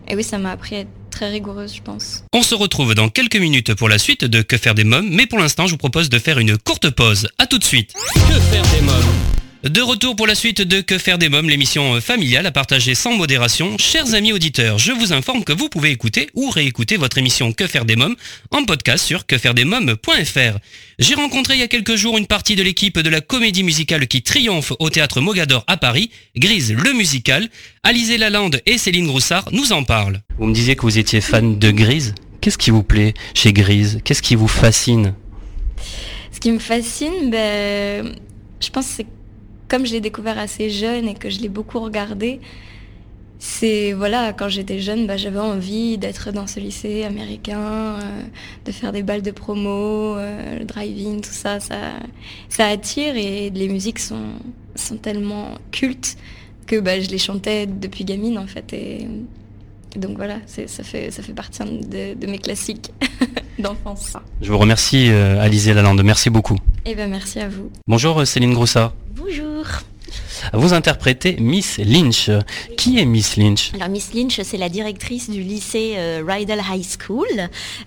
et, 0.07 0.15
oui 0.15 0.23
ça 0.23 0.39
m'a 0.39 0.53
appris 0.53 0.77
à 0.77 0.81
être 0.81 0.91
très 1.19 1.31
rigoureuse 1.31 1.75
je 1.75 1.83
pense. 1.83 2.23
On 2.33 2.43
se 2.45 2.55
retrouve 2.55 2.95
dans 2.95 3.09
quelques 3.09 3.35
minutes 3.37 3.75
pour 3.75 3.89
la 3.89 3.99
suite 3.99 4.25
de 4.25 4.41
Que 4.41 4.57
faire 4.57 4.77
des 4.77 4.85
mômes 4.85 5.09
mais 5.11 5.27
pour 5.27 5.41
l'instant 5.41 5.67
je 5.67 5.73
vous 5.73 5.77
propose 5.77 6.09
de 6.11 6.19
faire 6.21 6.39
une 6.39 6.57
courte 6.57 6.91
pause. 6.91 7.29
À 7.39 7.47
tout 7.49 7.59
de 7.59 7.65
suite. 7.65 7.93
Que 8.15 8.39
faire 8.39 8.63
des 8.63 8.83
mômes? 8.83 9.48
De 9.65 9.81
retour 9.81 10.15
pour 10.15 10.27
la 10.27 10.35
suite 10.35 10.63
de 10.63 10.81
Que 10.81 10.99
faire 10.99 11.19
des 11.19 11.29
mômes, 11.29 11.49
l'émission 11.49 12.01
familiale 12.01 12.47
à 12.47 12.53
partager 12.53 12.95
sans 12.95 13.17
modération. 13.17 13.77
Chers 13.79 14.15
amis 14.15 14.33
auditeurs, 14.33 14.79
je 14.79 14.93
vous 14.93 15.13
informe 15.13 15.43
que 15.45 15.53
vous 15.53 15.69
pouvez 15.69 15.91
écouter 15.91 16.29
ou 16.35 16.49
réécouter 16.51 16.97
votre 16.97 17.19
émission 17.19 17.53
Que 17.53 17.67
faire 17.67 17.85
des 17.85 17.97
mômes 17.97 18.15
en 18.51 18.65
podcast 18.65 19.05
sur 19.05 19.27
quefairedesmômes.fr. 19.27 20.59
J'ai 20.99 21.15
rencontré 21.15 21.55
il 21.55 21.61
y 21.61 21.65
a 21.65 21.69
quelques 21.69 21.97
jours 21.97 22.19
une 22.19 22.27
partie 22.27 22.57
de 22.57 22.63
l'équipe 22.63 22.99
de 22.99 23.11
la 23.11 23.21
comédie 23.21 23.65
musicale 23.65 24.07
qui 24.07 24.23
triomphe 24.23 24.73
au 24.79 24.91
théâtre 24.91 25.21
Mogador 25.21 25.65
à 25.67 25.77
Paris, 25.77 26.11
Grise 26.37 26.73
le 26.73 26.93
musical. 26.93 27.49
Alizé 27.83 28.19
Lalande 28.19 28.61
et 28.67 28.79
Céline 28.79 29.07
Groussard 29.07 29.49
nous 29.53 29.73
en 29.73 29.83
parlent. 29.83 30.21
Vous 30.39 30.47
me 30.47 30.55
disiez 30.55 30.77
que 30.77 30.83
vous 30.83 30.99
étiez 30.99 31.21
fan 31.21 31.59
de 31.59 31.71
Grise. 31.71 32.15
Qu'est-ce 32.41 32.59
qui 32.59 32.71
vous 32.71 32.85
plaît 32.85 33.15
chez 33.35 33.53
Grise? 33.53 34.01
Qu'est-ce 34.05 34.23
qui 34.23 34.37
vous 34.37 34.49
fascine? 34.49 35.15
Ce 36.33 36.39
qui 36.39 36.53
me 36.53 36.61
fascine, 36.61 37.31
ben, 37.31 38.15
je 38.61 38.71
pense 38.71 38.87
que 38.87 38.93
c'est 38.99 39.07
comme 39.69 39.87
je 39.87 39.93
l'ai 39.93 40.01
découvert 40.01 40.39
assez 40.39 40.71
jeune 40.71 41.07
et 41.09 41.15
que 41.15 41.31
je 41.31 41.41
l'ai 41.41 41.49
beaucoup 41.49 41.79
regardé, 41.81 42.41
c'est 43.39 43.93
voilà, 43.93 44.33
quand 44.33 44.49
j'étais 44.49 44.81
jeune, 44.81 45.07
bah, 45.07 45.17
j'avais 45.17 45.39
envie 45.39 45.97
d'être 45.97 46.33
dans 46.33 46.47
ce 46.47 46.59
lycée 46.59 47.05
américain, 47.05 47.61
euh, 47.61 48.23
de 48.65 48.73
faire 48.73 48.93
des 48.93 49.03
balles 49.03 49.23
de 49.23 49.31
promo, 49.31 50.17
euh, 50.17 50.59
le 50.59 50.65
driving, 50.65 51.21
tout 51.21 51.31
ça, 51.31 51.61
ça, 51.61 52.67
attire 52.67 53.17
et 53.17 53.51
les 53.51 53.69
musiques 53.69 54.01
sont, 54.01 54.33
tellement 55.03 55.55
cultes 55.71 56.17
que 56.67 56.81
bah, 56.81 57.01
je 57.01 57.09
les 57.09 57.19
chantais 57.19 57.67
depuis 57.67 58.05
gamine 58.05 58.39
en 58.39 58.47
fait. 58.47 58.75
Donc 59.97 60.17
voilà, 60.17 60.39
ça 60.47 60.85
fait, 60.85 61.11
ça 61.11 61.23
fait 61.23 61.33
partie 61.33 61.61
de, 61.65 62.27
mes 62.27 62.39
classiques 62.39 62.91
d'enfance. 63.59 64.15
Je 64.43 64.51
vous 64.51 64.59
remercie 64.59 65.11
euh, 65.11 65.41
Alizé 65.41 65.75
Lalande, 65.75 66.03
merci 66.05 66.31
beaucoup. 66.31 66.59
Et 66.85 66.93
eh 66.93 66.95
ben 66.95 67.11
merci 67.11 67.41
à 67.41 67.49
vous. 67.49 67.71
Bonjour 67.87 68.27
Céline 68.27 68.55
Groussard. 68.55 68.93
Bonjour. 69.17 69.65
Vous 70.53 70.73
interprétez 70.73 71.37
Miss 71.39 71.79
Lynch. 71.79 72.31
Qui 72.77 72.99
est 72.99 73.05
Miss 73.05 73.37
Lynch 73.37 73.73
Alors 73.75 73.89
Miss 73.89 74.15
Lynch, 74.15 74.41
c'est 74.43 74.57
la 74.57 74.69
directrice 74.69 75.31
du 75.31 75.43
lycée 75.43 75.95
euh, 75.97 76.23
Rydell 76.27 76.61
High 76.61 76.85
School. 76.85 77.27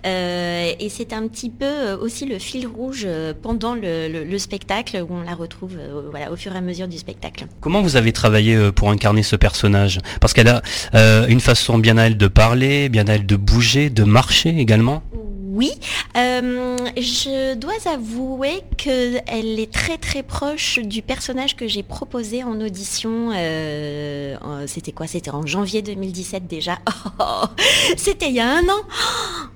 Euh, 0.05 0.72
et 0.80 0.89
c'est 0.89 1.14
un 1.14 1.28
petit 1.28 1.49
peu 1.49 1.66
euh, 1.66 1.97
aussi 1.97 2.26
le 2.26 2.39
fil 2.39 2.68
rouge 2.68 3.07
pendant 3.41 3.76
le, 3.76 4.38
spectacle 4.38 5.05
où 5.07 5.14
on 5.14 5.22
la 5.22 5.36
retrouve 5.36 5.78
voilà, 6.09 6.32
au 6.32 6.36
fur 6.36 6.53
et 6.53 6.57
à 6.57 6.62
mesure 6.62 6.88
du 6.88 6.97
spectacle. 6.97 7.45
Comment 7.59 7.82
vous 7.82 7.95
avez 7.95 8.12
travaillé 8.12 8.72
pour 8.72 8.89
incarner 8.89 9.22
ce 9.24 9.36
personnage? 9.36 9.99
Parce 10.20 10.34
qu'elle 10.34 10.47
a 10.47 10.62
une 11.28 11.39
façon 11.39 11.78
bien 11.78 11.97
à 11.97 12.03
elle 12.03 12.18
de 12.18 12.28
parler, 12.28 12.89
bien 12.89 13.07
à 13.07 13.14
elle 13.14 13.26
de 13.26 13.36
bouger, 13.36 13.89
de 13.89 14.03
marcher 14.03 14.57
également? 14.57 15.03
Oui, 15.14 15.30
euh, 16.18 16.78
je 16.97 17.56
dois 17.56 17.74
avouer 17.86 18.62
qu'elle 18.78 19.60
est 19.60 19.72
très 19.72 19.97
très 19.97 20.24
proche 20.24 20.80
du 20.80 21.02
personnage 21.02 21.56
que 21.56 21.68
j'ai 21.68 21.84
proposé 21.84 22.43
en 22.43 22.60
audition. 22.62 23.32
Euh, 23.34 24.38
c'était 24.68 24.91
quoi? 24.91 25.08
C'était 25.08 25.32
en 25.32 25.45
janvier 25.45 25.82
2017 25.82 26.47
déjà. 26.47 26.80
C'était 27.97 28.30
il 28.30 28.36
y 28.36 28.39
a 28.39 28.49
un 28.49 28.64
an. 28.64 28.82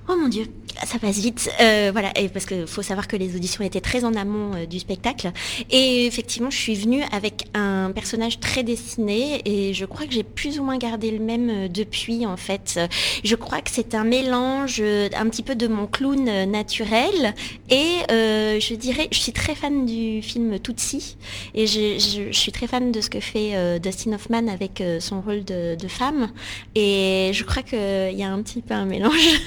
Oh 0.08 0.16
mon 0.16 0.28
dieu 0.28 0.46
ça 0.84 0.98
passe 0.98 1.18
vite. 1.18 1.50
Euh, 1.60 1.90
voilà, 1.92 2.12
et 2.18 2.28
parce 2.28 2.46
qu'il 2.46 2.66
faut 2.66 2.82
savoir 2.82 3.08
que 3.08 3.16
les 3.16 3.34
auditions 3.34 3.64
étaient 3.64 3.80
très 3.80 4.04
en 4.04 4.14
amont 4.14 4.54
euh, 4.54 4.66
du 4.66 4.78
spectacle. 4.78 5.32
Et 5.70 6.06
effectivement, 6.06 6.50
je 6.50 6.58
suis 6.58 6.74
venue 6.74 7.02
avec 7.12 7.46
un 7.54 7.90
personnage 7.92 8.40
très 8.40 8.62
dessiné 8.62 9.40
et 9.44 9.72
je 9.72 9.84
crois 9.84 10.06
que 10.06 10.12
j'ai 10.12 10.22
plus 10.22 10.58
ou 10.58 10.64
moins 10.64 10.78
gardé 10.78 11.10
le 11.10 11.18
même 11.18 11.50
euh, 11.50 11.68
depuis 11.68 12.26
en 12.26 12.36
fait. 12.36 12.78
Je 13.24 13.34
crois 13.36 13.60
que 13.60 13.70
c'est 13.70 13.94
un 13.94 14.04
mélange 14.04 14.80
un 14.80 15.28
petit 15.28 15.42
peu 15.42 15.54
de 15.54 15.66
mon 15.66 15.85
clown 15.86 16.24
naturel 16.50 17.34
et 17.70 18.02
je 18.08 18.74
dirais, 18.74 19.08
je 19.10 19.18
suis 19.18 19.32
très 19.32 19.54
fan 19.54 19.86
du 19.86 20.22
film 20.22 20.58
Tootsie 20.58 21.16
et 21.54 21.66
je, 21.66 22.28
suis 22.32 22.52
très 22.52 22.66
fan 22.66 22.92
de 22.92 23.00
ce 23.00 23.10
que 23.10 23.20
fait 23.20 23.78
Dustin 23.80 24.12
Hoffman 24.14 24.48
avec 24.48 24.82
son 25.00 25.20
rôle 25.20 25.44
de, 25.44 25.76
de 25.76 25.88
femme 25.88 26.28
et 26.74 27.30
je 27.32 27.44
crois 27.44 27.62
qu'il 27.62 27.78
y 28.18 28.22
a 28.22 28.30
un 28.30 28.42
petit 28.42 28.62
peu 28.62 28.74
un 28.74 28.84
mélange 28.84 29.40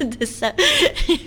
de 0.00 0.26
ça. 0.26 0.52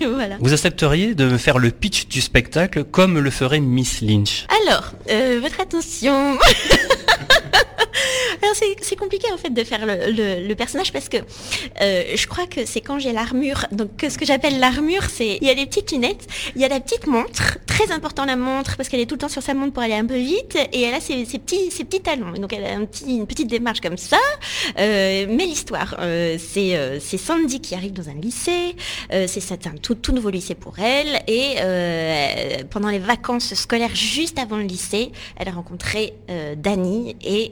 voilà. 0.00 0.36
Vous 0.40 0.52
accepteriez 0.52 1.14
de 1.14 1.24
me 1.24 1.38
faire 1.38 1.58
le 1.58 1.70
pitch 1.70 2.08
du 2.08 2.20
spectacle 2.20 2.84
comme 2.84 3.18
le 3.18 3.30
ferait 3.30 3.60
Miss 3.60 4.00
Lynch? 4.00 4.46
Alors, 4.62 4.92
euh, 5.10 5.38
votre 5.40 5.60
attention. 5.60 6.38
C'est 8.82 8.96
compliqué 8.96 9.26
en 9.32 9.36
fait 9.36 9.50
de 9.50 9.64
faire 9.64 9.84
le, 9.84 10.54
personnage 10.54 10.92
parce 10.92 11.08
que 11.08 11.18
euh, 11.80 12.02
je 12.16 12.26
crois 12.26 12.46
que 12.46 12.64
c'est 12.64 12.80
quand 12.80 12.98
j'ai 12.98 13.12
l'armure. 13.12 13.66
Donc 13.72 13.90
ce 14.08 14.16
que 14.18 14.24
j'appelle 14.24 14.58
l'armure, 14.58 15.04
c'est 15.04 15.38
il 15.40 15.46
y 15.46 15.50
a 15.50 15.54
des 15.54 15.66
petites 15.66 15.92
lunettes, 15.92 16.26
il 16.56 16.62
y 16.62 16.64
a 16.64 16.68
la 16.68 16.80
petite 16.80 17.06
montre, 17.06 17.58
très 17.66 17.92
important 17.92 18.24
la 18.24 18.36
montre 18.36 18.76
parce 18.76 18.88
qu'elle 18.88 19.00
est 19.00 19.06
tout 19.06 19.14
le 19.14 19.20
temps 19.20 19.28
sur 19.28 19.42
sa 19.42 19.54
montre 19.54 19.72
pour 19.72 19.82
aller 19.82 19.94
un 19.94 20.06
peu 20.06 20.16
vite 20.16 20.58
et 20.72 20.82
elle 20.82 20.94
a 20.94 21.00
ses, 21.00 21.24
petits 21.24 21.70
ses 21.70 21.84
petits 21.84 22.00
talons. 22.00 22.32
donc 22.32 22.52
elle 22.52 22.64
a 22.64 22.72
une 22.72 23.26
petite 23.26 23.48
démarche 23.48 23.80
comme 23.80 23.96
ça. 23.96 24.18
Euh, 24.78 25.26
mais 25.28 25.46
l'histoire, 25.46 25.96
euh, 26.00 26.36
c'est 26.38 27.18
Sandy 27.18 27.60
qui 27.60 27.74
arrive 27.74 27.92
dans 27.92 28.08
un 28.08 28.14
lycée. 28.14 28.74
c'est 29.26 29.66
un 29.66 29.76
tout, 29.80 29.94
tout 29.94 30.12
nouveau 30.12 30.30
lycée 30.30 30.54
pour 30.54 30.78
elle 30.78 31.22
et 31.26 31.56
pendant 32.70 32.88
les 32.88 32.98
vacances 32.98 33.54
scolaires 33.54 33.94
juste 33.94 34.38
avant 34.38 34.56
le 34.56 34.64
lycée, 34.64 35.12
elle 35.36 35.48
a 35.48 35.52
rencontré 35.52 36.14
Dani 36.56 37.16
et 37.22 37.47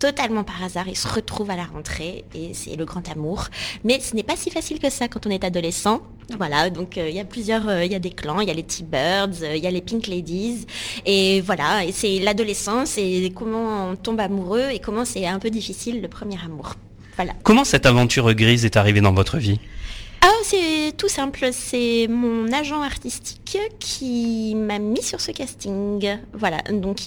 totalement 0.00 0.42
par 0.42 0.64
hasard, 0.64 0.88
ils 0.88 0.96
se 0.96 1.06
retrouvent 1.06 1.50
à 1.50 1.56
la 1.56 1.64
rentrée 1.64 2.24
et 2.34 2.52
c'est 2.54 2.74
le 2.74 2.84
grand 2.84 3.08
amour. 3.08 3.44
Mais 3.84 4.00
ce 4.00 4.16
n'est 4.16 4.24
pas 4.24 4.34
si 4.34 4.50
facile 4.50 4.80
que 4.80 4.90
ça 4.90 5.06
quand 5.06 5.26
on 5.26 5.30
est 5.30 5.44
adolescent. 5.44 6.00
Voilà, 6.36 6.70
donc 6.70 6.96
euh, 6.96 7.08
il 7.08 7.14
y 7.14 7.20
a 7.20 7.24
plusieurs, 7.24 7.68
euh, 7.68 7.84
il 7.84 7.92
y 7.92 7.94
a 7.94 7.98
des 7.98 8.10
clans, 8.10 8.40
il 8.40 8.48
y 8.48 8.50
a 8.50 8.54
les 8.54 8.62
T-Birds, 8.62 9.42
euh, 9.42 9.56
il 9.56 9.62
y 9.62 9.66
a 9.66 9.70
les 9.70 9.80
Pink 9.80 10.06
Ladies, 10.06 10.64
et 11.04 11.40
voilà, 11.40 11.84
et 11.84 11.92
c'est 11.92 12.20
l'adolescence 12.20 12.98
et 12.98 13.32
comment 13.34 13.90
on 13.90 13.96
tombe 13.96 14.20
amoureux 14.20 14.68
et 14.72 14.78
comment 14.78 15.04
c'est 15.04 15.26
un 15.26 15.40
peu 15.40 15.50
difficile 15.50 16.00
le 16.00 16.08
premier 16.08 16.38
amour. 16.44 16.74
Voilà. 17.16 17.32
Comment 17.42 17.64
cette 17.64 17.84
aventure 17.84 18.32
grise 18.34 18.64
est 18.64 18.76
arrivée 18.76 19.00
dans 19.00 19.12
votre 19.12 19.38
vie? 19.38 19.58
Ah, 20.22 20.28
c'est 20.42 20.92
tout 20.96 21.08
simple. 21.08 21.48
C'est 21.52 22.06
mon 22.08 22.52
agent 22.52 22.82
artistique 22.82 23.58
qui 23.78 24.54
m'a 24.54 24.78
mis 24.78 25.02
sur 25.02 25.20
ce 25.20 25.30
casting. 25.30 26.18
Voilà. 26.32 26.58
Donc, 26.70 27.00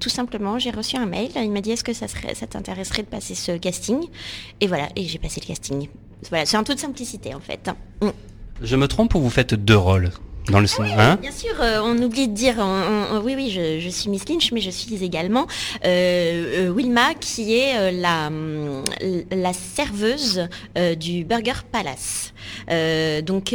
tout 0.00 0.08
simplement, 0.08 0.58
j'ai 0.58 0.70
reçu 0.70 0.96
un 0.96 1.06
mail. 1.06 1.30
Il 1.36 1.50
m'a 1.50 1.60
dit 1.60 1.70
est-ce 1.70 1.84
que 1.84 1.92
ça, 1.92 2.08
serait, 2.08 2.34
ça 2.34 2.46
t'intéresserait 2.46 3.02
de 3.02 3.08
passer 3.08 3.34
ce 3.34 3.52
casting? 3.52 4.04
Et 4.60 4.66
voilà. 4.66 4.88
Et 4.96 5.04
j'ai 5.04 5.18
passé 5.18 5.40
le 5.40 5.46
casting. 5.46 5.88
Voilà. 6.30 6.46
C'est 6.46 6.56
en 6.56 6.64
toute 6.64 6.78
simplicité, 6.78 7.34
en 7.34 7.40
fait. 7.40 7.70
Je 8.60 8.76
me 8.76 8.88
trompe 8.88 9.14
ou 9.14 9.20
vous 9.20 9.30
faites 9.30 9.54
deux 9.54 9.76
rôles? 9.76 10.10
Dans 10.50 10.60
le 10.60 10.66
ah 10.98 11.16
Bien 11.16 11.32
sûr, 11.32 11.54
euh, 11.60 11.80
on 11.82 11.96
oublie 12.02 12.28
de 12.28 12.34
dire, 12.34 12.56
oui, 13.24 13.34
oui, 13.36 13.50
je, 13.50 13.88
suis 13.88 14.08
Miss 14.08 14.28
Lynch, 14.28 14.52
mais 14.52 14.60
je 14.60 14.70
suis 14.70 15.02
également 15.04 15.46
euh, 15.84 16.68
euh, 16.68 16.72
Wilma, 16.72 17.14
qui 17.14 17.58
est 17.58 17.92
la, 17.92 18.30
la 19.30 19.52
serveuse 19.52 20.48
du 20.98 21.24
Burger 21.24 21.60
Palace. 21.70 22.32
donc, 23.24 23.54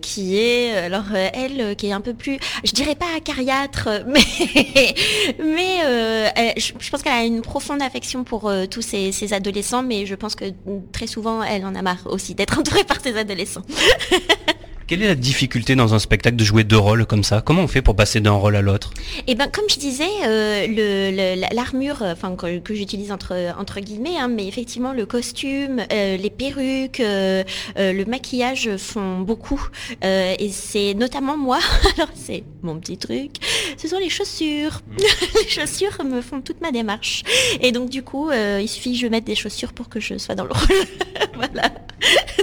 qui 0.00 0.38
est, 0.38 0.76
alors 0.76 1.04
elle, 1.14 1.76
qui 1.76 1.86
est 1.88 1.92
un 1.92 2.00
peu 2.00 2.14
plus, 2.14 2.38
je 2.64 2.72
dirais 2.72 2.94
pas 2.94 3.06
acariâtre, 3.16 3.88
mais, 4.06 4.94
mais 5.38 6.54
je, 6.56 6.90
pense 6.90 7.02
qu'elle 7.02 7.12
a 7.12 7.24
une 7.24 7.42
profonde 7.42 7.82
affection 7.82 8.24
pour 8.24 8.50
tous 8.70 8.82
ces, 8.82 9.12
ces 9.12 9.32
adolescents, 9.32 9.82
mais 9.82 10.06
je 10.06 10.14
pense 10.14 10.34
que 10.34 10.46
très 10.92 11.06
souvent, 11.06 11.42
elle 11.42 11.64
en 11.64 11.74
a 11.74 11.82
marre 11.82 12.06
aussi 12.06 12.34
d'être 12.34 12.58
entourée 12.58 12.84
par 12.84 13.00
ces 13.00 13.16
adolescents. 13.16 13.62
Quelle 14.90 15.04
est 15.04 15.06
la 15.06 15.14
difficulté 15.14 15.76
dans 15.76 15.94
un 15.94 16.00
spectacle 16.00 16.34
de 16.34 16.42
jouer 16.42 16.64
deux 16.64 16.76
rôles 16.76 17.06
comme 17.06 17.22
ça? 17.22 17.42
Comment 17.42 17.62
on 17.62 17.68
fait 17.68 17.80
pour 17.80 17.94
passer 17.94 18.18
d'un 18.18 18.32
rôle 18.32 18.56
à 18.56 18.60
l'autre? 18.60 18.92
Eh 19.28 19.36
ben, 19.36 19.46
comme 19.46 19.66
je 19.70 19.78
disais, 19.78 20.08
euh, 20.26 21.36
l'armure, 21.52 21.98
enfin 22.02 22.34
que, 22.34 22.74
j'utilise 22.74 23.12
entre 23.12 23.54
entre 23.56 23.78
guillemets, 23.78 24.18
hein, 24.18 24.26
mais 24.26 24.48
effectivement 24.48 24.92
le 24.92 25.06
costume, 25.06 25.80
euh, 25.92 26.16
les 26.16 26.30
perruques, 26.30 26.98
euh, 26.98 27.44
le 27.76 28.04
maquillage 28.04 28.76
font 28.78 29.20
beaucoup. 29.20 29.64
et 30.02 30.50
c'est 30.50 30.94
notamment 30.94 31.36
moi. 31.36 31.60
Alors 31.96 32.10
c'est 32.16 32.42
mon 32.62 32.76
petit 32.80 32.98
truc. 32.98 33.36
Ce 33.76 33.86
sont 33.86 33.98
les 33.98 34.10
chaussures. 34.10 34.80
Mm. 34.90 35.02
les 35.44 35.48
chaussures 35.48 36.04
me 36.04 36.20
font 36.20 36.40
toute 36.40 36.60
ma 36.60 36.72
démarche. 36.72 37.22
Et 37.60 37.70
donc 37.70 37.90
du 37.90 38.02
coup, 38.02 38.32
il 38.32 38.68
suffit 38.68 38.94
que 38.94 38.98
je 38.98 39.06
mette 39.06 39.22
des 39.22 39.36
chaussures 39.36 39.72
pour 39.72 39.88
que 39.88 40.00
je 40.00 40.18
sois 40.18 40.34
dans 40.34 40.46
le 40.46 40.52
rôle. 40.52 40.86
voilà, 41.36 41.70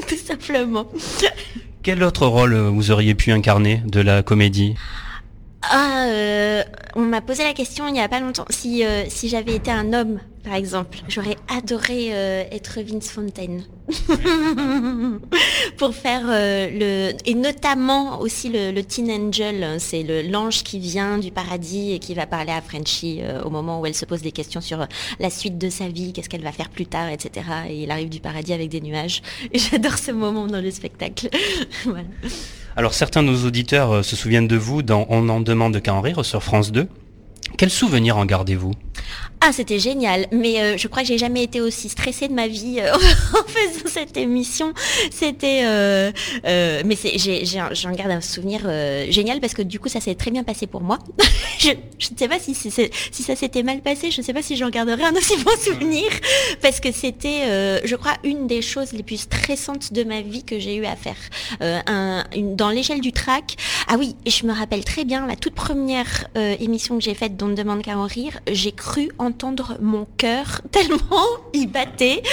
tout 0.08 0.16
simplement. 0.16 0.88
Quel 1.88 2.04
autre 2.04 2.28
rôle 2.28 2.54
euh, 2.54 2.70
vous 2.70 2.92
auriez 2.92 3.16
pu 3.16 3.32
incarner 3.32 3.82
de 3.86 4.02
la 4.02 4.22
comédie? 4.22 4.76
Ah, 5.62 6.08
euh, 6.10 6.62
on 6.98 7.04
m'a 7.04 7.22
posé 7.22 7.46
la 7.46 7.54
question 7.54 7.88
il 7.88 7.94
n'y 7.94 8.02
a 8.02 8.10
pas 8.10 8.20
longtemps. 8.20 8.44
Si, 8.50 8.86
euh, 8.86 9.06
si 9.08 9.30
j'avais 9.30 9.56
été 9.56 9.72
un 9.72 9.94
homme, 9.94 10.20
par 10.48 10.56
exemple. 10.56 11.00
J'aurais 11.08 11.36
adoré 11.48 12.08
être 12.08 12.80
Vince 12.82 13.10
Fontaine. 13.10 13.64
Pour 15.78 15.94
faire 15.94 16.24
le... 16.26 17.12
Et 17.26 17.34
notamment 17.36 18.20
aussi 18.20 18.50
le, 18.50 18.82
Teen 18.82 19.10
Angel, 19.12 19.64
hein, 19.64 19.78
c'est 19.80 20.04
l'ange 20.24 20.64
qui 20.64 20.80
vient 20.80 21.18
du 21.18 21.32
paradis 21.32 21.94
et 21.94 22.00
qui 22.00 22.14
va 22.14 22.26
parler 22.26 22.52
à 22.52 22.62
Frenchie 22.62 23.22
au 23.46 23.50
moment 23.50 23.80
où 23.80 23.86
elle 23.86 23.96
se 23.96 24.06
pose 24.06 24.22
des 24.22 24.32
questions 24.32 24.62
sur 24.62 24.86
la 25.20 25.30
suite 25.30 25.58
de 25.58 25.70
sa 25.70 25.88
vie, 25.88 26.14
qu'est-ce 26.14 26.30
qu'elle 26.30 26.44
va 26.44 26.52
faire 26.52 26.70
plus 26.70 26.86
tard, 26.86 27.10
etc. 27.10 27.46
Et 27.70 27.84
il 27.84 27.92
arrive 27.92 28.10
du 28.10 28.20
paradis 28.20 28.54
avec 28.54 28.70
des 28.70 28.82
nuages. 28.82 29.22
Et 29.54 29.60
j'adore 29.60 29.98
ce 29.98 30.12
moment 30.12 30.48
dans 30.48 30.62
le 30.62 30.72
spectacle. 30.72 31.30
Alors 32.76 32.94
certains 32.94 33.24
de 33.24 33.30
nos 33.30 33.46
auditeurs 33.46 33.92
euh, 33.92 34.04
se 34.04 34.16
souviennent 34.16 34.48
de 34.48 34.56
vous 34.56 34.84
dans 34.84 35.06
On 35.10 35.30
en 35.30 35.40
demande 35.40 35.82
qu'à 35.82 35.94
en 35.94 36.02
rire 36.02 36.24
sur 36.24 36.44
France 36.44 36.72
2. 36.72 36.88
Quel 37.56 37.70
souvenir 37.70 38.18
en 38.18 38.26
gardez-vous? 38.26 38.74
Ah, 39.40 39.52
c'était 39.54 39.78
génial, 39.78 40.26
mais 40.32 40.60
euh, 40.60 40.78
je 40.78 40.88
crois 40.88 41.04
que 41.04 41.08
j'ai 41.08 41.20
jamais 41.20 41.44
été 41.44 41.62
aussi 41.62 41.90
stressée 41.90 42.28
de 42.28 42.34
ma 42.34 42.48
vie 42.48 42.80
euh, 42.80 42.92
en 43.34 43.48
faisant 43.48 43.88
cette 43.88 44.18
émission. 44.18 44.74
C'était, 45.12 45.62
euh, 45.64 46.12
mais 46.44 46.98
j'en 47.44 47.92
garde 47.92 48.12
un 48.12 48.22
souvenir 48.22 48.62
génial 49.12 49.40
parce 49.40 49.54
que 49.54 49.62
du 49.62 49.80
coup, 49.80 49.90
ça 49.90 50.02
s'est 50.02 50.16
très 50.16 50.32
bien 50.32 50.44
passé 50.44 50.66
pour 50.66 50.82
moi. 50.82 50.98
je 51.60 51.70
ne 51.70 52.18
sais 52.18 52.28
pas 52.28 52.40
si, 52.40 52.56
ça 52.56 53.36
s'était 53.36 53.62
mal 53.62 53.82
passé, 53.82 54.10
je 54.10 54.22
ne 54.22 54.26
sais 54.26 54.34
pas 54.34 54.42
si 54.42 54.58
j'en 54.58 54.70
garderai 54.70 55.04
un 55.04 55.14
aussi 55.16 55.38
bon 55.44 55.56
souvenir 55.62 56.10
parce 56.62 56.80
que 56.80 56.92
c'était, 56.92 57.82
je 57.86 57.96
crois, 57.96 58.16
une 58.24 58.48
des 58.48 58.64
choses 58.64 58.92
les 58.92 59.04
plus 59.04 59.18
stressantes 59.18 59.94
de 59.94 60.04
ma 60.04 60.22
vie 60.22 60.44
que 60.44 60.60
j'ai 60.60 60.76
eu 60.76 60.86
à 60.86 60.96
faire. 60.96 61.16
Dans 61.62 62.70
l'échelle 62.70 63.02
du 63.02 63.12
track. 63.12 63.56
Ah 63.88 63.96
oui, 64.00 64.16
je 64.26 64.46
me 64.46 64.52
rappelle 64.52 64.84
très 64.84 65.06
bien 65.06 65.28
la 65.28 65.36
toute 65.36 65.54
première 65.54 66.28
émission 66.60 66.98
que 66.98 67.04
j'ai 67.04 67.14
faite, 67.14 67.37
dont 67.38 67.48
demande 67.50 67.82
qu'à 67.82 67.98
en 67.98 68.06
rire. 68.06 68.40
J'ai 68.52 68.72
cru 68.72 69.10
en 69.18 69.28
entendre 69.28 69.78
mon 69.82 70.08
cœur 70.18 70.62
tellement 70.72 71.28
il 71.54 71.68
battait. 71.68 72.24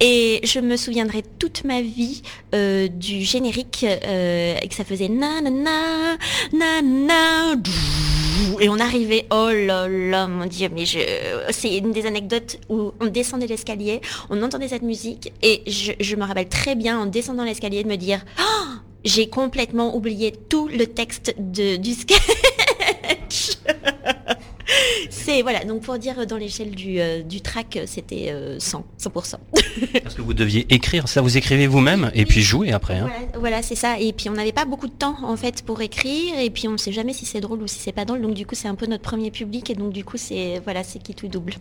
Et 0.00 0.40
je 0.44 0.60
me 0.60 0.76
souviendrai 0.76 1.22
toute 1.38 1.64
ma 1.64 1.80
vie 1.80 2.22
euh, 2.54 2.86
du 2.88 3.22
générique 3.22 3.84
euh, 3.84 4.56
et 4.60 4.68
que 4.68 4.74
ça 4.74 4.84
faisait 4.84 5.08
na 5.08 5.40
na 5.40 6.16
et 8.60 8.68
on 8.68 8.78
arrivait, 8.78 9.26
oh 9.30 9.48
là 9.50 9.88
là, 9.88 10.26
mon 10.26 10.46
dieu, 10.46 10.68
mais 10.72 10.84
je, 10.84 10.98
c'est 11.50 11.76
une 11.76 11.92
des 11.92 12.06
anecdotes 12.06 12.58
où 12.68 12.92
on 13.00 13.06
descendait 13.06 13.46
l'escalier, 13.46 14.00
on 14.28 14.42
entendait 14.42 14.68
cette 14.68 14.82
musique, 14.82 15.32
et 15.42 15.62
je, 15.66 16.16
me 16.16 16.24
rappelle 16.24 16.48
très 16.48 16.74
bien 16.74 16.98
en 16.98 17.06
descendant 17.06 17.44
l'escalier 17.44 17.82
de 17.82 17.88
me 17.88 17.96
dire, 17.96 18.20
oh, 18.40 18.64
j'ai 19.04 19.28
complètement 19.28 19.96
oublié 19.96 20.32
tout 20.32 20.68
le 20.68 20.86
texte 20.86 21.34
de, 21.38 21.76
du 21.76 21.92
sketch. 21.94 23.58
C'est 25.10 25.42
voilà, 25.42 25.64
donc 25.64 25.82
pour 25.82 25.98
dire 25.98 26.26
dans 26.26 26.36
l'échelle 26.36 26.70
du, 26.70 27.00
euh, 27.00 27.22
du 27.22 27.40
track, 27.40 27.78
c'était 27.86 28.34
100, 28.58 28.78
euh, 28.78 28.82
100%. 29.00 29.34
Parce 30.02 30.14
que 30.14 30.22
vous 30.22 30.34
deviez 30.34 30.66
écrire, 30.72 31.08
ça 31.08 31.20
vous 31.20 31.36
écrivez 31.36 31.66
vous-même 31.66 32.10
et 32.14 32.24
puis 32.24 32.42
jouer 32.42 32.72
après. 32.72 32.98
Hein. 32.98 33.10
Voilà, 33.38 33.62
c'est 33.62 33.74
ça. 33.74 33.98
Et 33.98 34.12
puis 34.12 34.28
on 34.28 34.32
n'avait 34.32 34.52
pas 34.52 34.64
beaucoup 34.64 34.86
de 34.86 34.92
temps 34.92 35.16
en 35.22 35.36
fait 35.36 35.62
pour 35.62 35.80
écrire 35.80 36.38
et 36.38 36.50
puis 36.50 36.68
on 36.68 36.72
ne 36.72 36.76
sait 36.76 36.92
jamais 36.92 37.12
si 37.12 37.26
c'est 37.26 37.40
drôle 37.40 37.62
ou 37.62 37.66
si 37.66 37.78
c'est 37.78 37.92
pas 37.92 38.04
drôle. 38.04 38.22
Donc 38.22 38.34
du 38.34 38.46
coup 38.46 38.54
c'est 38.54 38.68
un 38.68 38.74
peu 38.74 38.86
notre 38.86 39.02
premier 39.02 39.30
public 39.30 39.70
et 39.70 39.74
donc 39.74 39.92
du 39.92 40.04
coup 40.04 40.16
c'est 40.16 40.60
voilà, 40.64 40.82
c'est 40.84 41.02
qui 41.02 41.14
tout 41.14 41.28
double. 41.28 41.54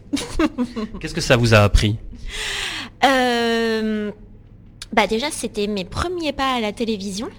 Qu'est-ce 1.00 1.14
que 1.14 1.22
ça 1.22 1.38
vous 1.38 1.54
a 1.54 1.60
appris? 1.60 1.98
Euh, 3.04 4.12
Bah 4.94 5.08
déjà 5.08 5.32
c'était 5.32 5.68
mes 5.68 5.86
premiers 5.86 6.34
pas 6.34 6.56
à 6.56 6.60
la 6.62 6.72
télévision. 6.72 7.30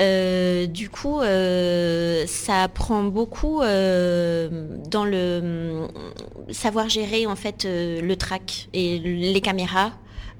Euh, 0.00 0.66
du 0.66 0.88
coup, 0.88 1.20
euh, 1.20 2.24
ça 2.26 2.68
prend 2.68 3.04
beaucoup 3.04 3.62
euh, 3.62 4.66
dans 4.88 5.04
le 5.04 5.88
savoir 6.50 6.88
gérer 6.88 7.26
en 7.26 7.36
fait 7.36 7.64
le 7.66 8.14
track 8.14 8.68
et 8.72 8.98
les 8.98 9.40
caméras. 9.40 9.92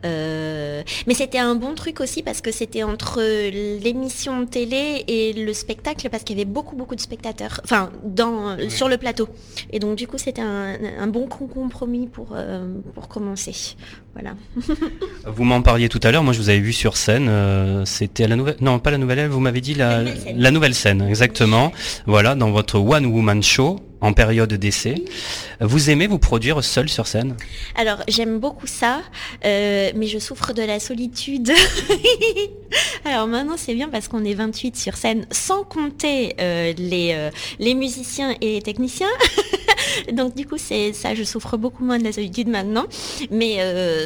Mais 0.04 1.14
c'était 1.14 1.38
un 1.38 1.54
bon 1.54 1.74
truc 1.74 2.00
aussi 2.00 2.24
parce 2.24 2.40
que 2.40 2.50
c'était 2.50 2.82
entre 2.82 3.22
l'émission 3.78 4.46
télé 4.46 5.04
et 5.06 5.32
le 5.32 5.52
spectacle 5.52 6.08
parce 6.10 6.24
qu'il 6.24 6.36
y 6.36 6.40
avait 6.40 6.50
beaucoup 6.50 6.74
beaucoup 6.74 6.96
de 6.96 7.00
spectateurs, 7.00 7.60
enfin 7.62 7.90
dans 8.02 8.56
sur 8.68 8.88
le 8.88 8.98
plateau. 8.98 9.28
Et 9.70 9.78
donc 9.78 9.94
du 9.94 10.08
coup 10.08 10.18
c'était 10.18 10.42
un, 10.42 11.06
bon 11.06 11.28
compromis 11.28 12.08
pour 12.08 12.36
pour 12.94 13.06
commencer. 13.06 13.76
Voilà. 14.14 14.34
vous 15.26 15.44
m'en 15.44 15.62
parliez 15.62 15.88
tout 15.88 16.00
à 16.02 16.10
l'heure. 16.10 16.22
Moi 16.22 16.32
je 16.32 16.38
vous 16.38 16.48
avais 16.48 16.60
vu 16.60 16.72
sur 16.72 16.96
scène. 16.96 17.28
Euh, 17.28 17.84
c'était 17.84 18.28
la 18.28 18.36
nouvelle, 18.36 18.56
non 18.60 18.78
pas 18.78 18.90
la 18.90 18.98
nouvelle. 18.98 19.28
Vous 19.28 19.40
m'avez 19.40 19.60
dit 19.60 19.74
la, 19.74 20.02
la, 20.34 20.50
nouvelle 20.50 20.74
scène 20.74 21.02
exactement. 21.02 21.72
Voilà 22.06 22.34
dans 22.34 22.50
votre 22.50 22.78
one 22.78 23.06
woman 23.06 23.42
show 23.42 23.80
en 24.02 24.12
période 24.12 24.52
d'essai. 24.52 24.96
Vous 25.60 25.88
aimez 25.88 26.08
vous 26.08 26.18
produire 26.18 26.62
seul 26.62 26.88
sur 26.88 27.06
scène? 27.06 27.36
Alors 27.76 27.98
j'aime 28.08 28.40
beaucoup 28.40 28.66
ça, 28.66 29.00
euh, 29.44 29.92
mais 29.94 30.08
je 30.08 30.18
souffre 30.18 30.52
de 30.52 30.62
la 30.62 30.80
solitude. 30.80 31.52
Alors 33.04 33.28
maintenant 33.28 33.54
c'est 33.56 33.74
bien 33.74 33.88
parce 33.88 34.08
qu'on 34.08 34.24
est 34.24 34.34
28 34.34 34.76
sur 34.76 34.96
scène, 34.96 35.26
sans 35.30 35.62
compter 35.62 36.34
euh, 36.40 36.74
les, 36.76 37.12
euh, 37.14 37.30
les 37.60 37.74
musiciens 37.74 38.34
et 38.40 38.54
les 38.54 38.62
techniciens. 38.62 39.06
Donc 40.12 40.34
du 40.34 40.46
coup 40.46 40.58
c'est 40.58 40.92
ça, 40.92 41.14
je 41.14 41.22
souffre 41.22 41.56
beaucoup 41.56 41.84
moins 41.84 41.98
de 41.98 42.04
la 42.04 42.12
solitude 42.12 42.48
maintenant. 42.48 42.84
Mais, 43.30 43.58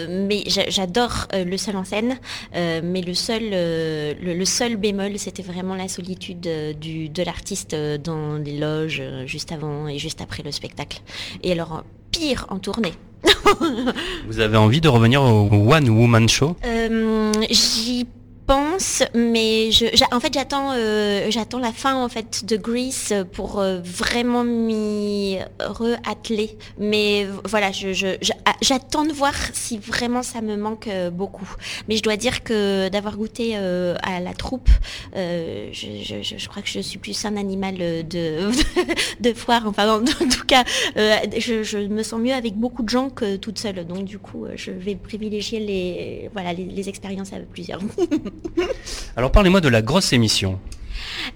mais 0.08 0.44
j'adore 0.46 1.28
le 1.32 1.56
seul 1.56 1.76
en 1.76 1.84
scène. 1.84 2.18
mais 2.54 3.00
le 3.00 3.14
seul, 3.14 3.50
le, 3.50 4.44
seul 4.44 4.76
bémol, 4.76 5.18
c'était 5.18 5.42
vraiment 5.42 5.74
la 5.74 5.88
solitude 5.88 6.48
du, 6.80 7.08
de 7.08 7.22
l'artiste 7.22 7.74
dans 7.74 8.36
les 8.36 8.58
loges 8.58 9.02
juste 9.26 9.52
avant 9.52 9.88
et 9.88 9.98
juste 9.98 10.20
après 10.20 10.42
le 10.42 10.50
spectacle. 10.50 11.00
Et 11.42 11.52
alors, 11.52 11.84
pire 12.10 12.46
en 12.50 12.58
tournée. 12.58 12.92
Vous 14.26 14.40
avez 14.40 14.56
envie 14.56 14.80
de 14.80 14.88
revenir 14.88 15.22
au 15.22 15.48
One 15.50 15.88
Woman 15.88 16.28
Show? 16.28 16.56
Euh, 16.64 17.32
J'y 17.50 18.06
pense, 18.46 19.02
mais 19.14 19.70
je, 19.72 19.86
en 20.14 20.20
fait 20.20 20.32
j'attends 20.32 20.72
euh, 20.74 21.26
j'attends 21.30 21.58
la 21.58 21.72
fin 21.72 21.96
en 21.96 22.08
fait 22.08 22.44
de 22.44 22.56
Grease 22.56 23.12
pour 23.32 23.58
euh, 23.58 23.80
vraiment 23.82 24.44
m'y 24.44 25.38
re-atteler. 25.58 26.56
Mais 26.78 27.26
voilà, 27.44 27.72
je, 27.72 28.16
ah, 28.44 28.52
j'attends 28.62 29.04
de 29.04 29.12
voir 29.12 29.34
si 29.52 29.78
vraiment 29.78 30.22
ça 30.22 30.40
me 30.42 30.56
manque 30.56 30.86
euh, 30.86 31.10
beaucoup. 31.10 31.48
Mais 31.88 31.96
je 31.96 32.02
dois 32.02 32.16
dire 32.16 32.44
que 32.44 32.88
d'avoir 32.88 33.16
goûté 33.16 33.56
à 33.56 34.20
la 34.20 34.34
troupe, 34.34 34.68
je, 35.14 36.48
crois 36.48 36.62
que 36.62 36.68
je 36.68 36.80
suis 36.80 36.98
plus 36.98 37.24
un 37.24 37.36
animal 37.36 37.76
de, 37.76 38.50
de 39.20 39.32
foire. 39.32 39.64
Enfin 39.66 40.00
en, 40.00 40.04
tout 40.04 40.46
cas, 40.46 40.64
je, 40.94 41.86
me 41.88 42.02
sens 42.02 42.20
mieux 42.20 42.34
avec 42.34 42.54
beaucoup 42.54 42.82
de 42.82 42.88
gens 42.88 43.10
que 43.10 43.36
toute 43.36 43.58
seule. 43.58 43.84
Donc 43.86 44.04
du 44.04 44.18
coup, 44.18 44.46
je 44.54 44.70
vais 44.70 44.94
privilégier 44.94 45.58
les 45.60 46.30
voilà 46.32 46.52
les, 46.52 46.64
les 46.64 46.88
expériences 46.88 47.32
avec 47.32 47.50
plusieurs. 47.50 47.80
Alors 49.16 49.32
parlez-moi 49.32 49.60
de 49.60 49.68
la 49.68 49.82
grosse 49.82 50.12
émission. 50.12 50.58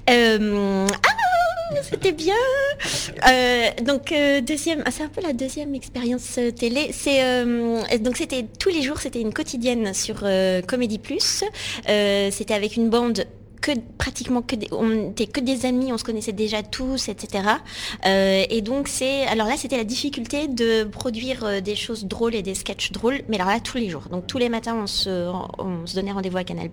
Euh, 0.09 0.87
ah, 0.89 1.75
c'était 1.83 2.13
bien. 2.13 2.35
Euh, 3.29 3.69
donc 3.83 4.13
euh, 4.13 4.41
deuxième, 4.41 4.83
ah, 4.85 4.91
c'est 4.91 5.03
un 5.03 5.09
peu 5.09 5.21
la 5.23 5.33
deuxième 5.33 5.75
expérience 5.75 6.39
télé. 6.59 6.91
C'est 6.93 7.45
donc 8.01 8.17
c'était 8.17 8.47
tous 8.59 8.71
les 8.71 8.83
jours, 8.83 8.99
c'était 8.99 9.21
une 9.21 9.33
quotidienne 9.33 9.95
sur 9.95 10.25
Comédie 10.67 10.99
Plus. 10.99 11.45
c'était 11.87 12.55
avec 12.55 12.77
une 12.77 12.91
bande 12.91 13.25
que 13.61 13.73
pratiquement 13.99 14.43
que 14.43 14.57
des, 14.57 14.69
on 14.73 15.11
était 15.11 15.27
que 15.27 15.41
des 15.41 15.67
amis, 15.67 15.93
on 15.93 15.99
se 15.99 16.05
connaissait 16.05 16.33
déjà 16.33 16.63
tous, 16.63 17.09
etc. 17.09 17.45
Euh, 18.07 18.45
et 18.49 18.63
donc 18.63 18.89
c'est, 18.89 19.27
alors 19.27 19.47
là 19.47 19.57
c'était 19.57 19.77
la 19.77 19.85
difficulté 19.85 20.49
de 20.49 20.85
produire 20.85 21.45
euh, 21.45 21.61
des 21.61 21.77
choses 21.77 22.05
drôles 22.05 22.35
et 22.35 22.43
des 22.43 22.55
sketchs 22.55 22.93
drôles, 22.93 23.21
mais 23.29 23.37
alors 23.37 23.49
là 23.49 23.61
tous 23.61 23.77
les 23.77 23.89
jours. 23.89 24.05
Donc 24.11 24.27
tous 24.27 24.39
les 24.39 24.49
matins 24.49 24.77
on 24.77 24.87
se, 24.87 25.31
on 25.59 25.87
se 25.87 25.95
donnait 25.95 26.13
rendez-vous 26.13 26.39
à 26.39 26.45
Canal+. 26.45 26.71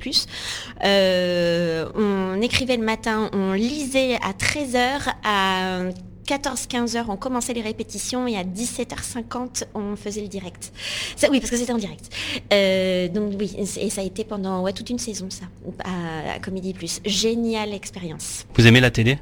Euh, 0.84 1.90
on 1.96 2.42
écrivait 2.42 2.78
le 2.78 2.84
matin, 2.84 3.30
on 3.34 3.54
lisait 3.54 4.16
à 4.16 4.32
13h, 4.32 5.14
à 5.24 5.82
14-15 6.28 6.98
heures, 6.98 7.10
on 7.10 7.16
commençait 7.16 7.54
les 7.54 7.62
répétitions 7.62 8.28
et 8.28 8.36
à 8.36 8.44
17h50, 8.44 9.64
on 9.74 9.96
faisait 9.96 10.22
le 10.22 10.28
direct. 10.28 10.74
Ça, 11.16 11.30
oui, 11.32 11.40
parce 11.40 11.50
que 11.50 11.58
c'était 11.58 11.72
en 11.74 11.78
direct. 11.78 12.10
Euh, 12.52 13.08
donc 13.08 13.34
oui, 13.40 13.56
et 13.58 13.90
ça 13.90 14.02
a 14.02 14.04
été 14.04 14.24
pendant 14.24 14.70
toute 14.74 14.90
une 14.90 15.00
saison, 15.00 15.30
ça, 15.30 15.46
à, 15.84 16.34
à 16.34 16.40
Comédie 16.40 16.74
Plus. 16.74 17.00
Géniale 17.06 17.74
expérience. 17.74 18.46
Vous 18.56 18.68
aimez 18.68 18.82
la 18.82 18.92
télé? 18.92 19.18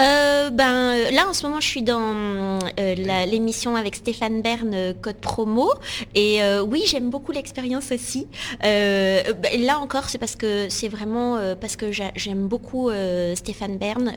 Euh, 0.00 0.50
ben 0.50 1.10
là 1.12 1.28
en 1.28 1.32
ce 1.32 1.46
moment 1.46 1.60
je 1.60 1.66
suis 1.66 1.82
dans 1.82 2.58
euh, 2.78 2.94
l'émission 3.26 3.76
avec 3.76 3.96
Stéphane 3.96 4.42
Bern 4.42 4.72
euh, 4.74 4.92
Code 4.94 5.16
Promo 5.16 5.72
et 6.14 6.40
oui 6.66 6.82
j'aime 6.86 7.10
beaucoup 7.10 7.32
l'expérience 7.32 7.92
aussi. 7.92 8.26
Ben, 8.62 9.24
là 9.58 9.78
encore 9.78 10.08
c'est 10.08 10.18
parce 10.18 10.36
que 10.36 10.68
c'est 10.68 10.88
vraiment 10.88 11.38
parce 11.60 11.76
que 11.76 11.92
j'aime 11.92 12.48
beaucoup 12.48 12.90
Stéphane 13.34 13.78
Bern. 13.78 14.12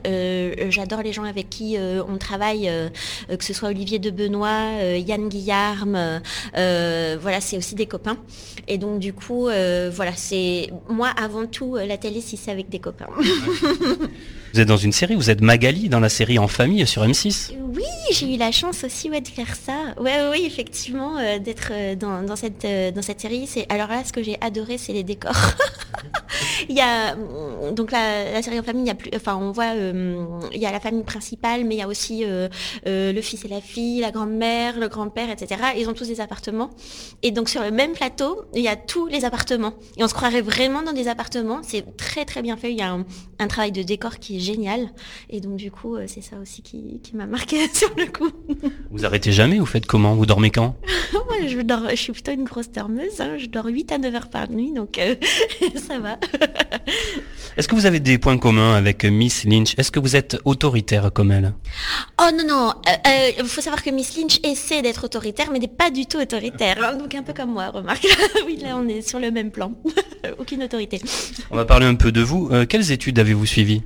J'adore 0.70 1.02
les 1.02 1.12
gens 1.12 1.24
avec 1.24 1.50
qui 1.50 1.76
on 1.78 2.16
travaille, 2.18 2.70
que 3.28 3.44
ce 3.44 3.52
soit 3.52 3.68
Olivier 3.68 3.98
de 3.98 4.10
Benoît, 4.10 4.82
Yann 4.96 5.28
Guillarme, 5.28 6.20
voilà 6.54 7.40
c'est 7.40 7.56
aussi 7.56 7.74
des 7.74 7.86
copains. 7.86 8.16
Et 8.68 8.78
donc 8.78 8.98
du 8.98 9.12
coup 9.12 9.44
voilà 9.44 10.12
c'est 10.14 10.70
moi 10.88 11.08
avant 11.16 11.46
tout 11.46 11.76
la 11.76 11.96
télé 11.96 12.20
si 12.20 12.36
c'est 12.36 12.50
avec 12.50 12.68
des 12.68 12.80
copains. 12.80 13.08
Vous 14.52 14.58
êtes 14.58 14.68
dans 14.68 14.76
une 14.76 14.90
série, 14.90 15.14
vous 15.14 15.30
êtes 15.30 15.42
Magali 15.42 15.88
dans 15.88 16.00
la 16.00 16.08
série 16.08 16.38
En 16.38 16.48
famille 16.48 16.84
sur 16.84 17.04
M6. 17.04 17.52
Oui, 17.72 17.84
j'ai 18.10 18.34
eu 18.34 18.36
la 18.36 18.50
chance 18.50 18.82
aussi 18.82 19.08
ouais, 19.08 19.20
de 19.20 19.28
faire 19.28 19.54
ça. 19.54 19.94
Ouais, 20.00 20.28
oui, 20.32 20.42
effectivement, 20.44 21.18
euh, 21.18 21.38
d'être 21.38 21.70
euh, 21.70 21.94
dans, 21.94 22.34
cette, 22.34 22.64
euh, 22.64 22.90
dans 22.90 23.02
cette 23.02 23.20
série. 23.20 23.48
Alors 23.68 23.88
là, 23.88 24.02
ce 24.04 24.12
que 24.12 24.24
j'ai 24.24 24.36
adoré, 24.40 24.76
c'est 24.76 24.92
les 24.92 25.04
décors. 25.04 25.36
il 26.68 26.76
y 26.76 26.80
a 26.80 27.14
donc 27.72 27.92
la, 27.92 28.42
série 28.42 28.58
En 28.58 28.64
famille, 28.64 28.82
il 28.82 28.88
y 28.88 28.90
a 28.90 28.96
plus, 28.96 29.10
enfin, 29.14 29.36
on 29.36 29.52
voit, 29.52 29.74
il 29.74 30.60
y 30.60 30.66
a 30.66 30.72
la 30.72 30.80
famille 30.80 31.04
principale, 31.04 31.64
mais 31.64 31.76
il 31.76 31.78
y 31.78 31.82
a 31.82 31.86
aussi 31.86 32.24
le 32.24 33.20
fils 33.22 33.44
et 33.44 33.48
la 33.48 33.60
fille, 33.60 34.00
la 34.00 34.10
grand-mère, 34.10 34.78
le 34.78 34.88
grand-père, 34.88 35.30
etc. 35.30 35.60
Ils 35.78 35.88
ont 35.88 35.94
tous 35.94 36.08
des 36.08 36.20
appartements. 36.20 36.70
Et 37.22 37.30
donc 37.30 37.48
sur 37.48 37.62
le 37.62 37.70
même 37.70 37.92
plateau, 37.92 38.42
il 38.54 38.62
y 38.62 38.68
a 38.68 38.76
tous 38.76 39.06
les 39.06 39.24
appartements. 39.24 39.74
Et 39.96 40.02
on 40.02 40.08
se 40.08 40.14
croirait 40.14 40.42
vraiment 40.42 40.82
dans 40.82 40.92
des 40.92 41.06
appartements. 41.06 41.60
C'est 41.62 41.96
très 41.96 42.24
très 42.24 42.42
bien 42.42 42.56
fait. 42.56 42.72
Il 42.72 42.78
y 42.78 42.82
a 42.82 42.96
un 43.38 43.46
travail 43.46 43.70
de 43.70 43.82
décor 43.82 44.18
qui 44.18 44.36
est 44.36 44.39
génial. 44.40 44.88
Et 45.28 45.40
donc 45.40 45.56
du 45.56 45.70
coup, 45.70 45.96
euh, 45.96 46.04
c'est 46.06 46.20
ça 46.20 46.36
aussi 46.40 46.62
qui, 46.62 47.00
m'a 47.14 47.26
marqué 47.26 47.68
sur 47.72 47.90
le 47.96 48.06
coup. 48.06 48.30
Vous 48.90 49.04
arrêtez 49.04 49.32
jamais 49.32 49.58
Vous 49.58 49.66
faites 49.66 49.86
comment? 49.86 50.14
Vous 50.14 50.26
dormez 50.26 50.50
quand? 50.50 50.76
Moi, 51.12 51.46
je, 51.46 51.60
dors, 51.60 51.88
je 51.90 51.96
suis 51.96 52.12
plutôt 52.12 52.32
une 52.32 52.44
grosse 52.44 52.70
dormeuse. 52.70 53.20
Hein. 53.20 53.36
Je 53.38 53.46
dors 53.46 53.66
8 53.66 53.92
à 53.92 53.98
9 53.98 54.14
heures 54.14 54.30
par 54.30 54.50
nuit, 54.50 54.72
donc 54.72 54.98
euh, 54.98 55.14
ça 55.76 55.98
va. 55.98 56.18
Est-ce 57.56 57.68
que 57.68 57.74
vous 57.74 57.86
avez 57.86 58.00
des 58.00 58.18
points 58.18 58.38
communs 58.38 58.74
avec 58.74 59.04
Miss 59.04 59.44
Lynch? 59.44 59.74
Est-ce 59.76 59.90
que 59.90 60.00
vous 60.00 60.16
êtes 60.16 60.38
autoritaire 60.44 61.12
comme 61.12 61.32
elle? 61.32 61.52
Oh 62.20 62.30
non, 62.34 62.46
non. 62.46 62.72
Il 63.38 63.44
faut 63.44 63.60
savoir 63.60 63.82
que 63.82 63.90
Miss 63.90 64.16
Lynch 64.16 64.40
essaie 64.44 64.82
d'être 64.82 65.04
autoritaire, 65.04 65.50
mais 65.52 65.58
n'est 65.58 65.68
pas 65.68 65.90
du 65.90 66.06
tout 66.06 66.18
autoritaire. 66.18 66.76
Hein. 66.82 66.96
Donc 66.96 67.14
un 67.14 67.22
peu 67.22 67.32
comme 67.32 67.52
moi, 67.52 67.68
remarque. 67.70 68.06
oui, 68.46 68.56
là, 68.56 68.76
on 68.76 68.88
est 68.88 69.02
sur 69.02 69.18
le 69.18 69.30
même 69.30 69.50
plan. 69.50 69.72
Aucune 70.38 70.62
autorité. 70.62 71.00
On 71.50 71.56
va 71.56 71.64
parler 71.64 71.86
un 71.86 71.94
peu 71.94 72.12
de 72.12 72.20
vous. 72.20 72.50
quelles 72.68 72.92
études 72.92 73.18
avez-vous 73.18 73.46
suivies? 73.46 73.82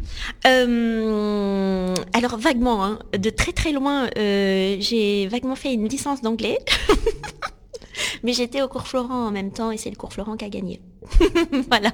Euh, 0.46 1.94
alors 2.12 2.36
vaguement, 2.36 2.84
hein. 2.84 2.98
de 3.16 3.30
très 3.30 3.52
très 3.52 3.72
loin, 3.72 4.08
euh, 4.18 4.76
j'ai 4.78 5.26
vaguement 5.28 5.56
fait 5.56 5.72
une 5.72 5.88
licence 5.88 6.20
d'anglais. 6.22 6.58
Mais 8.22 8.32
j'étais 8.32 8.62
au 8.62 8.68
cours 8.68 8.86
Florent 8.86 9.26
en 9.26 9.30
même 9.30 9.52
temps 9.52 9.70
et 9.70 9.76
c'est 9.76 9.90
le 9.90 9.96
cours 9.96 10.12
Florent 10.12 10.36
qui 10.36 10.44
a 10.44 10.48
gagné. 10.48 10.80
voilà. 11.68 11.90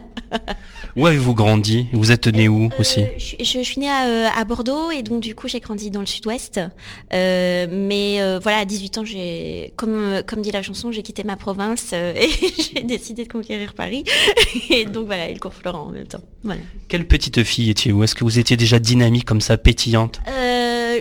Où 0.97 1.07
avez-vous 1.07 1.35
grandi? 1.35 1.89
Vous 1.93 2.13
êtes 2.13 2.27
né 2.27 2.49
où 2.49 2.67
euh, 2.67 2.81
aussi? 2.81 3.05
je, 3.19 3.63
suis 3.63 3.81
née 3.81 3.91
à, 3.91 4.45
Bordeaux 4.45 4.91
et 4.91 5.03
donc 5.03 5.21
du 5.21 5.35
coup 5.35 5.49
j'ai 5.49 5.61
grandi 5.61 5.91
dans 5.91 6.01
le 6.01 6.07
sud-ouest. 6.07 6.61
mais 7.11 8.39
voilà, 8.43 8.59
à 8.59 8.65
18 8.65 8.99
ans, 8.99 9.05
j'ai, 9.05 9.73
comme, 9.77 10.23
comme 10.27 10.43
dit 10.43 10.51
la 10.51 10.63
chanson, 10.63 10.93
j'ai 10.93 11.03
quitté 11.03 11.25
ma 11.25 11.37
province 11.37 11.93
et 11.95 12.29
j'ai 12.59 12.83
décidé 12.83 13.25
de 13.25 13.33
conquérir 13.33 13.75
Paris. 13.75 14.05
et 14.71 14.85
donc 14.85 15.07
voilà, 15.07 15.29
et 15.29 15.35
le 15.35 15.41
cours 15.41 15.55
Florent 15.55 15.89
en 15.89 15.91
même 15.91 16.07
temps. 16.07 16.23
Voilà. 16.43 16.61
Quelle 16.89 17.07
petite 17.07 17.43
fille 17.43 17.71
étiez-vous? 17.71 18.05
Est-ce 18.05 18.15
que 18.15 18.25
vous 18.25 18.39
étiez 18.39 18.57
déjà 18.57 18.79
dynamique 18.79 19.25
comme 19.25 19.41
ça, 19.41 19.57
pétillante? 19.59 20.21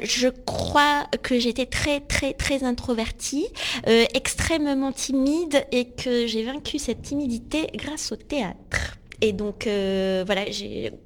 Je 0.04 0.28
crois 0.28 1.06
que 1.22 1.40
j'étais 1.40 1.66
très 1.66 2.00
très 2.00 2.34
très 2.34 2.64
introvertie, 2.64 3.48
euh, 3.88 4.06
extrêmement 4.14 4.92
timide 4.92 5.66
et 5.72 5.86
que 5.86 6.28
j'ai 6.28 6.44
vaincu 6.44 6.80
cette 6.80 7.02
timidité 7.02 7.68
grâce 7.76 8.12
au 8.12 8.16
théâtre. 8.16 8.98
Et 9.22 9.34
donc 9.34 9.68
euh, 9.68 10.24
voilà, 10.26 10.46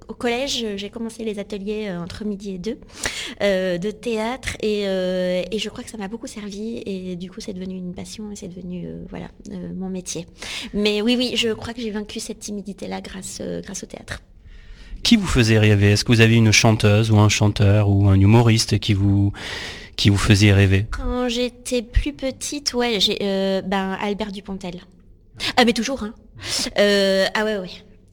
au 0.07 0.13
collège, 0.13 0.65
j'ai 0.75 0.89
commencé 0.91 1.23
les 1.23 1.39
ateliers 1.39 1.87
euh, 1.87 1.99
entre 1.99 2.25
midi 2.25 2.53
et 2.55 2.57
deux 2.59 2.77
de 3.41 3.91
théâtre 3.91 4.55
et, 4.61 4.83
je 4.83 5.69
crois 5.69 5.83
que 5.83 5.89
ça 5.89 5.97
m'a 5.97 6.07
beaucoup 6.07 6.27
servi 6.27 6.83
et 6.85 7.15
du 7.15 7.31
coup 7.31 7.41
c'est 7.41 7.53
devenu 7.53 7.75
une 7.75 7.95
passion 7.95 8.31
et 8.31 8.35
c'est 8.35 8.47
devenu 8.47 8.87
voilà 9.09 9.29
mon 9.75 9.89
métier. 9.89 10.27
Mais 10.73 11.01
oui 11.01 11.15
oui, 11.17 11.33
je 11.35 11.49
crois 11.49 11.73
que 11.73 11.81
j'ai 11.81 11.91
vaincu 11.91 12.19
cette 12.19 12.39
timidité 12.39 12.87
là 12.87 13.01
grâce 13.01 13.41
grâce 13.63 13.83
au 13.83 13.87
théâtre. 13.87 14.21
Qui 15.03 15.17
vous 15.17 15.27
faisait 15.27 15.59
rêver? 15.59 15.91
Est-ce 15.91 16.03
que 16.05 16.11
vous 16.11 16.21
avez 16.21 16.35
une 16.35 16.51
chanteuse 16.51 17.11
ou 17.11 17.19
un 17.19 17.29
chanteur 17.29 17.89
ou 17.89 18.07
un 18.07 18.19
humoriste 18.19 18.79
qui 18.79 18.93
vous 18.93 19.33
qui 19.95 20.09
vous 20.09 20.17
faisait 20.17 20.53
rêver? 20.53 20.85
Quand 20.91 21.27
j'étais 21.29 21.81
plus 21.81 22.13
petite, 22.13 22.73
ouais, 22.73 22.99
j'ai 22.99 23.17
euh, 23.21 23.61
ben 23.61 23.97
Albert 24.01 24.31
Dupontel. 24.31 24.81
Ah 25.57 25.65
mais 25.65 25.73
toujours, 25.73 26.03
hein. 26.03 26.13
Euh, 26.79 27.25
ah 27.33 27.43
ouais 27.43 27.57
ouais. 27.57 27.69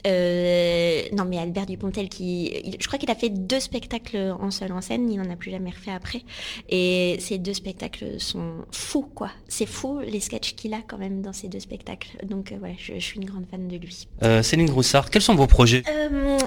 Euh, 0.06 1.02
non, 1.12 1.24
mais 1.24 1.38
Albert 1.38 1.66
Dupontel, 1.66 2.08
qui, 2.08 2.76
je 2.78 2.86
crois 2.86 2.98
qu'il 2.98 3.10
a 3.10 3.14
fait 3.14 3.28
deux 3.28 3.60
spectacles 3.60 4.34
en 4.40 4.50
seul 4.50 4.72
en 4.72 4.80
scène, 4.80 5.10
il 5.10 5.18
n'en 5.18 5.30
a 5.30 5.36
plus 5.36 5.50
jamais 5.50 5.70
refait 5.70 5.92
après. 5.92 6.22
Et 6.68 7.16
ces 7.20 7.38
deux 7.38 7.54
spectacles 7.54 8.18
sont 8.18 8.64
fous, 8.70 9.08
quoi. 9.14 9.30
C'est 9.48 9.66
fou 9.66 10.00
les 10.00 10.20
sketchs 10.20 10.54
qu'il 10.54 10.74
a 10.74 10.80
quand 10.86 10.98
même 10.98 11.22
dans 11.22 11.32
ces 11.32 11.48
deux 11.48 11.60
spectacles. 11.60 12.10
Donc 12.24 12.54
voilà, 12.58 12.74
je, 12.78 12.98
suis 12.98 13.18
une 13.18 13.26
grande 13.26 13.46
fan 13.50 13.68
de 13.68 13.76
lui. 13.76 14.06
Céline 14.42 14.66
Groussard, 14.66 15.10
quels 15.10 15.22
sont 15.22 15.34
vos 15.34 15.46
projets? 15.46 15.82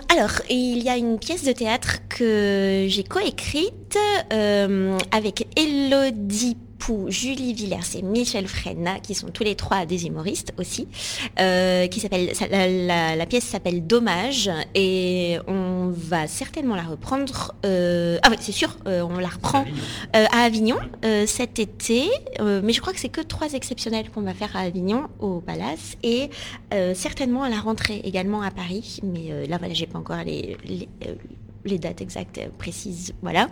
Alors, 0.09 0.41
il 0.49 0.83
y 0.83 0.89
a 0.89 0.97
une 0.97 1.19
pièce 1.19 1.43
de 1.43 1.51
théâtre 1.51 1.99
que 2.09 2.85
j'ai 2.87 3.03
coécrite 3.03 3.97
avec 5.11 5.47
Elodie 5.57 6.57
Julie 7.07 7.53
Villers 7.53 7.95
et 7.95 8.01
Michel 8.01 8.47
Fresna, 8.47 8.99
qui 8.99 9.15
sont 9.15 9.27
tous 9.27 9.43
les 9.43 9.55
trois 9.55 9.85
des 9.85 10.05
humoristes 10.05 10.53
aussi, 10.57 10.87
euh, 11.39 11.87
qui 11.87 11.99
s'appelle 11.99 12.33
la, 12.87 13.25
pièce 13.25 13.45
s'appelle 13.45 13.85
Dommage 13.85 14.51
et 14.75 15.37
on 15.47 15.89
va 15.89 16.27
certainement 16.27 16.75
la 16.75 16.83
reprendre. 16.83 17.53
Euh, 17.65 18.17
ah 18.23 18.27
oui, 18.29 18.37
c'est 18.39 18.51
sûr, 18.51 18.77
euh, 18.87 19.01
on 19.01 19.17
la 19.17 19.29
reprend 19.29 19.65
à 20.13 20.43
Avignon, 20.43 20.77
cet 21.25 21.59
été, 21.59 22.09
mais 22.39 22.73
je 22.73 22.81
crois 22.81 22.93
que 22.93 22.99
c'est 22.99 23.09
que 23.09 23.21
trois 23.21 23.53
exceptionnels 23.53 24.09
qu'on 24.09 24.21
va 24.21 24.33
faire 24.33 24.55
à 24.55 24.59
Avignon 24.59 25.07
au 25.19 25.39
Palace 25.39 25.95
et 26.03 26.29
certainement 26.93 27.43
à 27.43 27.49
la 27.49 27.59
rentrée 27.59 28.01
également 28.03 28.41
à 28.41 28.51
Paris, 28.51 28.99
mais 29.03 29.47
là 29.47 29.57
voilà, 29.57 29.73
j'ai 29.73 29.87
pas 29.87 29.99
encore 29.99 30.23
les 30.25 30.57
les 30.65 30.87
dates 31.65 32.01
exactes 32.01 32.37
euh, 32.37 32.47
précises, 32.57 33.13
voilà. 33.21 33.49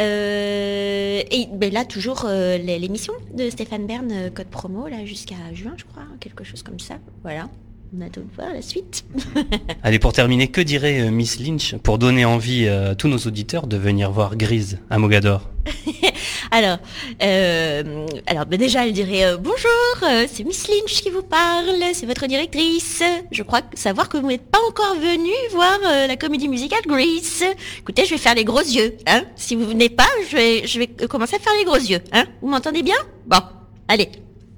Euh, 0.00 1.22
et 1.30 1.48
ben 1.52 1.72
là, 1.72 1.84
toujours 1.84 2.24
euh, 2.26 2.58
l'émission 2.58 3.12
de 3.34 3.50
Stéphane 3.50 3.86
Bern, 3.86 4.30
code 4.34 4.48
promo, 4.48 4.88
là, 4.88 5.04
jusqu'à 5.04 5.36
juin, 5.54 5.74
je 5.76 5.84
crois, 5.84 6.04
quelque 6.20 6.44
chose 6.44 6.62
comme 6.62 6.80
ça, 6.80 6.98
voilà 7.22 7.48
on 7.96 8.00
a 8.00 8.08
de 8.08 8.22
voir 8.36 8.52
la 8.52 8.62
suite. 8.62 9.04
Allez, 9.82 9.98
pour 9.98 10.12
terminer, 10.12 10.48
que 10.48 10.60
dirait 10.60 11.00
euh, 11.00 11.10
Miss 11.10 11.40
Lynch 11.40 11.76
pour 11.76 11.98
donner 11.98 12.24
envie 12.24 12.68
à 12.68 12.94
tous 12.94 13.08
nos 13.08 13.18
auditeurs 13.18 13.66
de 13.66 13.76
venir 13.76 14.10
voir 14.10 14.36
Grise 14.36 14.78
à 14.90 14.98
Mogador? 14.98 15.48
Alors, 16.50 16.78
euh, 17.22 18.06
alors 18.26 18.46
ben 18.46 18.58
déjà, 18.58 18.86
elle 18.86 18.92
dirait 18.92 19.24
euh, 19.24 19.36
bonjour, 19.36 20.28
c'est 20.28 20.44
Miss 20.44 20.68
Lynch 20.68 21.02
qui 21.02 21.10
vous 21.10 21.22
parle, 21.22 21.82
c'est 21.92 22.06
votre 22.06 22.26
directrice. 22.26 23.02
Je 23.30 23.42
crois 23.42 23.62
savoir 23.74 24.08
que 24.08 24.16
vous 24.16 24.28
n'êtes 24.28 24.50
pas 24.50 24.60
encore 24.68 24.94
venu 24.94 25.30
voir 25.52 25.78
la 25.82 26.16
comédie 26.16 26.48
musicale 26.48 26.82
Grease. 26.86 27.44
Écoutez, 27.78 28.04
je 28.04 28.10
vais 28.10 28.18
faire 28.18 28.34
les 28.34 28.44
gros 28.44 28.60
yeux. 28.60 28.96
Hein. 29.06 29.22
Si 29.36 29.56
vous 29.56 29.66
venez 29.66 29.88
pas, 29.88 30.08
je 30.30 30.36
vais, 30.36 30.66
je 30.66 30.78
vais 30.78 30.86
commencer 30.86 31.36
à 31.36 31.38
faire 31.38 31.54
les 31.58 31.64
gros 31.64 31.76
yeux. 31.76 32.00
Hein. 32.12 32.24
Vous 32.40 32.48
m'entendez 32.48 32.82
bien? 32.82 32.96
Bon, 33.26 33.40
allez, 33.88 34.10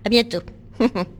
à 0.04 0.08
bientôt. 0.08 0.40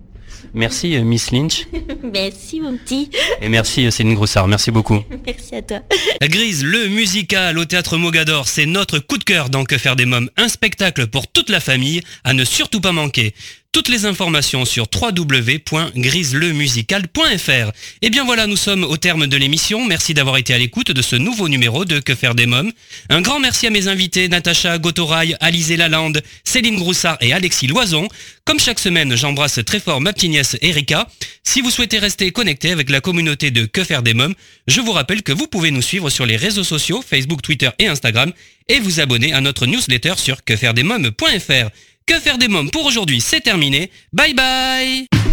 Merci 0.54 0.96
euh, 0.96 1.02
Miss 1.02 1.30
Lynch. 1.30 1.66
merci 2.02 2.60
mon 2.60 2.76
petit. 2.76 3.10
Et 3.40 3.48
merci 3.48 3.86
euh, 3.86 3.90
Céline 3.90 4.14
Groussard, 4.14 4.48
merci 4.48 4.70
beaucoup. 4.70 5.02
merci 5.26 5.54
à 5.54 5.62
toi. 5.62 5.80
La 6.20 6.28
Grise, 6.28 6.64
le 6.64 6.88
musical 6.88 7.58
au 7.58 7.64
théâtre 7.64 7.96
Mogador, 7.96 8.48
c'est 8.48 8.66
notre 8.66 8.98
coup 8.98 9.18
de 9.18 9.24
cœur 9.24 9.50
dans 9.50 9.64
Que 9.64 9.78
faire 9.78 9.96
des 9.96 10.06
mômes, 10.06 10.30
un 10.36 10.48
spectacle 10.48 11.06
pour 11.06 11.28
toute 11.28 11.50
la 11.50 11.60
famille 11.60 12.02
à 12.24 12.32
ne 12.32 12.44
surtout 12.44 12.80
pas 12.80 12.92
manquer. 12.92 13.34
Toutes 13.72 13.88
les 13.88 14.04
informations 14.04 14.64
sur 14.64 14.88
www.griselemusical.fr. 14.92 17.70
Et 18.02 18.10
bien 18.10 18.24
voilà, 18.24 18.48
nous 18.48 18.56
sommes 18.56 18.82
au 18.82 18.96
terme 18.96 19.28
de 19.28 19.36
l'émission. 19.36 19.86
Merci 19.86 20.12
d'avoir 20.12 20.38
été 20.38 20.52
à 20.52 20.58
l'écoute 20.58 20.90
de 20.90 21.02
ce 21.02 21.14
nouveau 21.14 21.48
numéro 21.48 21.84
de 21.84 22.00
Que 22.00 22.16
faire 22.16 22.34
des 22.34 22.46
mômes. 22.46 22.72
Un 23.10 23.20
grand 23.20 23.38
merci 23.38 23.68
à 23.68 23.70
mes 23.70 23.86
invités, 23.86 24.28
Natacha 24.28 24.76
Gotorail, 24.78 25.36
Alizé 25.38 25.76
Lalande, 25.76 26.20
Céline 26.42 26.78
Groussard 26.78 27.16
et 27.20 27.32
Alexis 27.32 27.68
Loison. 27.68 28.08
Comme 28.44 28.58
chaque 28.58 28.80
semaine, 28.80 29.14
j'embrasse 29.14 29.60
très 29.64 29.78
fort 29.78 30.00
ma 30.00 30.12
petite 30.12 30.30
nièce 30.30 30.56
Erika. 30.62 31.06
Si 31.44 31.60
vous 31.60 31.70
souhaitez 31.70 32.00
rester 32.00 32.32
connecté 32.32 32.72
avec 32.72 32.90
la 32.90 33.00
communauté 33.00 33.52
de 33.52 33.66
Que 33.66 33.84
faire 33.84 34.02
des 34.02 34.14
mômes, 34.14 34.34
je 34.66 34.80
vous 34.80 34.90
rappelle 34.90 35.22
que 35.22 35.30
vous 35.30 35.46
pouvez 35.46 35.70
nous 35.70 35.80
suivre 35.80 36.10
sur 36.10 36.26
les 36.26 36.36
réseaux 36.36 36.64
sociaux, 36.64 37.04
Facebook, 37.08 37.40
Twitter 37.40 37.70
et 37.78 37.86
Instagram, 37.86 38.32
et 38.66 38.80
vous 38.80 38.98
abonner 38.98 39.32
à 39.32 39.40
notre 39.40 39.66
newsletter 39.66 40.14
sur 40.16 40.42
quefairedesmômes.fr. 40.42 41.70
Que 42.06 42.18
faire 42.18 42.38
des 42.38 42.48
mômes 42.48 42.70
pour 42.70 42.86
aujourd'hui, 42.86 43.20
c'est 43.20 43.40
terminé. 43.40 43.90
Bye 44.12 44.34
bye 44.34 45.29